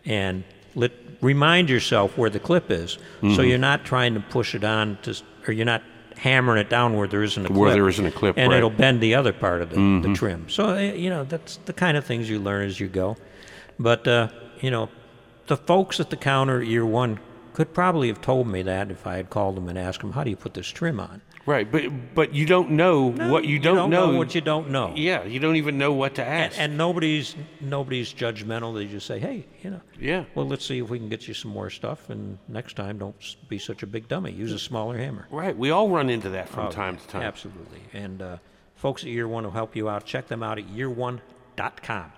and 0.04 0.44
let, 0.76 0.92
remind 1.22 1.70
yourself 1.70 2.18
where 2.18 2.30
the 2.30 2.40
clip 2.40 2.72
is. 2.72 2.98
Mm-hmm. 3.22 3.36
So 3.36 3.42
you're 3.42 3.58
not 3.58 3.86
trying 3.86 4.16
to 4.16 4.20
push 4.20 4.56
it 4.56 4.64
on 4.64 4.98
to, 5.04 5.16
or 5.48 5.54
you're 5.54 5.66
not 5.66 5.84
hammering 6.18 6.60
it 6.60 6.70
down 6.70 6.96
where 6.96 7.08
there 7.08 7.24
isn't 7.24 7.46
a 7.46 7.48
clip. 7.48 7.60
Where 7.60 7.72
there 7.72 7.90
isn't 7.90 8.06
a 8.06 8.12
clip, 8.12 8.38
And 8.38 8.50
right. 8.50 8.58
it'll 8.58 8.70
bend 8.70 9.02
the 9.02 9.16
other 9.16 9.34
part 9.34 9.62
of 9.62 9.70
the, 9.70 9.78
mm-hmm. 9.78 10.02
the 10.12 10.18
trim. 10.18 10.50
So, 10.50 10.70
eh, 10.70 10.94
you 10.94 11.10
know, 11.10 11.24
that's 11.24 11.58
the 11.66 11.74
kind 11.74 11.98
of 11.98 12.06
things 12.06 12.30
you 12.30 12.40
learn 12.40 12.68
as 12.68 12.80
you 12.80 12.88
go. 12.88 13.18
But, 13.80 14.08
uh, 14.08 14.30
you 14.60 14.72
know, 14.72 14.90
the 15.48 15.58
folks 15.58 16.00
at 16.00 16.10
the 16.10 16.18
counter 16.18 16.62
Year 16.62 16.86
One 16.86 17.20
could 17.54 17.74
probably 17.74 18.08
have 18.08 18.22
told 18.22 18.48
me 18.48 18.62
that 18.62 18.92
if 18.92 19.06
I 19.06 19.18
had 19.18 19.30
called 19.30 19.58
them 19.58 19.68
and 19.68 19.78
asked 19.78 20.02
them, 20.02 20.14
"How 20.14 20.24
do 20.24 20.30
you 20.30 20.36
put 20.36 20.54
this 20.54 20.68
trim 20.68 21.00
on?" 21.00 21.22
Right, 21.46 21.70
but 21.70 22.14
but 22.14 22.36
you 22.36 22.46
don't 22.46 22.72
know 22.72 23.10
no, 23.10 23.32
what 23.32 23.46
you 23.46 23.58
don't, 23.58 23.76
you 23.76 23.80
don't 23.82 23.90
know, 23.90 24.12
know, 24.12 24.18
what 24.18 24.36
you 24.36 24.42
don't 24.42 24.70
know. 24.70 24.94
Yeah, 24.96 25.24
you 25.24 25.40
don't 25.40 25.56
even 25.56 25.78
know 25.78 25.92
what 25.94 26.16
to 26.16 26.26
ask. 26.26 26.60
And, 26.60 26.72
and, 26.72 26.78
nobody's 26.78 27.36
nobody's 27.60 28.14
judgmental. 28.14 28.76
They 28.76 28.86
just 28.86 29.08
say, 29.08 29.20
"Hey, 29.20 29.46
you 29.64 29.72
know, 29.72 29.82
yeah. 30.00 30.26
Well, 30.36 30.48
let's 30.48 30.66
see 30.66 30.80
if 30.80 30.90
we 30.90 31.00
can 31.00 31.10
get 31.10 31.28
you 31.28 31.34
some 31.34 31.52
more 31.52 31.70
stuff, 31.70 32.10
and 32.10 32.38
next 32.48 32.76
time, 32.76 33.00
don't 33.00 33.16
be 33.50 33.58
such 33.58 33.82
a 33.82 33.88
big 33.88 34.08
dummy. 34.08 34.32
Use 34.32 34.52
a 34.52 34.60
smaller 34.60 34.98
hammer." 34.98 35.28
Right. 35.32 35.58
We 35.58 35.72
all 35.72 35.90
run 35.90 36.10
into 36.10 36.30
that 36.30 36.48
from 36.48 36.68
oh, 36.68 36.72
time 36.72 36.98
to 36.98 37.08
time. 37.08 37.24
Absolutely. 37.24 37.80
And 37.94 38.22
uh, 38.22 38.38
folks 38.76 39.04
at 39.04 39.10
Year 39.10 39.28
One 39.28 39.44
will 39.44 39.52
help 39.52 39.76
you 39.76 39.90
out. 39.90 40.06
Check 40.06 40.28
them 40.28 40.44
out 40.44 40.60
at 40.60 40.68
year1.com. 40.68 42.12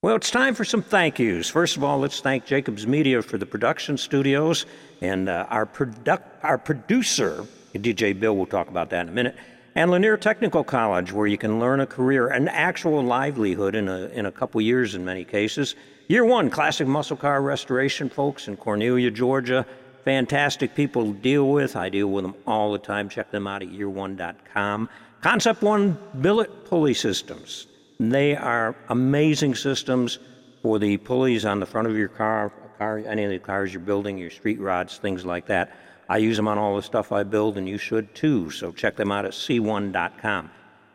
Well, 0.00 0.14
it's 0.14 0.30
time 0.30 0.54
for 0.54 0.64
some 0.64 0.82
thank 0.82 1.18
yous. 1.18 1.50
First 1.50 1.76
of 1.76 1.82
all, 1.82 1.98
let's 1.98 2.20
thank 2.20 2.46
Jacobs 2.46 2.86
Media 2.86 3.20
for 3.20 3.36
the 3.36 3.46
production 3.46 3.98
studios 3.98 4.64
and 5.00 5.28
uh, 5.28 5.46
our, 5.50 5.66
produ- 5.66 6.22
our 6.44 6.56
producer, 6.56 7.44
DJ 7.74 8.18
Bill, 8.18 8.36
we'll 8.36 8.46
talk 8.46 8.68
about 8.68 8.90
that 8.90 9.02
in 9.02 9.08
a 9.08 9.12
minute, 9.12 9.36
and 9.74 9.90
Lanier 9.90 10.16
Technical 10.16 10.64
College, 10.64 11.12
where 11.12 11.26
you 11.26 11.38
can 11.38 11.60
learn 11.60 11.80
a 11.80 11.86
career, 11.86 12.28
an 12.28 12.48
actual 12.48 13.02
livelihood 13.02 13.74
in 13.74 13.88
a, 13.88 14.08
in 14.08 14.26
a 14.26 14.32
couple 14.32 14.60
years 14.60 14.94
in 14.94 15.04
many 15.04 15.24
cases. 15.24 15.74
Year 16.08 16.24
One, 16.24 16.50
classic 16.50 16.88
muscle 16.88 17.16
car 17.16 17.42
restoration 17.42 18.08
folks 18.08 18.48
in 18.48 18.56
Cornelia, 18.56 19.10
Georgia. 19.10 19.66
Fantastic 20.04 20.74
people 20.74 21.12
to 21.12 21.18
deal 21.18 21.50
with. 21.50 21.76
I 21.76 21.90
deal 21.90 22.08
with 22.08 22.24
them 22.24 22.34
all 22.46 22.72
the 22.72 22.78
time. 22.78 23.08
Check 23.08 23.30
them 23.30 23.46
out 23.46 23.62
at 23.62 23.68
year1.com. 23.68 24.88
Concept 25.20 25.62
One 25.62 25.98
Billet 26.20 26.64
Pulley 26.64 26.94
Systems. 26.94 27.66
They 28.00 28.34
are 28.34 28.74
amazing 28.88 29.54
systems 29.54 30.18
for 30.62 30.78
the 30.78 30.96
pulleys 30.96 31.44
on 31.44 31.60
the 31.60 31.66
front 31.66 31.88
of 31.88 31.96
your 31.96 32.08
car, 32.08 32.52
car, 32.78 32.98
any 32.98 33.24
of 33.24 33.30
the 33.30 33.38
cars 33.38 33.72
you're 33.74 33.80
building, 33.80 34.16
your 34.16 34.30
street 34.30 34.60
rods, 34.60 34.98
things 34.98 35.24
like 35.24 35.46
that. 35.46 35.76
I 36.08 36.18
use 36.18 36.36
them 36.36 36.48
on 36.48 36.58
all 36.58 36.76
the 36.76 36.82
stuff 36.82 37.12
I 37.12 37.22
build, 37.22 37.58
and 37.58 37.68
you 37.68 37.78
should 37.78 38.14
too. 38.14 38.50
So 38.50 38.72
check 38.72 38.96
them 38.96 39.12
out 39.12 39.24
at 39.24 39.32
c1.com. 39.32 40.50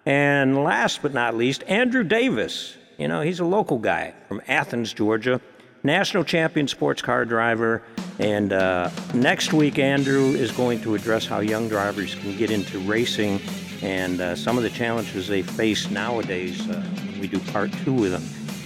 And 0.05 0.63
last 0.63 1.01
but 1.01 1.13
not 1.13 1.35
least, 1.35 1.63
Andrew 1.67 2.03
Davis. 2.03 2.77
You 2.97 3.07
know, 3.07 3.21
he's 3.21 3.39
a 3.39 3.45
local 3.45 3.79
guy 3.79 4.13
from 4.27 4.41
Athens, 4.47 4.93
Georgia, 4.93 5.41
national 5.83 6.23
champion 6.23 6.67
sports 6.67 7.01
car 7.01 7.25
driver. 7.25 7.81
And 8.19 8.53
uh, 8.53 8.91
next 9.13 9.53
week, 9.53 9.79
Andrew 9.79 10.29
is 10.31 10.51
going 10.51 10.81
to 10.81 10.93
address 10.95 11.25
how 11.25 11.39
young 11.39 11.67
drivers 11.67 12.15
can 12.15 12.37
get 12.37 12.51
into 12.51 12.79
racing 12.79 13.41
and 13.81 14.21
uh, 14.21 14.35
some 14.35 14.57
of 14.57 14.63
the 14.63 14.69
challenges 14.69 15.27
they 15.27 15.41
face 15.41 15.89
nowadays 15.89 16.69
uh, 16.69 16.81
we 17.19 17.27
do 17.27 17.39
part 17.51 17.71
two 17.83 17.93
with 17.93 18.11
them. 18.11 18.21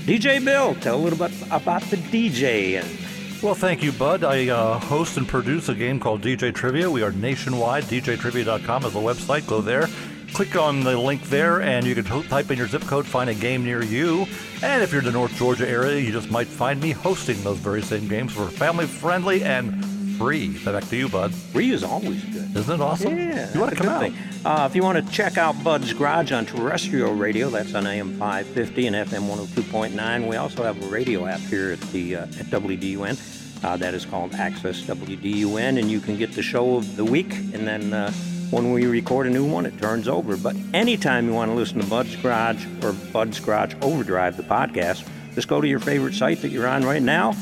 DJ 0.05 0.43
Bill, 0.43 0.73
tell 0.75 0.95
a 0.95 1.01
little 1.03 1.19
bit 1.19 1.31
about 1.51 1.81
the 1.83 1.97
DJ. 1.97 2.81
And 2.81 3.06
well, 3.41 3.55
thank 3.55 3.83
you, 3.83 3.91
Bud. 3.91 4.23
I 4.23 4.49
uh, 4.49 4.79
host 4.79 5.17
and 5.17 5.27
produce 5.27 5.69
a 5.69 5.75
game 5.75 5.99
called 5.99 6.21
DJ 6.21 6.53
Trivia. 6.53 6.89
We 6.89 7.03
are 7.03 7.11
nationwide. 7.11 7.83
DJTrivia.com 7.85 8.85
is 8.85 8.93
the 8.93 8.99
website. 8.99 9.47
Go 9.47 9.61
there, 9.61 9.87
click 10.33 10.55
on 10.55 10.83
the 10.83 10.97
link 10.97 11.21
there 11.23 11.61
and 11.61 11.85
you 11.85 11.95
can 11.95 12.03
t- 12.03 12.27
type 12.27 12.51
in 12.51 12.57
your 12.57 12.67
zip 12.67 12.83
code, 12.83 13.05
find 13.05 13.29
a 13.29 13.33
game 13.33 13.63
near 13.63 13.83
you. 13.83 14.25
And 14.63 14.81
if 14.83 14.91
you're 14.91 14.99
in 14.99 15.05
the 15.05 15.11
North 15.11 15.35
Georgia 15.35 15.67
area, 15.67 15.99
you 15.99 16.11
just 16.11 16.29
might 16.31 16.47
find 16.47 16.81
me 16.81 16.91
hosting 16.91 17.41
those 17.43 17.57
very 17.57 17.81
same 17.81 18.07
games 18.07 18.33
for 18.33 18.47
family 18.47 18.85
friendly 18.85 19.43
and 19.43 19.83
free. 20.17 20.57
Back 20.63 20.87
to 20.89 20.95
you, 20.95 21.09
Bud. 21.09 21.33
Free 21.33 21.71
is 21.71 21.83
always 21.83 22.23
good. 22.25 22.36
Isn't 22.55 22.75
it 22.75 22.81
awesome? 22.81 23.17
Yeah, 23.17 23.53
You 23.53 23.59
want 23.59 23.77
to 23.77 23.83
come 23.83 23.89
out? 23.89 24.11
Uh, 24.45 24.65
if 24.67 24.75
you 24.75 24.81
want 24.83 25.05
to 25.05 25.11
check 25.13 25.37
out 25.37 25.61
Bud's 25.63 25.93
Garage 25.93 26.31
on 26.31 26.45
terrestrial 26.45 27.13
radio, 27.13 27.49
that's 27.49 27.73
on 27.75 27.85
AM 27.85 28.17
550 28.17 28.87
and 28.87 28.95
FM 28.95 29.27
102.9. 29.29 30.27
We 30.27 30.35
also 30.37 30.63
have 30.63 30.81
a 30.81 30.87
radio 30.87 31.25
app 31.25 31.39
here 31.41 31.71
at 31.71 31.81
the 31.91 32.15
uh, 32.15 32.21
at 32.23 32.47
WDUN. 32.47 33.63
Uh, 33.63 33.75
that 33.77 33.93
is 33.93 34.05
called 34.05 34.33
Access 34.35 34.81
WDUN, 34.81 35.79
and 35.79 35.89
you 35.91 35.99
can 35.99 36.17
get 36.17 36.31
the 36.33 36.43
show 36.43 36.77
of 36.77 36.95
the 36.95 37.05
week. 37.05 37.33
And 37.33 37.67
then 37.67 37.93
uh, 37.93 38.11
when 38.51 38.71
we 38.71 38.85
record 38.85 39.27
a 39.27 39.29
new 39.29 39.45
one, 39.45 39.65
it 39.65 39.77
turns 39.79 40.07
over. 40.07 40.37
But 40.37 40.55
anytime 40.73 41.27
you 41.27 41.33
want 41.33 41.49
to 41.51 41.55
listen 41.55 41.79
to 41.81 41.87
Bud's 41.87 42.15
Garage 42.15 42.65
or 42.83 42.93
Bud's 42.93 43.39
Garage 43.39 43.73
Overdrive, 43.81 44.37
the 44.37 44.43
podcast, 44.43 45.07
just 45.35 45.47
go 45.47 45.59
to 45.61 45.67
your 45.67 45.79
favorite 45.79 46.13
site 46.13 46.41
that 46.41 46.49
you're 46.49 46.67
on 46.67 46.83
right 46.85 47.01
now. 47.01 47.33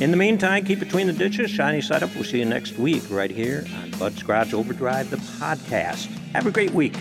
In 0.00 0.12
the 0.12 0.16
meantime, 0.16 0.64
keep 0.64 0.78
between 0.78 1.08
the 1.08 1.12
ditches. 1.12 1.50
Shiny 1.50 1.80
side 1.80 2.04
up. 2.04 2.14
We'll 2.14 2.22
see 2.22 2.38
you 2.38 2.44
next 2.44 2.78
week 2.78 3.02
right 3.10 3.30
here 3.30 3.66
on 3.82 3.90
Bud's 3.92 4.22
Garage 4.22 4.54
Overdrive, 4.54 5.10
the 5.10 5.16
podcast. 5.16 6.06
Have 6.32 6.46
a 6.46 6.52
great 6.52 6.70
week. 6.70 6.94